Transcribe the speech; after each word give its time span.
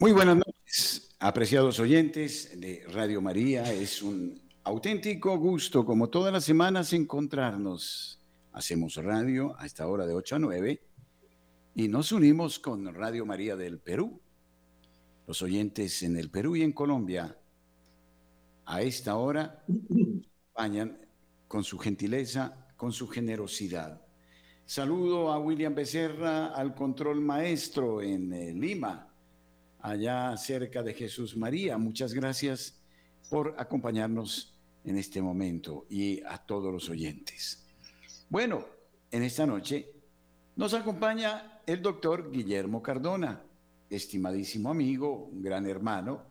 Muy 0.00 0.12
buenas 0.12 0.36
noches, 0.36 1.16
apreciados 1.18 1.80
oyentes 1.80 2.60
de 2.60 2.84
Radio 2.92 3.20
María. 3.20 3.72
Es 3.72 4.00
un 4.00 4.40
auténtico 4.62 5.36
gusto, 5.36 5.84
como 5.84 6.08
todas 6.08 6.32
las 6.32 6.44
semanas, 6.44 6.92
encontrarnos. 6.92 8.20
Hacemos 8.52 8.94
radio 8.94 9.58
a 9.58 9.66
esta 9.66 9.88
hora 9.88 10.06
de 10.06 10.14
8 10.14 10.36
a 10.36 10.38
9 10.38 10.80
y 11.74 11.88
nos 11.88 12.12
unimos 12.12 12.60
con 12.60 12.94
Radio 12.94 13.26
María 13.26 13.56
del 13.56 13.80
Perú. 13.80 14.20
Los 15.26 15.42
oyentes 15.42 16.00
en 16.04 16.16
el 16.16 16.30
Perú 16.30 16.54
y 16.54 16.62
en 16.62 16.72
Colombia 16.72 17.36
a 18.66 18.82
esta 18.82 19.16
hora 19.16 19.64
acompañan 19.66 20.96
con 21.48 21.64
su 21.64 21.76
gentileza, 21.76 22.68
con 22.76 22.92
su 22.92 23.08
generosidad. 23.08 24.00
Saludo 24.64 25.32
a 25.32 25.40
William 25.40 25.74
Becerra, 25.74 26.54
al 26.54 26.76
control 26.76 27.20
maestro 27.20 28.00
en 28.00 28.32
eh, 28.32 28.52
Lima 28.52 29.07
allá 29.80 30.36
cerca 30.36 30.82
de 30.82 30.94
Jesús 30.94 31.36
María. 31.36 31.78
Muchas 31.78 32.12
gracias 32.14 32.80
por 33.30 33.54
acompañarnos 33.58 34.54
en 34.84 34.96
este 34.96 35.20
momento 35.20 35.86
y 35.88 36.22
a 36.22 36.38
todos 36.38 36.72
los 36.72 36.88
oyentes. 36.88 37.66
Bueno, 38.28 38.66
en 39.10 39.22
esta 39.22 39.46
noche 39.46 39.90
nos 40.56 40.74
acompaña 40.74 41.60
el 41.66 41.82
doctor 41.82 42.30
Guillermo 42.30 42.82
Cardona, 42.82 43.42
estimadísimo 43.90 44.70
amigo, 44.70 45.28
un 45.32 45.42
gran 45.42 45.66
hermano, 45.66 46.22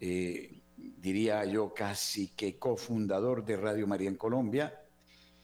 eh, 0.00 0.60
diría 0.76 1.44
yo 1.44 1.74
casi 1.74 2.28
que 2.28 2.58
cofundador 2.58 3.44
de 3.44 3.56
Radio 3.56 3.86
María 3.86 4.08
en 4.08 4.16
Colombia. 4.16 4.80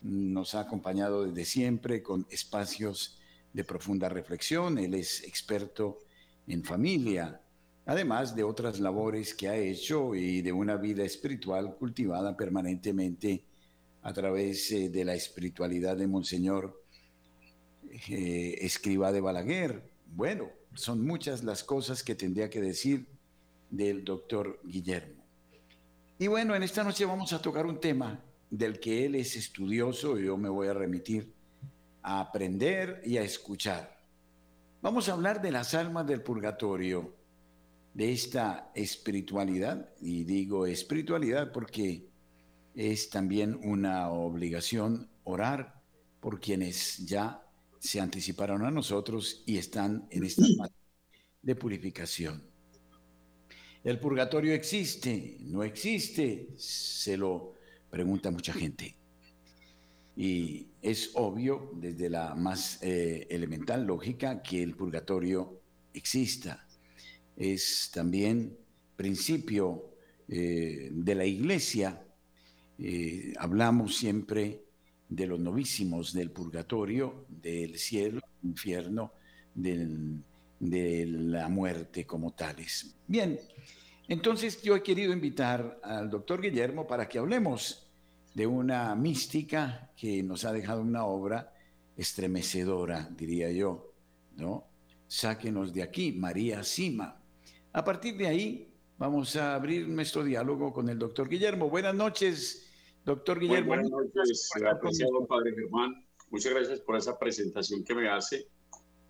Nos 0.03 0.55
ha 0.55 0.61
acompañado 0.61 1.25
desde 1.25 1.45
siempre 1.45 2.03
con 2.03 2.27
espacios 2.31 3.19
de 3.53 3.65
profunda 3.65 4.09
reflexión. 4.09 4.79
Él 4.79 4.95
es 4.95 5.23
experto 5.25 5.99
en 6.47 6.63
familia, 6.65 7.41
además 7.85 8.35
de 8.35 8.45
otras 8.45 8.81
labores 8.81 9.35
que 9.35 9.49
ha 9.49 9.57
hecho 9.57 10.15
y 10.15 10.43
de 10.43 10.53
una 10.53 10.77
vida 10.77 11.05
espiritual 11.05 11.77
cultivada 11.77 12.37
permanentemente 12.37 13.45
a 14.03 14.13
través 14.13 14.71
eh, 14.73 14.89
de 14.89 15.05
la 15.05 15.15
espiritualidad 15.15 15.97
de 15.97 16.07
Monseñor 16.07 16.83
eh, 18.09 18.59
Escriba 18.61 19.13
de 19.13 19.21
Balaguer. 19.21 19.83
Bueno, 20.15 20.51
son 20.75 21.05
muchas 21.05 21.43
las 21.43 21.65
cosas 21.65 22.03
que 22.03 22.15
tendría 22.15 22.51
que 22.51 22.61
decir 22.61 23.07
del 23.71 24.05
doctor 24.05 24.61
Guillermo. 24.65 25.25
Y 26.19 26.29
bueno, 26.29 26.55
en 26.55 26.63
esta 26.63 26.85
noche 26.85 27.05
vamos 27.05 27.33
a 27.33 27.43
tocar 27.43 27.67
un 27.67 27.81
tema 27.81 28.23
del 28.51 28.79
que 28.79 29.05
él 29.05 29.17
es 29.17 29.37
estudioso 29.37 30.19
y 30.19 30.25
yo 30.27 30.37
me 30.37 30.49
voy 30.49 30.69
a 30.69 30.75
remitir 30.75 31.33
a 32.03 32.21
aprender 32.21 33.03
y 33.05 33.17
a 33.17 33.23
escuchar. 33.23 33.96
Vamos 34.83 35.09
a 35.09 35.13
hablar 35.13 35.41
de 35.41 35.51
las 35.51 35.75
almas 35.75 36.07
del 36.07 36.23
purgatorio, 36.23 37.17
de 37.95 38.13
esta 38.13 38.71
espiritualidad, 38.75 39.89
y 40.01 40.25
digo 40.25 40.67
espiritualidad 40.67 41.51
porque 41.51 42.11
es 42.75 43.09
también 43.09 43.59
una 43.65 44.11
obligación 44.11 45.09
orar 45.25 45.83
por 46.21 46.41
quienes 46.41 46.99
ya 47.07 47.43
se 47.79 48.01
anticiparon 48.01 48.65
a 48.65 48.71
nosotros 48.71 49.43
y 49.47 49.57
están 49.57 50.07
en 50.11 50.25
esta 50.25 50.45
fase 50.59 50.75
de 51.41 51.57
purificación. 51.57 52.45
¿El 53.83 53.99
purgatorio 53.99 54.53
existe? 54.53 55.39
¿No 55.41 55.63
existe? 55.63 56.49
Se 56.59 57.17
lo 57.17 57.55
pregunta 57.89 58.31
mucha 58.31 58.53
gente. 58.53 58.97
Y 60.17 60.69
es 60.81 61.11
obvio, 61.15 61.73
desde 61.75 62.09
la 62.09 62.35
más 62.35 62.83
eh, 62.83 63.27
elemental 63.29 63.85
lógica, 63.85 64.43
que 64.43 64.63
el 64.63 64.75
purgatorio 64.75 65.61
exista. 65.93 66.67
Es 67.37 67.91
también 67.93 68.57
principio 68.97 69.91
eh, 70.29 70.89
de 70.91 71.15
la 71.15 71.27
iglesia. 71.27 72.03
Eh, 72.79 73.35
hablamos 73.39 73.97
siempre 73.97 74.63
de 75.09 75.27
los 75.27 75.39
novísimos 75.39 76.15
del 76.15 76.31
purgatorio, 76.31 77.27
del 77.29 77.79
cielo, 77.79 78.21
infierno, 78.43 79.13
de 79.55 81.07
la 81.07 81.49
muerte 81.49 82.07
como 82.07 82.33
tales. 82.33 82.95
Bien, 83.07 83.39
entonces 84.09 84.63
yo 84.63 84.77
he 84.77 84.83
querido 84.83 85.13
invitar 85.13 85.79
al 85.83 86.11
doctor 86.11 86.41
Guillermo 86.41 86.87
para 86.87 87.09
que 87.09 87.19
hablemos 87.19 87.86
de 88.37 88.47
una 88.47 88.95
mística 88.95 89.91
que 89.97 90.23
nos 90.23 90.45
ha 90.45 90.53
dejado 90.53 90.83
una 90.83 91.07
obra 91.07 91.55
estremecedora, 91.97 93.09
diría 93.17 93.51
yo, 93.51 93.95
¿no? 94.37 94.69
Sáquenos 95.07 95.73
de 95.73 95.83
aquí, 95.83 96.13
María 96.13 96.63
Sima. 96.63 97.19
A 97.73 97.83
partir 97.83 98.15
de 98.19 98.27
ahí, 98.27 98.75
vamos 98.99 99.37
a 99.37 99.55
abrir 99.55 99.89
nuestro 99.89 100.23
diálogo 100.23 100.71
con 100.71 100.91
el 100.91 100.99
doctor 100.99 101.31
Guillermo. 101.31 101.71
Buenas 101.71 101.95
noches, 101.95 102.71
doctor 103.07 103.41
Guillermo. 103.41 103.69
buenas 103.69 103.89
noches, 103.89 104.51
apreciado 104.71 105.27
padre 105.27 105.55
Germán. 105.55 106.07
Muchas 106.29 106.53
gracias 106.53 106.81
por 106.81 106.99
esa 106.99 107.19
presentación 107.19 107.85
que 107.85 107.95
me 107.95 108.11
hace. 108.11 108.49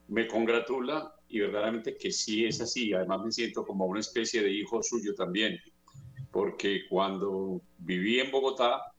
Me 0.07 0.29
congratula 0.29 1.13
y 1.27 1.41
verdaderamente 1.41 1.97
que 1.97 2.13
sí 2.13 2.45
es 2.45 2.61
así. 2.61 2.93
Además 2.93 3.25
me 3.25 3.33
siento 3.33 3.67
como 3.67 3.87
una 3.87 3.99
especie 3.99 4.41
de 4.41 4.53
hijo 4.53 4.85
suyo 4.85 5.17
también, 5.17 5.59
porque 6.31 6.83
cuando 6.89 7.61
viví 7.79 8.21
en 8.21 8.31
Bogotá, 8.31 8.93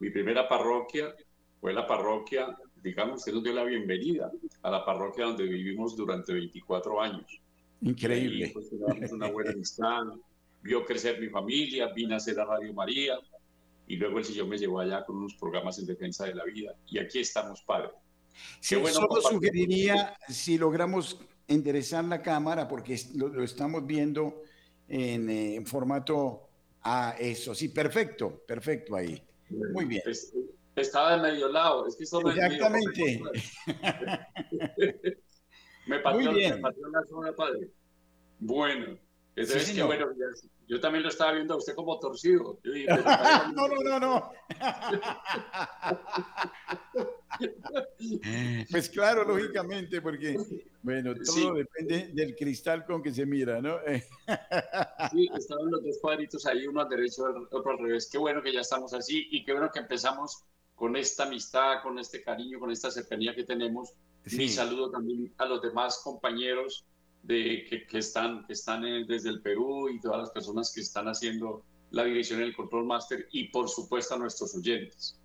mi 0.00 0.10
primera 0.10 0.48
parroquia 0.48 1.14
fue 1.60 1.72
la 1.74 1.86
parroquia, 1.86 2.56
digamos, 2.82 3.24
que 3.24 3.32
nos 3.32 3.44
dio 3.44 3.52
la 3.52 3.64
bienvenida 3.64 4.32
a 4.62 4.70
la 4.70 4.84
parroquia 4.84 5.26
donde 5.26 5.44
vivimos 5.44 5.94
durante 5.94 6.32
24 6.32 7.00
años. 7.00 7.40
Increíble. 7.82 8.46
Y, 8.46 8.50
pues, 8.50 8.70
una 9.12 9.30
buena 9.30 9.50
amistad, 9.50 10.04
vio 10.62 10.84
crecer 10.84 11.20
mi 11.20 11.28
familia, 11.28 11.92
vine 11.94 12.14
a 12.14 12.16
hacer 12.16 12.36
la 12.36 12.46
Radio 12.46 12.72
María 12.72 13.18
y 13.86 13.96
luego 13.96 14.18
el 14.18 14.24
Señor 14.24 14.46
me 14.46 14.56
llevó 14.56 14.80
allá 14.80 15.04
con 15.04 15.16
unos 15.16 15.34
programas 15.34 15.78
en 15.78 15.86
defensa 15.86 16.24
de 16.24 16.34
la 16.34 16.44
vida. 16.44 16.74
Y 16.86 16.98
aquí 16.98 17.18
estamos, 17.18 17.60
Padre. 17.62 17.90
Sí, 18.60 18.76
bueno 18.76 18.94
solo 18.94 19.20
sugeriría, 19.20 20.16
si 20.28 20.56
logramos 20.56 21.20
enderezar 21.46 22.04
la 22.04 22.22
cámara, 22.22 22.66
porque 22.66 22.98
lo, 23.16 23.42
estamos 23.42 23.86
viendo 23.86 24.44
en, 24.88 25.28
eh, 25.28 25.56
en 25.56 25.66
formato 25.66 26.48
a 26.82 27.16
eso. 27.18 27.54
Sí, 27.54 27.68
perfecto, 27.68 28.42
perfecto 28.46 28.96
ahí. 28.96 29.22
Muy 29.50 29.84
bien. 29.84 30.02
estaba 30.76 31.16
de 31.16 31.22
medio 31.22 31.48
lado. 31.48 31.86
Es 31.86 31.96
que 31.96 32.04
Exactamente. 32.04 33.22
me 35.86 35.98
patró, 36.00 36.32
me 36.32 36.56
patró 36.58 36.88
la 36.90 37.02
zona, 37.08 37.32
padre. 37.32 37.70
Bueno. 38.38 38.98
Entonces, 39.36 39.70
que 39.72 39.82
bueno, 39.82 40.06
yo 40.66 40.80
también 40.80 41.02
lo 41.02 41.08
estaba 41.08 41.32
viendo 41.32 41.54
a 41.54 41.56
usted 41.56 41.74
como 41.74 41.98
torcido. 41.98 42.60
no, 43.54 43.68
no, 43.68 43.76
no, 43.82 43.98
no. 44.00 44.32
pues 48.70 48.88
claro, 48.88 49.24
lógicamente, 49.24 50.00
porque, 50.00 50.36
bueno, 50.82 51.14
todo 51.14 51.54
depende 51.54 52.10
del 52.12 52.34
cristal 52.36 52.84
con 52.84 53.02
que 53.02 53.12
se 53.12 53.24
mira, 53.26 53.60
¿no? 53.60 53.78
sí, 55.12 55.30
estaban 55.36 55.70
los 55.70 55.82
dos 55.82 55.98
cuadritos 56.00 56.46
ahí, 56.46 56.66
uno 56.66 56.80
al 56.80 56.88
derecho, 56.88 57.24
otro 57.50 57.72
al 57.72 57.78
revés. 57.78 58.08
Qué 58.10 58.18
bueno 58.18 58.42
que 58.42 58.52
ya 58.52 58.60
estamos 58.60 58.92
así 58.94 59.28
y 59.30 59.44
qué 59.44 59.52
bueno 59.52 59.70
que 59.72 59.80
empezamos 59.80 60.44
con 60.74 60.96
esta 60.96 61.24
amistad, 61.24 61.82
con 61.82 61.98
este 61.98 62.22
cariño, 62.22 62.58
con 62.58 62.70
esta 62.70 62.90
cercanía 62.90 63.34
que 63.34 63.44
tenemos. 63.44 63.92
Mi 64.32 64.48
saludo 64.48 64.90
también 64.90 65.32
a 65.38 65.46
los 65.46 65.62
demás 65.62 66.00
compañeros 66.02 66.84
de, 67.22 67.86
que, 67.88 67.98
están, 67.98 68.46
que 68.46 68.54
están 68.54 68.82
desde 69.06 69.28
el 69.28 69.42
Perú 69.42 69.88
y 69.88 70.00
todas 70.00 70.18
las 70.18 70.30
personas 70.30 70.72
que 70.74 70.80
están 70.80 71.06
haciendo 71.06 71.64
la 71.90 72.04
dirección 72.04 72.40
del 72.40 72.54
Control 72.54 72.86
Master 72.86 73.28
y 73.32 73.48
por 73.48 73.68
supuesto 73.68 74.14
a 74.14 74.18
nuestros 74.18 74.54
oyentes. 74.54 75.18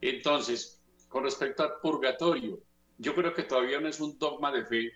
Entonces, 0.00 0.77
con 1.08 1.24
respecto 1.24 1.62
al 1.62 1.72
purgatorio, 1.82 2.60
yo 2.98 3.14
creo 3.14 3.32
que 3.32 3.44
todavía 3.44 3.80
no 3.80 3.88
es 3.88 4.00
un 4.00 4.18
dogma 4.18 4.52
de 4.52 4.64
fe, 4.64 4.92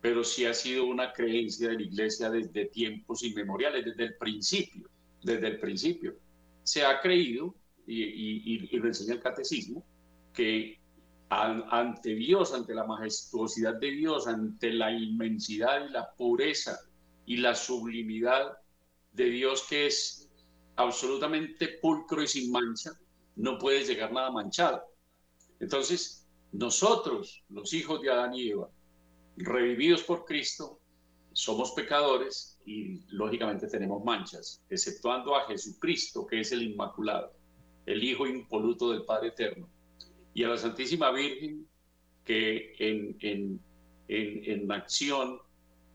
pero 0.00 0.22
sí 0.22 0.44
ha 0.44 0.52
sido 0.52 0.84
una 0.84 1.12
creencia 1.12 1.68
de 1.68 1.76
la 1.76 1.82
iglesia 1.82 2.28
desde 2.28 2.66
tiempos 2.66 3.22
inmemoriales, 3.22 3.84
desde 3.84 4.04
el 4.04 4.16
principio, 4.16 4.88
desde 5.22 5.46
el 5.46 5.60
principio. 5.60 6.14
Se 6.62 6.84
ha 6.84 7.00
creído, 7.00 7.54
y, 7.86 8.02
y, 8.02 8.76
lo 8.76 8.88
enseña 8.88 9.14
el 9.14 9.20
catecismo, 9.20 9.84
que 10.32 10.78
ante 11.30 12.14
Dios, 12.14 12.52
ante 12.52 12.74
la 12.74 12.84
majestuosidad 12.84 13.74
de 13.76 13.90
Dios, 13.92 14.26
ante 14.26 14.72
la 14.72 14.92
inmensidad 14.92 15.86
y 15.88 15.92
la 15.92 16.12
pureza 16.14 16.78
y 17.26 17.38
la 17.38 17.54
sublimidad 17.54 18.58
de 19.12 19.24
Dios 19.30 19.66
que 19.68 19.86
es 19.86 20.30
absolutamente 20.76 21.78
pulcro 21.80 22.22
y 22.22 22.26
sin 22.26 22.50
mancha, 22.50 22.90
no 23.36 23.58
puede 23.58 23.84
llegar 23.84 24.12
nada 24.12 24.30
manchado. 24.30 24.82
Entonces, 25.60 26.26
nosotros, 26.52 27.44
los 27.48 27.72
hijos 27.72 28.00
de 28.02 28.10
Adán 28.10 28.34
y 28.34 28.50
Eva, 28.50 28.70
revividos 29.36 30.02
por 30.02 30.24
Cristo, 30.24 30.80
somos 31.32 31.72
pecadores 31.72 32.60
y 32.64 33.00
lógicamente 33.08 33.66
tenemos 33.66 34.04
manchas, 34.04 34.62
exceptuando 34.70 35.34
a 35.34 35.46
Jesucristo, 35.46 36.26
que 36.26 36.40
es 36.40 36.52
el 36.52 36.62
Inmaculado, 36.62 37.32
el 37.86 38.02
Hijo 38.04 38.26
impoluto 38.26 38.90
del 38.90 39.04
Padre 39.04 39.28
Eterno 39.28 39.68
y 40.32 40.44
a 40.44 40.48
la 40.48 40.56
Santísima 40.56 41.10
Virgen 41.10 41.66
que 42.24 42.74
en, 42.78 43.16
en, 43.20 43.60
en, 44.08 44.72
acción 44.72 45.38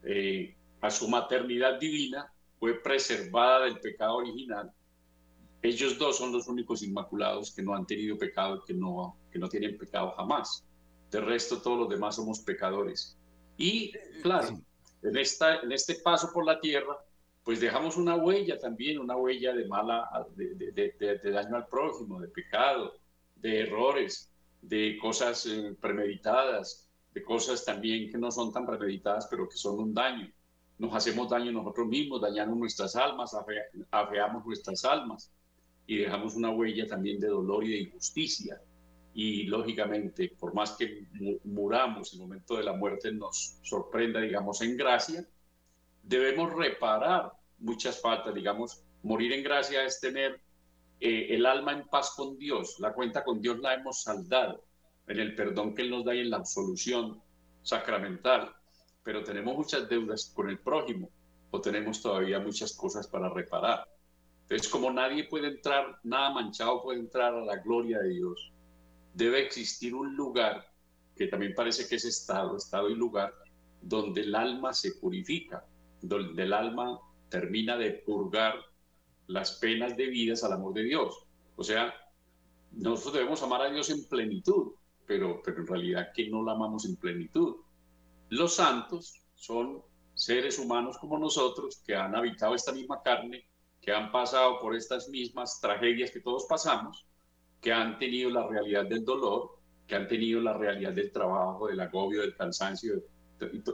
eh, 0.04 0.56
a 0.82 0.90
su 0.90 1.08
maternidad 1.10 1.80
divina, 1.80 2.32
fue 2.60 2.82
preservada 2.82 3.66
del 3.66 3.80
pecado 3.80 4.18
original. 4.18 4.72
Ellos 5.62 5.98
dos 5.98 6.18
son 6.18 6.32
los 6.32 6.48
únicos 6.48 6.84
inmaculados 6.84 7.54
que 7.54 7.64
no 7.64 7.74
han 7.74 7.86
tenido 7.86 8.18
pecado, 8.18 8.64
que 8.66 8.74
no, 8.74 9.18
que 9.31 9.40
no 9.40 9.50
tienen 9.50 9.78
pecado 9.78 10.12
jamás. 10.18 10.64
De 11.12 11.22
resto, 11.22 11.62
todos 11.62 11.80
los 11.80 11.90
demás 11.90 12.16
somos 12.16 12.40
pecadores. 12.40 13.18
Y 13.58 13.92
claro, 14.22 14.60
en, 15.02 15.18
esta, 15.18 15.60
en 15.60 15.72
este 15.72 15.96
paso 15.96 16.31
por 16.34 16.46
la 16.46 16.60
tierra, 16.60 16.98
pues 17.44 17.60
dejamos 17.60 17.98
una 17.98 18.16
huella 18.16 18.60
también, 18.60 19.00
una 19.00 19.16
huella 19.16 19.54
de 19.54 19.66
mala, 19.66 20.08
de, 20.36 20.56
de, 21.00 21.31
daño 21.31 21.56
al 21.56 21.68
prójimo, 21.68 22.20
de 22.20 22.28
pecado, 22.28 22.94
de 23.38 23.62
errores, 23.62 24.31
de 24.62 24.98
cosas 25.02 25.46
eh, 25.46 25.75
premeditadas, 25.80 26.90
de 27.14 27.24
cosas 27.24 27.66
también 27.66 28.12
que 28.12 28.18
no 28.18 28.32
son 28.32 28.54
tan 28.54 28.66
premeditadas, 28.66 29.28
pero 29.30 29.48
que 29.48 29.58
son 29.58 29.80
un 29.80 29.94
daño. 29.94 30.32
Nos 30.78 30.94
hacemos 30.94 31.30
daño 31.30 31.52
nosotros 31.52 31.88
mismos, 31.88 32.22
dañamos 32.22 32.58
nuestras 32.58 32.96
almas, 32.96 33.36
afeamos 33.92 34.46
nuestras 34.46 34.86
almas 34.86 35.32
y 35.88 35.98
dejamos 35.98 36.36
una 36.36 36.52
huella 36.52 36.88
también 36.88 37.20
de 37.20 37.28
dolor 37.28 37.64
y 37.64 37.72
de 37.72 37.78
injusticia. 37.80 38.62
Y 39.21 39.44
lógicamente, 39.48 40.30
por 40.39 40.54
más 40.54 40.77
que 40.77 41.06
muramos, 41.44 42.13
el 42.13 42.19
momento 42.19 42.56
de 42.56 42.63
la 42.63 42.71
muerte 42.71 43.12
nos 43.12 43.60
sorprenda, 43.63 44.21
digamos, 44.21 44.62
en 44.62 44.77
gracia, 44.77 45.27
debemos 46.01 46.54
reparar 46.54 47.33
muchas 47.57 48.00
faltas, 48.00 48.33
digamos, 48.33 48.81
morir 49.04 49.33
en 49.33 49.44
gracia 49.44 49.83
es 49.83 50.00
tener 50.00 50.39
eh, 51.01 51.27
el 51.31 51.45
alma 51.45 51.74
en 51.74 51.86
paz 51.89 52.13
con 52.16 52.38
Dios, 52.38 52.77
la 52.80 52.94
cuenta 52.94 53.25
con 53.25 53.42
Dios 53.42 53.60
la 53.60 53.74
hemos 53.74 54.04
saldado 54.04 54.63
en 55.06 55.19
el 55.19 55.36
perdón 55.36 55.75
que 55.75 55.81
Él 55.81 55.89
nos 55.89 56.06
da 56.06 56.15
y 56.15 56.22
en 56.22 56.30
la 56.30 56.38
absolución 56.38 57.22
sacramental, 57.62 58.56
pero 59.04 59.22
tenemos 59.22 59.54
muchas 59.54 59.89
deudas 59.89 60.31
con 60.33 60.50
el 60.50 60.60
prójimo 60.60 61.10
o 61.51 61.60
tenemos 61.60 62.01
todavía 62.01 62.39
muchas 62.39 62.74
cosas 62.74 63.06
para 63.06 63.27
reparar. 63.27 63.86
Entonces, 64.44 64.69
como 64.69 64.89
nadie 64.89 65.25
puede 65.25 65.50
entrar, 65.50 66.00
nada 66.04 66.30
manchado 66.30 66.81
puede 66.81 67.01
entrar 67.01 67.33
a 67.33 67.44
la 67.44 67.57
gloria 67.57 68.00
de 68.00 68.12
Dios, 68.12 68.54
debe 69.14 69.42
existir 69.42 69.94
un 69.96 70.16
lugar 70.16 70.66
que 71.16 71.28
también 71.28 71.54
parece 71.54 71.88
que 71.88 71.96
es 71.96 72.06
estado, 72.06 72.56
estado 72.56 72.90
y 72.90 72.96
lugar, 72.96 73.34
donde 73.82 74.22
el 74.22 74.36
alma 74.36 74.74
se 74.74 74.94
purifica, 74.94 75.66
donde 76.02 76.44
el 76.44 76.54
alma 76.54 77.00
termina 77.30 77.78
de 77.78 77.92
purgar 77.92 78.56
las 79.28 79.54
penas 79.60 79.96
debidas 79.96 80.44
al 80.44 80.54
amor 80.54 80.74
de 80.74 80.84
Dios. 80.84 81.26
O 81.56 81.64
sea, 81.64 81.94
nosotros 82.72 83.16
debemos 83.16 83.44
amar 83.44 83.62
a 83.62 83.70
Dios 83.70 83.90
en 83.90 84.08
plenitud, 84.08 84.74
pero, 85.06 85.42
pero 85.44 85.62
en 85.62 85.68
realidad 85.68 86.12
que 86.14 86.30
no 86.30 86.44
la 86.44 86.54
amamos 86.54 86.86
en 86.86 86.96
plenitud. 86.96 87.58
Los 88.30 88.56
santos 88.56 89.22
son 89.36 89.82
seres 90.14 90.60
humanos 90.60 90.98
como 90.98 91.18
nosotros 91.18 91.82
que 91.86 91.96
han 91.96 92.16
habitado 92.16 92.56
esta 92.56 92.72
misma 92.72 93.02
carne, 93.02 93.46
que 93.82 93.92
han 93.92 94.12
pasado 94.12 94.60
por 94.60 94.76
estas 94.76 95.10
mismas 95.10 95.60
tragedias 95.62 96.12
que 96.12 96.20
todos 96.20 96.46
pasamos, 96.48 97.06
que 97.62 97.74
han 97.74 97.98
tenido 98.00 98.30
la 98.30 98.48
realidad 98.48 98.86
del 98.86 99.04
dolor, 99.04 99.58
que 99.88 99.96
han 99.96 100.08
tenido 100.08 100.42
la 100.42 100.54
realidad 100.54 100.94
del 100.94 101.12
trabajo, 101.12 101.68
del 101.68 101.80
agobio, 101.80 102.22
del 102.22 102.36
cansancio, 102.36 103.04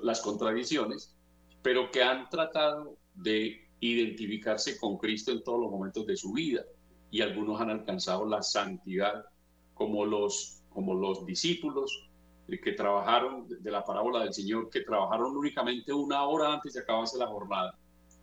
las 0.03 0.21
contradicciones, 0.21 1.15
pero 1.61 1.91
que 1.91 2.03
han 2.03 2.29
tratado 2.29 2.97
de 3.13 3.67
identificarse 3.79 4.77
con 4.79 4.97
Cristo 4.97 5.31
en 5.31 5.43
todos 5.43 5.59
los 5.59 5.71
momentos 5.71 6.05
de 6.05 6.15
su 6.15 6.33
vida 6.33 6.63
y 7.11 7.21
algunos 7.21 7.59
han 7.61 7.69
alcanzado 7.69 8.25
la 8.25 8.41
santidad 8.41 9.25
como 9.73 10.05
los, 10.05 10.63
como 10.69 10.93
los 10.93 11.25
discípulos 11.25 12.09
que 12.47 12.73
trabajaron 12.73 13.47
de 13.47 13.71
la 13.71 13.83
parábola 13.83 14.23
del 14.23 14.33
Señor, 14.33 14.69
que 14.69 14.81
trabajaron 14.81 15.35
únicamente 15.35 15.91
una 15.91 16.23
hora 16.25 16.53
antes 16.53 16.73
de 16.73 16.81
acabarse 16.81 17.17
la 17.17 17.27
jornada. 17.27 17.77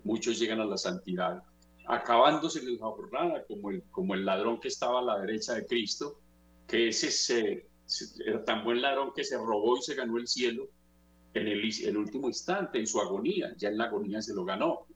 Muchos 0.04 0.38
llegan 0.38 0.60
a 0.60 0.64
la 0.64 0.76
santidad, 0.76 1.42
acabándose 1.86 2.62
la 2.62 2.78
jornada, 2.78 3.44
como 3.46 3.70
el, 3.70 3.82
como 3.90 4.14
el 4.14 4.24
ladrón 4.24 4.60
que 4.60 4.68
estaba 4.68 5.00
a 5.00 5.02
la 5.02 5.18
derecha 5.18 5.54
de 5.54 5.66
Cristo, 5.66 6.18
que 6.66 6.88
ese 6.88 7.10
se, 7.10 7.66
era 8.24 8.44
tan 8.44 8.64
buen 8.64 8.80
ladrón 8.80 9.12
que 9.14 9.24
se 9.24 9.36
robó 9.36 9.76
y 9.76 9.82
se 9.82 9.94
ganó 9.94 10.16
el 10.18 10.26
cielo, 10.26 10.68
en 11.34 11.48
el, 11.48 11.96
último 11.96 12.28
instante, 12.28 12.78
en 12.78 12.86
su 12.86 13.00
agonía, 13.00 13.54
ya 13.56 13.68
en 13.68 13.78
la 13.78 13.84
agonía 13.84 14.20
se 14.20 14.34
lo 14.34 14.44
ganó. 14.44 14.86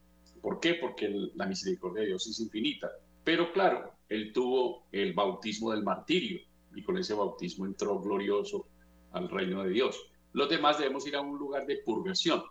¿Por 0.42 0.60
qué? 0.60 0.74
Porque 0.74 1.08
la 1.34 1.46
misericordia 1.46 2.02
de 2.02 2.08
Dios 2.08 2.26
es 2.26 2.40
infinita. 2.40 2.90
Pero 3.24 3.52
claro, 3.52 3.92
él 4.08 4.32
tuvo 4.32 4.86
el 4.92 5.14
bautismo 5.14 5.72
del 5.72 5.82
martirio 5.82 6.40
y 6.74 6.82
con 6.82 6.98
ese 6.98 7.14
bautismo 7.14 7.64
entró 7.64 7.98
glorioso 8.00 8.66
al 9.12 9.30
reino 9.30 9.62
de 9.62 9.70
Dios. 9.70 9.98
Los 10.32 10.50
demás 10.50 10.78
debemos 10.78 11.06
ir 11.06 11.16
a 11.16 11.22
un 11.22 11.38
lugar 11.38 11.66
de 11.66 11.78
purgación. 11.78 12.42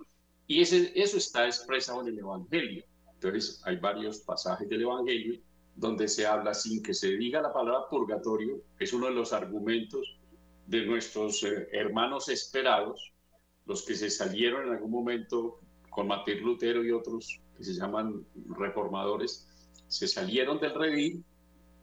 Y 0.47 0.61
ese, 0.61 0.91
eso 0.95 1.17
está 1.17 1.45
expresado 1.45 2.01
en 2.01 2.07
el 2.07 2.19
Evangelio. 2.19 2.83
Entonces, 3.27 3.61
hay 3.65 3.77
varios 3.77 4.19
pasajes 4.19 4.67
del 4.69 4.83
Evangelio 4.83 5.39
donde 5.75 6.07
se 6.07 6.25
habla 6.25 6.53
sin 6.53 6.81
que 6.81 6.93
se 6.93 7.17
diga 7.17 7.41
la 7.41 7.51
palabra 7.51 7.89
purgatorio, 7.89 8.61
es 8.79 8.93
uno 8.93 9.07
de 9.07 9.13
los 9.13 9.33
argumentos 9.33 10.17
de 10.67 10.85
nuestros 10.85 11.43
eh, 11.43 11.67
hermanos 11.71 12.29
esperados, 12.29 13.13
los 13.65 13.83
que 13.83 13.95
se 13.95 14.09
salieron 14.09 14.67
en 14.67 14.73
algún 14.73 14.91
momento 14.91 15.59
con 15.89 16.07
Martín 16.07 16.41
Lutero 16.41 16.83
y 16.83 16.91
otros 16.91 17.41
que 17.57 17.63
se 17.63 17.73
llaman 17.73 18.25
reformadores, 18.57 19.47
se 19.87 20.07
salieron 20.07 20.59
del 20.59 20.73
redil, 20.73 21.23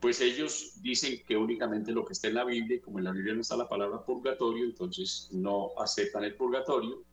pues 0.01 0.21
ellos 0.21 0.83
dicen 0.83 1.23
que 1.27 1.37
únicamente 1.37 1.93
lo 1.93 2.05
que 2.05 2.13
está 2.13 2.29
en 2.29 2.35
la 2.35 2.45
Biblia, 2.45 2.81
como 2.83 2.99
en 2.99 3.05
la 3.05 3.13
Biblia 3.13 3.35
no 3.35 3.43
está 3.43 3.57
la 3.57 3.69
palabra 3.69 4.05
purgatorio, 4.05 4.65
entonces 4.65 5.29
no 5.33 5.71
aceptan 5.79 6.25
el 6.25 6.35
purgatorio. 6.35 7.05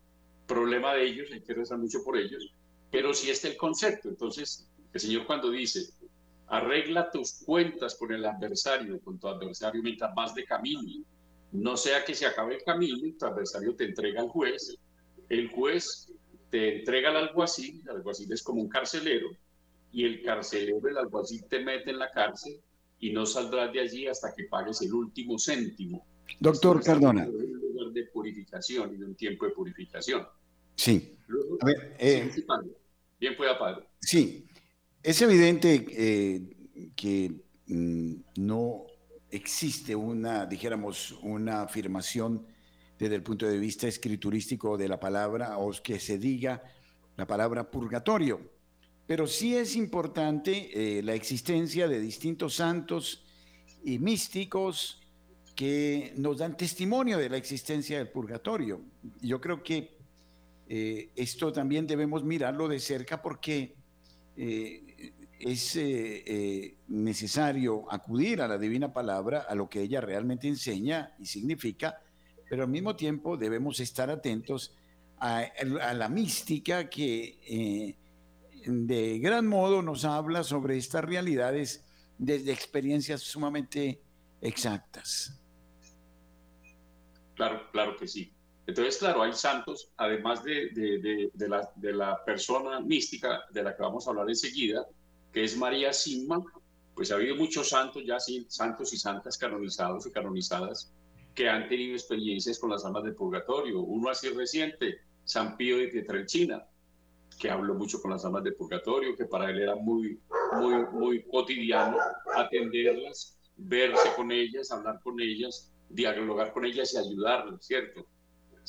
Problema 0.47 0.95
de 0.95 1.05
ellos, 1.05 1.29
hay 1.31 1.41
que 1.41 1.53
rezar 1.53 1.77
mucho 1.77 2.03
por 2.03 2.17
ellos, 2.17 2.51
pero 2.91 3.13
sí 3.13 3.29
está 3.29 3.47
el 3.47 3.57
concepto. 3.57 4.09
Entonces, 4.09 4.67
el 4.93 4.99
Señor 4.99 5.25
cuando 5.25 5.51
dice, 5.51 5.81
arregla 6.47 7.11
tus 7.11 7.43
cuentas 7.45 7.95
con 7.95 8.11
el 8.11 8.25
adversario, 8.25 8.99
con 9.01 9.19
tu 9.19 9.27
adversario 9.27 9.81
mientras 9.83 10.13
vas 10.15 10.33
de 10.33 10.45
camino, 10.45 10.81
no 11.51 11.77
sea 11.77 12.03
que 12.03 12.13
se 12.13 12.25
acabe 12.25 12.55
el 12.55 12.63
camino 12.63 13.05
y 13.05 13.13
tu 13.13 13.25
adversario 13.25 13.75
te 13.75 13.85
entrega 13.85 14.21
al 14.21 14.29
juez, 14.29 14.75
el 15.29 15.49
juez 15.51 16.11
te 16.49 16.79
entrega 16.79 17.09
al 17.09 17.17
alguacil, 17.17 17.81
el 17.81 17.97
alguacil 17.97 18.31
es 18.31 18.43
como 18.43 18.61
un 18.61 18.69
carcelero, 18.69 19.29
y 19.91 20.05
el 20.05 20.23
carcelero, 20.23 20.87
el 20.87 20.97
alguacil 20.97 21.43
te 21.45 21.63
mete 21.63 21.91
en 21.91 21.99
la 21.99 22.11
cárcel 22.11 22.59
y 22.99 23.11
no 23.11 23.25
saldrás 23.25 23.71
de 23.73 23.79
allí 23.79 24.07
hasta 24.07 24.33
que 24.33 24.43
pagues 24.45 24.81
el 24.81 24.93
último 24.93 25.37
céntimo. 25.39 26.05
Doctor 26.39 26.83
Cardona. 26.83 27.27
un 27.27 27.59
lugar 27.59 27.91
de 27.93 28.03
purificación 28.05 28.93
y 28.93 28.97
de 28.97 29.05
un 29.05 29.15
tiempo 29.15 29.45
de 29.45 29.51
purificación. 29.51 30.27
Sí. 30.75 31.15
Eh, 31.97 32.29
Bien 33.19 33.35
pueda, 33.35 33.57
padre. 33.57 33.85
Sí, 33.99 34.45
es 35.03 35.21
evidente 35.21 35.85
eh, 35.89 36.91
que 36.95 37.31
mm, 37.67 38.13
no 38.37 38.85
existe 39.29 39.95
una, 39.95 40.45
dijéramos, 40.45 41.11
una 41.21 41.63
afirmación 41.63 42.45
desde 42.97 43.15
el 43.15 43.23
punto 43.23 43.45
de 43.45 43.57
vista 43.57 43.87
escriturístico 43.87 44.77
de 44.77 44.87
la 44.87 44.99
palabra 44.99 45.57
o 45.57 45.71
que 45.81 45.99
se 45.99 46.17
diga 46.17 46.63
la 47.15 47.27
palabra 47.27 47.69
purgatorio. 47.69 48.41
Pero 49.05 49.25
sí 49.27 49.55
es 49.55 49.75
importante 49.75 50.69
eh, 50.99 51.03
la 51.03 51.13
existencia 51.13 51.87
de 51.87 51.99
distintos 51.99 52.55
santos 52.55 53.23
y 53.83 53.99
místicos 53.99 55.01
que 55.55 56.13
nos 56.15 56.37
dan 56.37 56.55
testimonio 56.55 57.17
de 57.17 57.29
la 57.29 57.37
existencia 57.37 57.97
del 57.97 58.09
purgatorio. 58.09 58.81
Yo 59.21 59.41
creo 59.41 59.63
que 59.63 59.98
eh, 60.69 61.09
esto 61.15 61.51
también 61.51 61.85
debemos 61.85 62.23
mirarlo 62.23 62.67
de 62.67 62.79
cerca 62.79 63.21
porque 63.21 63.75
eh, 64.37 65.13
es 65.39 65.79
necesario 66.87 67.91
acudir 67.91 68.41
a 68.41 68.47
la 68.47 68.57
divina 68.57 68.93
palabra, 68.93 69.45
a 69.49 69.55
lo 69.55 69.69
que 69.69 69.81
ella 69.81 69.99
realmente 69.99 70.47
enseña 70.47 71.15
y 71.19 71.25
significa, 71.25 72.01
pero 72.49 72.63
al 72.63 72.69
mismo 72.69 72.95
tiempo 72.95 73.35
debemos 73.35 73.79
estar 73.79 74.09
atentos 74.09 74.75
a, 75.19 75.93
la 75.93 76.09
mística 76.09 76.89
que 76.89 77.39
eh, 77.47 77.95
de 78.65 79.19
gran 79.19 79.47
modo 79.47 79.81
nos 79.81 80.05
habla 80.05 80.43
sobre 80.43 80.77
estas 80.77 81.03
realidades 81.03 81.85
desde 82.17 82.51
experiencias 82.51 83.21
sumamente 83.21 84.01
exactas. 84.41 85.39
Claro, 87.35 87.69
claro 87.71 87.95
que 87.97 88.07
sí. 88.07 88.33
Entonces, 88.69 88.97
claro, 88.97 89.23
hay 89.23 89.33
santos, 89.33 89.89
además 89.97 90.43
de, 90.43 90.69
de, 91.33 91.47
la, 91.47 91.71
de, 91.75 91.91
la, 91.91 92.23
persona 92.23 92.79
mística 92.79 93.45
de 93.49 93.63
la 93.63 93.75
que 93.75 93.81
vamos 93.81 94.05
a 94.05 94.11
hablar 94.11 94.29
enseguida, 94.29 94.87
que 95.33 95.43
es 95.43 95.57
María 95.57 95.91
Sima, 95.91 96.43
pues 96.93 97.11
ha 97.11 97.15
habido 97.15 97.35
muchos 97.35 97.69
santos 97.69 98.03
ya, 98.05 98.19
sí, 98.19 98.45
santos 98.47 98.93
y 98.93 98.97
santas 98.97 99.39
canonizados 99.39 100.05
y 100.05 100.11
canonizadas, 100.11 100.93
que 101.33 101.49
han 101.49 101.67
tenido 101.67 101.95
experiencias 101.95 102.59
con 102.59 102.69
las 102.69 102.85
almas 102.85 103.05
del 103.05 103.15
purgatorio. 103.15 103.79
Uno 103.79 104.11
así 104.11 104.29
reciente, 104.29 104.99
San 105.23 105.57
Pío 105.57 105.77
de 105.77 105.87
Pietrelcina, 105.87 106.63
que 107.39 107.49
habló 107.49 107.73
mucho 107.73 107.99
con 107.99 108.11
las 108.11 108.23
almas 108.23 108.43
del 108.43 108.53
purgatorio, 108.53 109.15
que 109.15 109.25
para 109.25 109.49
él 109.49 109.63
era 109.63 109.75
muy, 109.77 110.19
muy, 110.53 110.85
muy 110.91 111.23
cotidiano 111.23 111.97
atenderlas, 112.35 113.35
verse 113.57 114.09
con 114.15 114.31
ellas, 114.31 114.69
hablar 114.69 114.99
con 115.01 115.19
ellas, 115.19 115.73
dialogar 115.89 116.53
con 116.53 116.65
ellas 116.65 116.93
y 116.93 116.97
ayudarlas, 116.97 117.65
¿cierto? 117.65 118.05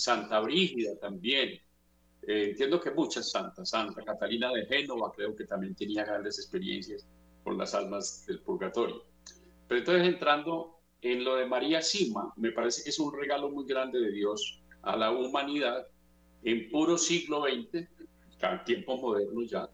Santa 0.00 0.40
Brígida 0.40 0.98
también, 0.98 1.60
eh, 2.26 2.50
entiendo 2.50 2.80
que 2.80 2.90
muchas 2.90 3.30
santas, 3.30 3.70
Santa 3.70 4.02
Catalina 4.02 4.50
de 4.52 4.66
Génova 4.66 5.12
creo 5.14 5.36
que 5.36 5.44
también 5.44 5.74
tenía 5.74 6.04
grandes 6.04 6.38
experiencias 6.38 7.06
con 7.44 7.58
las 7.58 7.74
almas 7.74 8.24
del 8.26 8.40
purgatorio. 8.40 9.04
Pero 9.68 9.78
entonces 9.78 10.08
entrando 10.08 10.80
en 11.02 11.24
lo 11.24 11.36
de 11.36 11.46
María 11.46 11.82
Sima, 11.82 12.32
me 12.36 12.52
parece 12.52 12.82
que 12.82 12.90
es 12.90 12.98
un 12.98 13.12
regalo 13.12 13.50
muy 13.50 13.66
grande 13.66 14.00
de 14.00 14.10
Dios 14.10 14.62
a 14.82 14.96
la 14.96 15.10
humanidad 15.10 15.86
en 16.42 16.70
puro 16.70 16.96
siglo 16.96 17.44
XX, 17.44 17.86
tiempo 18.64 18.96
moderno 18.96 19.42
ya, 19.42 19.68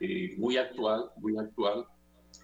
eh, 0.00 0.34
muy 0.36 0.56
actual, 0.56 1.10
muy 1.16 1.38
actual, 1.38 1.86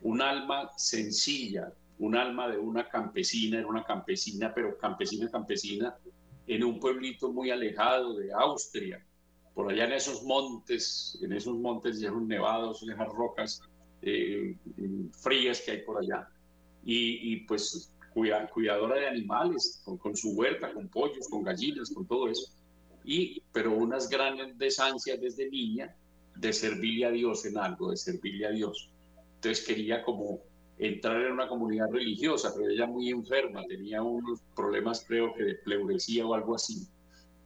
un 0.03 0.23
alma 0.23 0.71
sencilla, 0.77 1.73
un 1.99 2.17
alma 2.17 2.49
de 2.49 2.59
una 2.59 2.89
campesina, 2.89 3.59
era 3.59 3.67
una 3.67 3.83
campesina, 3.83 4.53
pero 4.55 4.79
campesina, 4.79 5.29
campesina, 5.31 5.97
en 6.47 6.65
un 6.65 6.79
pueblito 6.79 7.33
muy 7.33 7.51
alejado 7.51 8.15
de 8.15 8.33
Austria, 8.33 9.05
por 9.55 9.71
allá 9.71 9.85
en 9.85 9.93
esos 9.93 10.23
montes, 10.23 11.19
en 11.23 11.33
esos 11.33 11.57
montes 11.57 11.97
esos 11.97 12.23
nevados, 12.23 12.83
en 12.83 12.91
esas 12.91 13.09
rocas 13.09 13.63
eh, 14.03 14.57
frías 15.23 15.61
que 15.63 15.73
hay 15.73 15.83
por 15.83 15.99
allá. 15.99 16.29
Y, 16.85 17.39
pues 17.47 17.93
cuidadora 18.53 18.97
de 18.97 19.09
animales, 19.09 19.83
con, 19.85 20.17
su 20.17 20.33
huerta, 20.33 20.73
con 20.73 20.89
pollos, 20.89 21.29
con 21.29 21.43
gallinas, 21.43 21.91
con 21.93 22.07
todo 22.07 22.29
eso. 22.29 22.53
Y, 23.05 23.43
pero 23.53 23.73
unas 23.77 24.09
grandes 24.09 24.79
ansias 24.79 25.21
desde 25.21 25.51
niña 25.51 25.95
de 26.37 26.53
servirle 26.53 27.07
a 27.07 27.11
Dios 27.11 27.45
en 27.45 27.59
algo, 27.59 27.91
de 27.91 27.97
servirle 27.97 28.47
a 28.47 28.51
Dios. 28.51 28.91
Entonces 29.35 29.67
quería 29.67 30.03
como 30.03 30.41
entrar 30.79 31.21
en 31.23 31.33
una 31.33 31.49
comunidad 31.49 31.91
religiosa, 31.91 32.53
pero 32.55 32.71
ella 32.71 32.87
muy 32.87 33.09
enferma, 33.11 33.65
tenía 33.67 34.03
unos 34.03 34.43
problemas 34.55 35.05
creo 35.07 35.33
que 35.35 35.45
de 35.45 35.55
pleuresía 35.57 36.27
o 36.27 36.35
algo 36.35 36.55
así. 36.55 36.87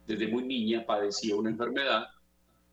Desde 0.05 0.27
muy 0.27 0.43
niña 0.43 0.85
padecía 0.85 1.35
una 1.35 1.49
enfermedad, 1.49 2.05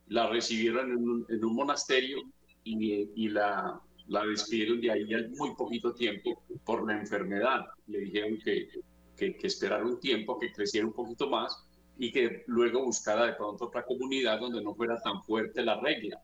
la 0.09 0.29
recibieron 0.29 1.27
en 1.29 1.45
un, 1.45 1.55
monasterio 1.55 2.19
y, 2.65 3.29
la, 3.29 3.81
despidieron 4.29 4.81
de 4.81 4.91
ahí 4.91 5.15
al 5.15 5.31
muy 5.31 5.55
poquito 5.55 5.95
tiempo 5.95 6.43
por 6.65 6.87
la 6.87 6.99
enfermedad. 6.99 7.67
Le 7.87 8.00
dijeron 8.00 8.38
que, 8.43 8.69
que, 9.17 9.37
que 9.37 9.47
esperara 9.47 9.85
un 9.85 10.00
tiempo, 10.00 10.38
que 10.38 10.50
creciera 10.50 10.87
un 10.87 10.95
poquito 10.95 11.29
más 11.29 11.65
y 11.99 12.11
que 12.11 12.45
luego 12.47 12.85
buscara 12.85 13.27
de 13.27 13.35
pronto 13.35 13.67
otra 13.67 13.85
comunidad 13.85 14.41
donde 14.41 14.62
no 14.62 14.75
fuera 14.75 15.00
tan 15.00 15.23
fuerte 15.23 15.62
la 15.62 15.79
regla. 15.81 16.21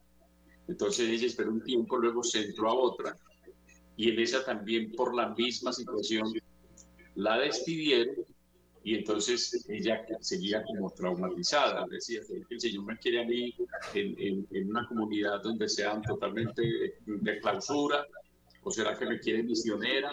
Entonces 0.67 1.07
ella 1.07 1.27
esperó 1.27 1.51
un 1.51 1.63
tiempo, 1.63 1.97
luego 1.97 2.23
se 2.23 2.43
entró 2.43 2.69
a 2.69 2.73
otra 2.73 3.15
y 3.97 4.11
en 4.11 4.19
esa 4.19 4.43
también 4.43 4.91
por 4.91 5.15
la 5.15 5.29
misma 5.29 5.71
situación 5.71 6.33
la 7.15 7.39
despidieron 7.39 8.15
y 8.85 8.93
entonces 8.93 9.65
ella 9.67 10.05
seguía 10.19 10.63
como 10.63 10.91
traumatizada. 10.91 11.87
Decía 11.89 12.21
el 12.49 12.61
Señor 12.61 12.85
me 12.85 12.97
quiere 12.99 13.23
a 13.23 13.25
mí 13.25 13.55
en, 13.95 14.45
en, 14.51 14.69
una 14.69 14.87
comunidad 14.87 15.41
donde 15.41 15.67
sean 15.67 16.03
totalmente 16.03 16.61
de 17.05 17.39
clausura, 17.39 18.05
o 18.61 18.69
será 18.69 18.95
que 18.95 19.07
me 19.07 19.19
quiere 19.19 19.41
misionera. 19.41 20.11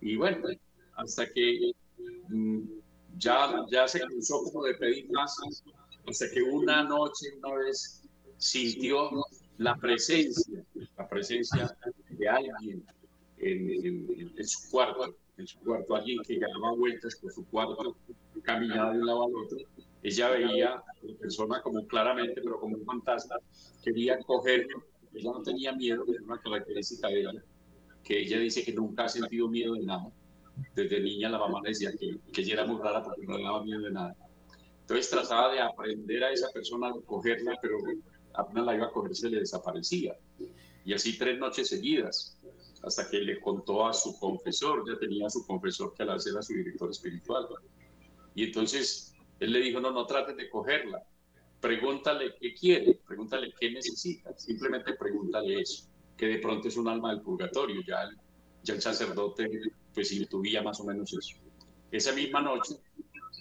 Y 0.00 0.16
bueno, 0.16 0.48
hasta 0.96 1.32
que 1.32 1.70
mm, 2.28 2.62
ya, 3.16 3.64
ya 3.70 3.86
se 3.86 4.00
cruzó 4.00 4.42
como 4.42 4.64
de 4.64 4.74
pedir 4.74 5.08
más, 5.12 5.36
hasta 6.08 6.28
que 6.32 6.42
una 6.42 6.82
noche, 6.82 7.28
una 7.44 7.54
vez, 7.54 8.02
sintió 8.38 9.08
la 9.58 9.76
presencia, 9.76 10.64
la 10.96 11.08
presencia 11.08 11.76
de 12.10 12.28
alguien 12.28 12.84
en, 13.38 14.46
su 14.46 14.70
cuarto, 14.70 15.16
en 15.36 15.46
su 15.46 15.58
cuarto, 15.60 15.94
alguien 15.94 16.18
que 16.26 16.38
daba 16.38 16.72
vueltas 16.74 17.16
por 17.16 17.32
su 17.32 17.46
cuarto, 17.46 17.96
caminaba 18.42 18.92
de 18.92 19.00
un 19.00 19.06
lado 19.06 19.24
al 19.24 19.34
otro. 19.34 19.58
Ella 20.02 20.30
veía 20.30 20.74
a 20.74 20.84
la 21.02 21.14
persona 21.18 21.62
como 21.62 21.86
claramente, 21.86 22.40
pero 22.42 22.60
como 22.60 22.76
un 22.76 22.84
fantasma, 22.84 23.36
quería 23.82 24.18
cogerlo. 24.18 24.84
Ella 25.14 25.30
no 25.32 25.42
tenía 25.42 25.72
miedo, 25.72 26.04
es 26.08 26.20
una 26.20 26.38
característica 26.38 27.08
de 27.08 27.20
ella, 27.20 27.32
que 28.02 28.20
ella 28.20 28.38
dice 28.38 28.64
que 28.64 28.72
nunca 28.72 29.04
ha 29.04 29.08
sentido 29.08 29.48
miedo 29.48 29.74
de 29.74 29.84
nada. 29.84 30.10
Desde 30.74 31.00
niña 31.00 31.28
la 31.30 31.38
mamá 31.38 31.60
le 31.62 31.70
decía 31.70 31.92
que, 31.98 32.18
que 32.32 32.40
ella 32.42 32.54
era 32.54 32.66
muy 32.66 32.80
rara 32.80 33.02
porque 33.02 33.26
no 33.26 33.38
le 33.38 33.44
daba 33.44 33.64
miedo 33.64 33.80
de 33.80 33.90
nada. 33.90 34.16
Entonces 34.80 35.08
trataba 35.08 35.52
de 35.52 35.60
aprender 35.60 36.24
a 36.24 36.30
esa 36.30 36.50
persona 36.50 36.88
a 36.88 36.92
cogerla, 37.06 37.56
pero 37.62 37.78
apenas 38.34 38.66
la 38.66 38.74
iba 38.74 38.86
a 38.86 38.90
coger 38.90 39.14
se 39.14 39.30
le 39.30 39.40
desaparecía. 39.40 40.16
Y 40.84 40.92
así 40.92 41.16
tres 41.16 41.38
noches 41.38 41.68
seguidas 41.68 42.38
hasta 42.82 43.08
que 43.08 43.18
le 43.18 43.40
contó 43.40 43.86
a 43.86 43.92
su 43.94 44.18
confesor, 44.18 44.84
ya 44.86 44.98
tenía 44.98 45.26
a 45.26 45.30
su 45.30 45.46
confesor 45.46 45.94
que 45.94 46.02
al 46.02 46.10
hacer 46.10 46.32
era 46.32 46.42
su 46.42 46.52
director 46.52 46.90
espiritual. 46.90 47.46
Y 48.34 48.44
entonces 48.44 49.14
él 49.40 49.52
le 49.52 49.60
dijo, 49.60 49.80
no, 49.80 49.90
no 49.90 50.06
trates 50.06 50.36
de 50.36 50.50
cogerla, 50.50 51.02
pregúntale 51.60 52.34
qué 52.38 52.52
quiere, 52.52 53.00
pregúntale 53.06 53.54
qué 53.58 53.70
necesita, 53.70 54.36
simplemente 54.36 54.94
pregúntale 54.94 55.60
eso, 55.60 55.88
que 56.16 56.26
de 56.26 56.38
pronto 56.38 56.68
es 56.68 56.76
un 56.76 56.88
alma 56.88 57.10
del 57.10 57.22
purgatorio, 57.22 57.80
ya 57.86 58.02
el, 58.02 58.16
ya 58.62 58.74
el 58.74 58.82
sacerdote 58.82 59.48
pues 59.94 60.12
intuía 60.12 60.62
más 60.62 60.78
o 60.80 60.84
menos 60.84 61.12
eso. 61.12 61.36
Esa 61.90 62.12
misma 62.12 62.42
noche 62.42 62.74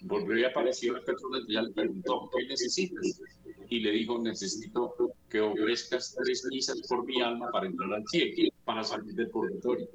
volvió 0.03 0.37
y 0.37 0.45
apareció 0.45 0.93
la 0.93 1.01
persona 1.01 1.39
y 1.45 1.53
ya 1.53 1.63
le 1.63 1.71
preguntó, 1.71 2.29
¿qué 2.35 2.45
necesitas? 2.45 3.21
Y 3.69 3.79
le 3.79 3.91
dijo, 3.91 4.19
necesito 4.19 4.95
que 5.29 5.41
ofrezcas 5.41 6.15
tres 6.15 6.45
misas 6.45 6.81
por 6.87 7.05
mi 7.05 7.21
alma 7.21 7.49
para 7.51 7.67
entrar 7.67 7.93
al 7.93 8.07
cielo, 8.07 8.51
para 8.65 8.83
salir 8.83 9.13
del 9.13 9.29
purgatorio. 9.29 9.87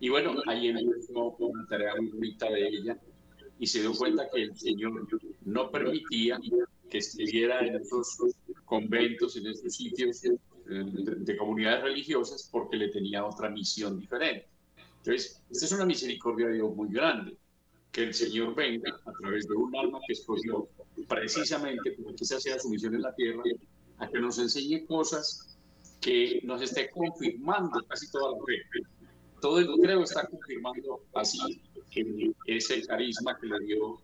Y 0.00 0.08
bueno, 0.08 0.34
ahí 0.46 0.68
empezó 0.68 1.36
una 1.38 1.66
tarea 1.66 1.94
muy 1.96 2.08
bonita 2.08 2.50
de 2.50 2.68
ella 2.68 2.98
y 3.58 3.66
se 3.66 3.80
dio 3.80 3.92
cuenta 3.94 4.28
que 4.34 4.42
el 4.42 4.56
Señor 4.56 5.06
no 5.44 5.70
permitía 5.70 6.40
que 6.90 6.98
estuviera 6.98 7.64
en 7.64 7.76
esos 7.76 8.18
conventos, 8.64 9.36
en 9.36 9.46
esos 9.46 9.74
sitios 9.74 10.24
eh, 10.24 10.30
de, 10.68 11.36
comunidades 11.36 11.84
religiosas 11.84 12.48
porque 12.50 12.76
le 12.76 12.88
tenía 12.88 13.24
otra 13.24 13.48
misión 13.48 14.00
diferente. 14.00 14.48
Entonces, 14.98 15.40
esta 15.50 15.64
es 15.66 15.72
una 15.72 15.86
misericordia 15.86 16.48
de 16.48 16.54
Dios 16.54 16.74
muy 16.74 16.88
grande, 16.92 17.36
que 17.92 18.02
el 18.02 18.14
Señor 18.14 18.54
venga 18.54 19.00
a 19.04 19.12
través 19.12 19.46
de 19.46 19.54
un 19.54 19.76
alma 19.76 20.00
que 20.06 20.14
escogió 20.14 20.68
precisamente 21.08 21.96
porque 22.02 22.24
esa 22.24 22.40
sea 22.40 22.58
su 22.58 22.68
misión 22.68 22.94
en 22.94 23.02
la 23.02 23.14
tierra 23.14 23.42
a 23.98 24.08
que 24.08 24.20
nos 24.20 24.38
enseñe 24.38 24.86
cosas 24.86 25.56
que 26.00 26.40
nos 26.44 26.60
esté 26.60 26.90
confirmando 26.90 27.82
casi 27.86 28.10
toda 28.10 28.32
la 28.32 28.44
fe. 28.44 28.88
Todo 29.40 29.58
el 29.58 29.66
creo 29.80 30.02
está 30.02 30.26
confirmando 30.26 31.00
así 31.14 31.60
que 31.90 32.32
ese 32.46 32.86
carisma 32.86 33.38
que 33.38 33.46
le 33.46 33.60
dio 33.60 34.00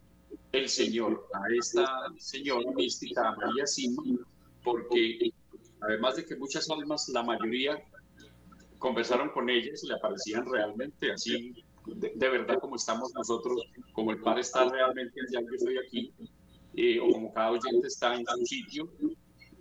el 0.53 0.69
Señor 0.69 1.27
a 1.33 1.55
esta 1.55 1.87
señora 2.19 2.71
mística, 2.73 3.35
María 3.37 3.67
Sima, 3.67 4.03
porque 4.63 5.33
además 5.81 6.17
de 6.17 6.25
que 6.25 6.37
muchas 6.37 6.69
almas, 6.71 7.09
la 7.09 7.23
mayoría 7.23 7.83
conversaron 8.79 9.31
con 9.31 9.49
ellas 9.51 9.83
y 9.85 9.89
le 9.89 9.95
aparecían 9.95 10.45
realmente 10.51 11.13
así, 11.13 11.65
de, 11.87 12.29
verdad 12.29 12.59
como 12.61 12.77
estamos 12.77 13.13
nosotros, 13.15 13.63
como 13.93 14.13
el 14.13 14.21
Padre 14.21 14.43
está 14.43 14.69
realmente 14.69 15.21
allá, 15.21 15.41
yo 15.41 15.55
estoy 15.57 15.79
aquí, 15.79 16.13
eh, 16.81 17.01
o 17.01 17.11
como 17.13 17.33
cada 17.33 17.51
oyente 17.51 17.89
está 17.89 18.15
en 18.15 18.25
su 18.25 18.47
sitio, 18.47 18.89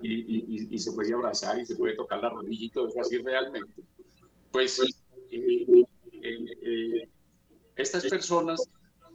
y, 0.02 0.78
se 0.78 0.92
puede 0.92 1.14
abrazar 1.14 1.60
y 1.60 1.66
se 1.66 1.76
puede 1.76 1.96
tocar 1.96 2.22
la 2.22 2.30
rodilla 2.30 2.66
y 2.66 2.70
todo 2.70 2.88
eso 2.88 3.02
así 3.02 3.18
realmente. 3.18 3.82
Pues 4.52 4.80
eh, 5.32 5.66
eh, 6.22 6.46
eh, 6.62 7.10
estas 7.76 8.06
personas, 8.06 8.62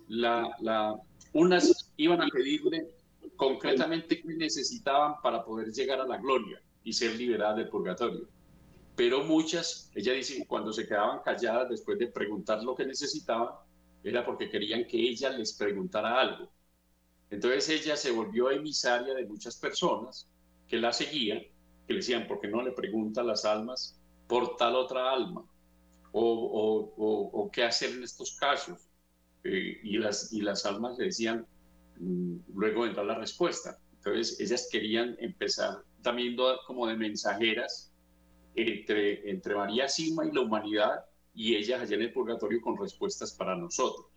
la, 0.09 0.51
la, 0.61 0.97
unas 1.33 1.93
iban 1.97 2.21
a 2.23 2.27
pedirle 2.29 2.89
concretamente 3.37 4.21
qué 4.21 4.35
necesitaban 4.35 5.15
para 5.23 5.45
poder 5.45 5.73
llegar 5.73 6.01
a 6.01 6.07
la 6.07 6.19
gloria 6.19 6.61
y 6.85 6.93
ser 6.93 7.17
liberadas 7.17 7.57
del 7.57 7.69
purgatorio. 7.69 8.29
Pero 8.95 9.25
muchas, 9.25 9.91
ella 9.95 10.13
dice 10.13 10.45
cuando 10.47 10.73
se 10.73 10.87
quedaban 10.87 11.21
calladas 11.25 11.71
después 11.71 11.99
de 11.99 12.09
preguntar 12.09 12.63
lo 12.63 12.75
que 12.75 12.85
necesitaban, 12.85 13.55
era 14.05 14.25
porque 14.27 14.51
querían 14.51 14.85
que 14.87 14.99
ella 14.99 15.31
les 15.31 15.53
preguntara 15.55 16.21
algo. 16.21 16.51
Entonces 17.33 17.67
ella 17.71 17.97
se 17.97 18.11
volvió 18.11 18.51
emisaria 18.51 19.15
de 19.15 19.25
muchas 19.25 19.57
personas 19.57 20.29
que 20.69 20.77
la 20.77 20.93
seguían, 20.93 21.41
que 21.87 21.95
le 21.95 21.97
decían, 21.97 22.29
¿por 22.29 22.39
qué 22.41 22.47
no 22.47 22.63
le 22.63 22.73
pregunta 22.73 23.23
a 23.23 23.25
las 23.25 23.47
almas 23.47 23.99
por 24.29 24.57
tal 24.57 24.77
otra 24.77 25.11
alma? 25.11 25.43
¿O, 26.13 26.93
o, 27.33 27.51
qué 27.51 27.65
hacer 27.65 27.93
en 27.93 28.03
estos 28.03 28.37
casos? 28.37 28.87
Eh, 29.45 29.81
y, 29.83 29.97
las, 29.97 30.31
y 30.35 30.43
las 30.43 30.67
almas 30.67 30.99
le 30.99 31.07
decían, 31.07 31.47
mm, 31.99 32.37
luego 32.55 32.85
entra 32.85 33.03
la 33.03 33.15
respuesta. 33.15 33.79
Entonces 33.95 34.39
ellas 34.39 34.69
querían 34.71 35.17
empezar 35.19 35.83
también 36.03 36.37
como 36.67 36.87
de 36.87 36.97
mensajeras 36.97 37.95
entre, 38.55 39.31
entre 39.31 39.55
María 39.55 39.89
Sima 39.89 40.27
y 40.27 40.33
la 40.33 40.43
humanidad 40.43 41.07
y 41.33 41.57
ellas 41.57 41.81
allá 41.81 41.97
en 41.97 42.03
el 42.03 42.13
purgatorio 42.13 42.61
con 42.61 42.77
respuestas 42.77 43.33
para 43.33 43.57
nosotros. 43.57 44.12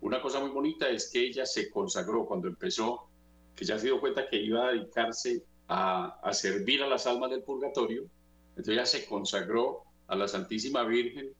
Una 0.00 0.20
cosa 0.20 0.40
muy 0.40 0.50
bonita 0.50 0.88
es 0.88 1.10
que 1.10 1.20
ella 1.20 1.46
se 1.46 1.70
consagró 1.70 2.26
cuando 2.26 2.48
empezó, 2.48 3.08
que 3.54 3.64
ya 3.64 3.78
se 3.78 3.86
dio 3.86 4.00
cuenta 4.00 4.28
que 4.28 4.36
iba 4.36 4.68
a 4.68 4.72
dedicarse 4.72 5.44
a, 5.68 6.20
servir 6.32 6.82
a 6.82 6.88
las 6.88 7.06
almas 7.06 7.30
del 7.30 7.42
purgatorio, 7.42 8.06
entonces 8.50 8.74
ella 8.74 8.86
se 8.86 9.06
consagró 9.06 9.82
a 10.06 10.14
la 10.14 10.28
Santísima 10.28 10.84
Virgen 10.84 11.32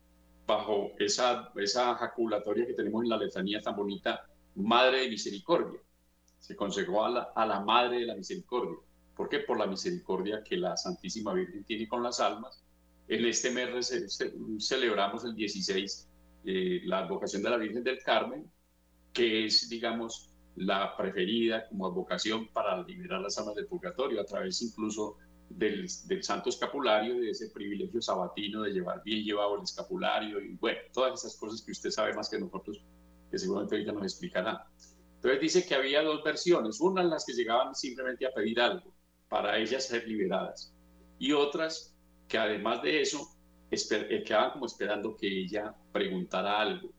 bajo 0.46 0.92
esa, 0.98 1.52
esa 1.56 1.94
jaculatoria 1.94 2.66
que 2.66 2.74
tenemos 2.74 3.02
en 3.02 3.10
la 3.10 3.18
letanía 3.18 3.60
tan 3.60 3.76
bonita, 3.76 4.26
Madre 4.54 5.02
de 5.02 5.10
Misericordia. 5.10 5.80
se 6.40 6.56
consagró 6.56 7.04
a 7.04 7.10
la, 7.10 7.22
a 7.34 7.46
la 7.46 7.60
Madre 7.60 8.00
de 8.00 8.06
la 8.06 8.14
Misericordia. 8.14 8.78
¿Por 9.14 9.28
qué? 9.28 9.40
Por 9.40 9.58
la 9.58 9.66
misericordia 9.66 10.44
que 10.44 10.56
la 10.58 10.76
Santísima 10.76 11.32
Virgen 11.32 11.64
tiene 11.64 11.88
con 11.88 12.02
las 12.02 12.20
almas. 12.20 12.62
En 13.08 13.24
este 13.24 13.50
mes 13.50 13.90
celebramos 14.58 15.24
el 15.24 15.34
16 15.34 16.08
eh, 16.46 16.82
la 16.84 17.00
advocación 17.00 17.42
de 17.42 17.50
la 17.50 17.56
Virgen 17.56 17.82
del 17.82 17.98
Carmen, 18.04 18.48
que 19.12 19.46
es, 19.46 19.68
digamos, 19.68 20.32
la 20.54 20.96
preferida 20.96 21.68
como 21.68 21.86
advocación 21.86 22.48
para 22.52 22.82
liberar 22.82 23.20
las 23.20 23.36
almas 23.38 23.56
del 23.56 23.66
purgatorio, 23.66 24.20
a 24.20 24.24
través 24.24 24.62
incluso 24.62 25.16
del, 25.48 25.88
del, 26.06 26.22
santo 26.22 26.48
escapulario, 26.48 27.20
de 27.20 27.30
ese 27.30 27.50
privilegio 27.50 28.00
sabatino 28.00 28.62
de 28.62 28.70
llevar 28.70 29.02
bien 29.02 29.24
llevado 29.24 29.56
el 29.56 29.62
escapulario 29.62 30.40
y 30.40 30.54
bueno, 30.54 30.78
todas 30.92 31.24
esas 31.24 31.36
cosas 31.36 31.62
que 31.62 31.72
usted 31.72 31.90
sabe 31.90 32.14
más 32.14 32.28
que 32.28 32.38
nosotros, 32.38 32.80
que 33.30 33.38
seguramente 33.38 33.74
ahorita 33.74 33.92
nos 33.92 34.04
explicará. 34.04 34.66
Entonces 35.16 35.40
dice 35.40 35.66
que 35.66 35.74
había 35.74 36.02
dos 36.02 36.22
versiones, 36.22 36.80
una 36.80 37.02
en 37.02 37.10
las 37.10 37.24
que 37.24 37.32
llegaban 37.32 37.74
simplemente 37.74 38.24
a 38.24 38.32
pedir 38.32 38.60
algo 38.60 38.94
para 39.28 39.58
ellas 39.58 39.84
ser 39.84 40.06
liberadas 40.06 40.72
y 41.18 41.32
otras 41.32 41.92
que 42.28 42.38
además 42.38 42.82
de 42.82 43.00
eso 43.00 43.35
quedaban 43.68 44.52
como 44.52 44.66
esperando 44.66 45.16
que 45.16 45.26
ella 45.26 45.74
preguntara 45.92 46.60
algo. 46.60 46.90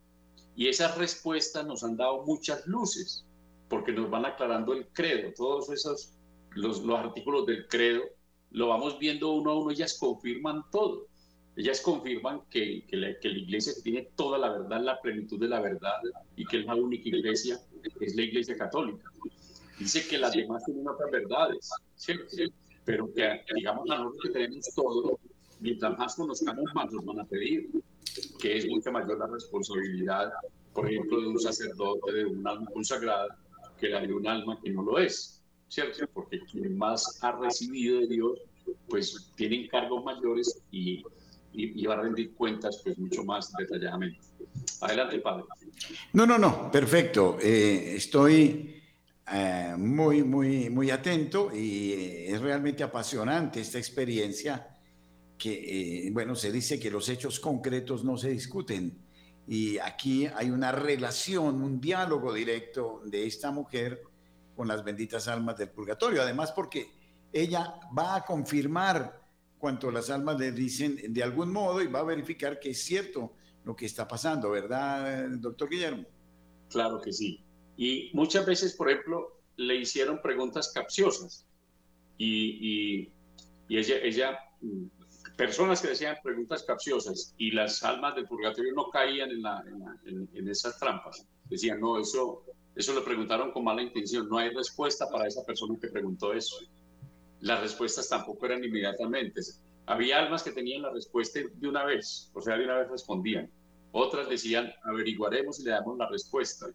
Y 0.56 0.68
esas 0.68 0.98
respuestas 0.98 1.66
nos 1.66 1.84
han 1.84 1.98
dado 1.98 2.24
muchas 2.26 2.66
luces, 2.68 3.26
porque 3.70 3.92
nos 3.92 4.10
van 4.10 4.26
aclarando 4.26 4.74
el 4.74 4.88
credo, 4.88 5.32
todos 5.36 5.70
esos, 5.70 6.14
los, 6.52 6.82
los 6.84 7.00
artículos 7.00 7.46
del 7.46 7.68
credo, 7.68 8.04
lo 8.52 8.70
vamos 8.70 8.98
viendo 8.98 9.34
uno 9.34 9.52
a 9.52 9.60
uno, 9.60 9.72
ellas 9.72 9.98
confirman 10.00 10.64
todo. 10.72 11.08
Ellas 11.56 11.82
confirman 11.82 12.42
que, 12.52 12.86
que, 12.88 12.96
la, 12.96 13.20
que 13.20 13.30
la 13.30 13.40
iglesia 13.40 13.74
tiene 13.84 14.10
toda 14.16 14.38
la 14.38 14.52
verdad, 14.52 14.80
la 14.80 15.02
plenitud 15.02 15.40
de 15.40 15.48
la 15.48 15.60
verdad, 15.60 16.02
y 16.36 16.46
que 16.46 16.60
es 16.60 16.66
la 16.66 16.76
única 16.76 17.10
iglesia, 17.10 17.60
es 18.00 18.16
la 18.16 18.22
iglesia 18.22 18.56
católica. 18.56 19.12
Dice 19.80 20.08
que 20.08 20.18
las 20.18 20.34
demás 20.34 20.64
tienen 20.66 20.88
otras 20.88 21.10
verdades, 21.12 21.70
pero 22.86 23.12
que 23.14 23.42
digamos 23.56 23.90
a 23.90 23.98
nosotros 23.98 24.22
que 24.24 24.30
tenemos 24.30 24.66
todo, 24.76 25.20
mientras 25.60 25.98
más 25.98 26.16
conozcamos, 26.16 26.66
más 26.74 26.92
nos 26.92 27.06
van 27.06 27.20
a 27.20 27.26
pedir, 27.26 27.70
que 28.40 28.58
es 28.58 28.68
mucha 28.68 28.92
mayor 28.92 29.18
la 29.20 29.28
responsabilidad, 29.28 30.32
por 30.74 30.90
ejemplo, 30.90 31.22
de 31.22 31.28
un 31.28 31.40
sacerdote, 31.40 32.14
de 32.14 32.26
un 32.26 32.48
alma 32.48 32.70
consagrada, 32.72 33.38
que 33.80 33.90
la 33.90 34.02
de 34.02 34.14
un 34.14 34.28
alma 34.28 34.60
que 34.62 34.72
no 34.72 34.84
lo 34.84 34.98
es, 34.98 35.44
¿cierto? 35.68 36.08
Porque 36.14 36.40
quien 36.52 36.78
más 36.78 37.20
ha 37.24 37.32
recibido 37.34 38.00
de 38.02 38.08
Dios, 38.08 38.40
pues 38.90 39.32
tiene 39.36 39.64
encargos 39.64 40.04
mayores 40.04 40.62
y, 40.72 41.04
y, 41.54 41.86
va 41.86 41.96
a 41.96 42.02
rendir 42.02 42.34
cuentas 42.34 42.82
pues 42.84 42.98
mucho 42.98 43.24
más 43.24 43.52
detalladamente. 43.58 44.20
Adelante, 44.82 45.20
Padre. 45.20 45.46
No, 46.14 46.26
no, 46.26 46.38
no, 46.38 46.72
perfecto. 46.72 47.38
Eh, 47.42 47.96
estoy 47.96 48.82
eh, 49.32 49.76
muy, 49.78 50.24
muy, 50.24 50.70
muy 50.70 50.92
atento 50.92 51.52
y 51.54 51.92
eh, 51.94 52.34
es 52.34 52.42
realmente 52.42 52.84
apasionante 52.84 53.62
esta 53.62 53.78
experiencia 53.78 54.77
que, 55.38 56.10
bueno, 56.14 56.36
se 56.36 56.52
dice 56.52 56.80
que 56.80 56.92
los 56.92 57.10
hechos 57.10 57.40
concretos 57.40 58.04
no 58.04 58.18
se 58.18 58.30
discuten 58.30 59.08
y 59.48 59.78
aquí 59.78 60.26
hay 60.26 60.50
una 60.50 60.74
relación, 60.74 61.62
un 61.62 61.80
diálogo 61.80 62.34
directo 62.34 63.02
de 63.06 63.26
esta 63.26 63.50
mujer 63.50 64.04
con 64.56 64.68
las 64.68 64.84
benditas 64.84 65.30
almas 65.30 65.58
del 65.58 65.70
purgatorio. 65.70 66.22
Además, 66.22 66.52
porque 66.52 66.92
ella 67.32 67.80
va 67.98 68.16
a 68.18 68.26
confirmar 68.26 69.22
cuanto 69.58 69.90
las 69.90 70.10
almas 70.10 70.38
le 70.38 70.52
dicen 70.52 71.00
de 71.14 71.24
algún 71.24 71.52
modo 71.54 71.82
y 71.82 71.88
va 71.88 72.00
a 72.00 72.04
verificar 72.04 72.60
que 72.60 72.72
es 72.72 72.84
cierto 72.84 73.34
lo 73.64 73.76
que 73.76 73.86
está 73.86 74.08
pasando, 74.08 74.50
¿verdad, 74.50 75.30
doctor 75.30 75.70
Guillermo? 75.70 76.06
Claro 76.70 77.00
que 77.00 77.14
sí. 77.14 77.44
Y 77.78 78.12
muchas 78.14 78.46
veces, 78.46 78.74
por 78.74 78.90
ejemplo, 78.90 79.40
le 79.56 79.76
hicieron 79.76 80.22
preguntas 80.22 80.72
capciosas 80.74 81.46
y, 82.18 83.06
y, 83.06 83.14
y 83.70 83.78
ella, 83.78 83.96
ella 84.02 84.40
mm, 84.62 84.86
personas 85.38 85.82
que 85.82 85.90
decían 85.90 86.18
preguntas 86.24 86.64
capciosas 86.64 87.34
y 87.38 87.52
las 87.52 87.84
almas 87.84 88.16
del 88.16 88.28
purgatorio 88.28 88.74
no 88.74 88.90
caían 88.90 89.30
en, 89.30 89.44
la, 89.44 89.64
en, 90.06 90.50
esas 90.50 90.80
trampas. 90.80 91.26
Decían, 91.46 91.80
no, 91.80 92.00
eso, 92.00 92.44
eso 92.76 92.94
lo 92.94 93.06
preguntaron 93.06 93.52
con 93.52 93.64
mala 93.64 93.84
intención, 93.84 94.28
no 94.28 94.40
hay 94.40 94.50
respuesta 94.50 95.08
para 95.10 95.28
esa 95.28 95.46
persona 95.46 95.78
que 95.80 95.90
preguntó 95.90 96.34
eso. 96.34 96.58
Las 97.40 97.62
respuestas 97.62 98.10
tampoco 98.10 98.48
eran 98.48 98.64
inmediatamente. 98.64 99.42
Había 99.86 100.18
almas 100.18 100.42
que 100.42 100.52
tenían 100.52 100.82
la 100.82 100.92
respuesta 100.92 101.40
de 101.54 101.68
una 101.68 101.86
vez, 101.86 102.32
o 102.34 102.42
sea, 102.42 102.58
de 102.58 102.66
una 102.66 102.80
vez 102.80 102.90
respondían. 102.90 103.50
Otras 103.92 104.28
decían, 104.28 104.74
averiguaremos 104.84 105.60
y 105.60 105.66
le 105.66 105.72
damos 105.72 105.98
la 106.00 106.10
respuesta. 106.10 106.66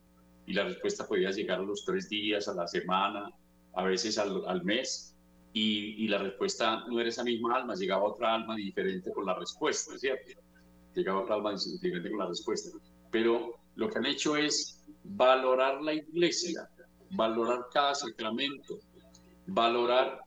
Y 0.47 0.55
la 0.55 0.65
respuesta 0.65 1.07
podía 1.07 1.31
llegar 1.31 1.59
a 1.59 1.65
los 1.65 1.85
tres 1.85 2.09
días, 2.09 2.47
a 2.47 2.55
la 2.55 2.69
semana, 2.69 3.29
a 3.75 3.85
veces 3.85 4.19
al, 4.19 4.45
al 4.47 4.63
mes 4.65 5.12
y, 5.53 6.09
la 6.09 6.19
respuesta 6.19 6.85
no 6.89 6.99
era 7.01 7.09
esa 7.09 7.25
misma 7.25 7.57
alma, 7.57 7.75
llegaba 7.75 8.05
otra 8.05 8.35
alma 8.35 8.57
diferente 8.57 9.13
con 9.13 9.27
la 9.27 9.35
respuesta, 9.35 9.99
¿cierto? 9.99 10.41
Llegaba 10.95 11.21
otra 11.21 11.35
alma 11.37 11.55
diferente 11.55 12.11
con 12.11 12.19
la 12.19 12.27
respuesta. 12.27 12.71
Pero 13.11 13.55
lo 13.75 13.89
que 13.89 13.99
han 13.99 14.07
hecho 14.07 14.37
es 14.37 14.83
valorar 15.05 15.83
la 15.83 15.95
iglesia, 15.95 16.69
valorar 17.11 17.67
cada 17.73 17.95
sacramento, 17.95 18.79
valorar 19.47 20.23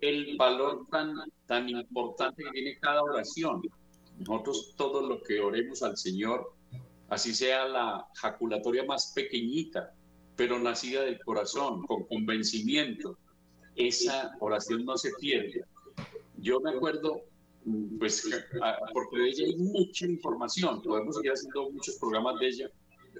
el 0.00 0.36
valor 0.36 0.86
tan, 0.90 1.14
tan 1.46 1.68
importante 1.68 2.44
que 2.44 2.50
tiene 2.50 2.78
cada 2.78 3.02
oración. 3.02 3.62
Nosotros 4.18 4.74
todo 4.76 5.06
lo 5.06 5.22
que 5.22 5.40
oremos 5.40 5.82
al 5.82 5.96
Señor, 5.96 6.52
así 7.08 7.34
sea 7.34 7.66
la 7.66 8.06
jaculatoria 8.14 8.84
más 8.84 9.12
pequeñita, 9.14 9.94
pero 10.36 10.58
nacida 10.58 11.02
del 11.02 11.18
corazón, 11.20 11.86
con 11.86 12.04
convencimiento, 12.06 13.18
esa 13.76 14.36
oración 14.40 14.84
no 14.84 14.96
se 14.96 15.10
pierde. 15.20 15.64
Yo 16.38 16.60
me 16.60 16.70
acuerdo, 16.70 17.22
pues, 17.98 18.28
porque 18.92 19.18
de 19.18 19.28
ella 19.28 19.44
hay 19.46 19.56
mucha 19.56 20.06
información, 20.06 20.82
podemos 20.82 21.16
seguir 21.16 21.32
haciendo 21.32 21.70
muchos 21.70 21.96
programas 21.96 22.38
de 22.40 22.48
ella, 22.48 22.70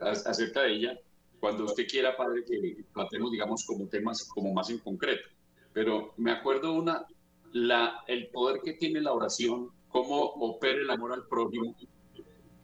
acerca 0.01 0.63
de 0.63 0.73
ella, 0.73 1.01
cuando 1.41 1.65
usted 1.65 1.87
quiera, 1.87 2.17
padre, 2.17 2.45
que 2.45 2.85
tratemos, 2.93 3.31
digamos, 3.31 3.65
como 3.65 3.87
temas 3.87 4.25
como 4.25 4.53
más 4.53 4.71
en 4.71 4.79
concreto. 4.79 5.29
Pero 5.73 6.15
me 6.17 6.33
acuerdo 6.33 6.73
una, 6.73 7.07
la, 7.53 8.03
el 8.07 8.29
poder 8.29 8.61
que 8.63 8.75
tiene 8.75 9.01
la 9.01 9.13
oración, 9.13 9.71
cómo 9.89 10.21
opera 10.23 10.81
el 10.81 10.91
amor 10.91 11.13
al 11.13 11.27
prójimo, 11.27 11.75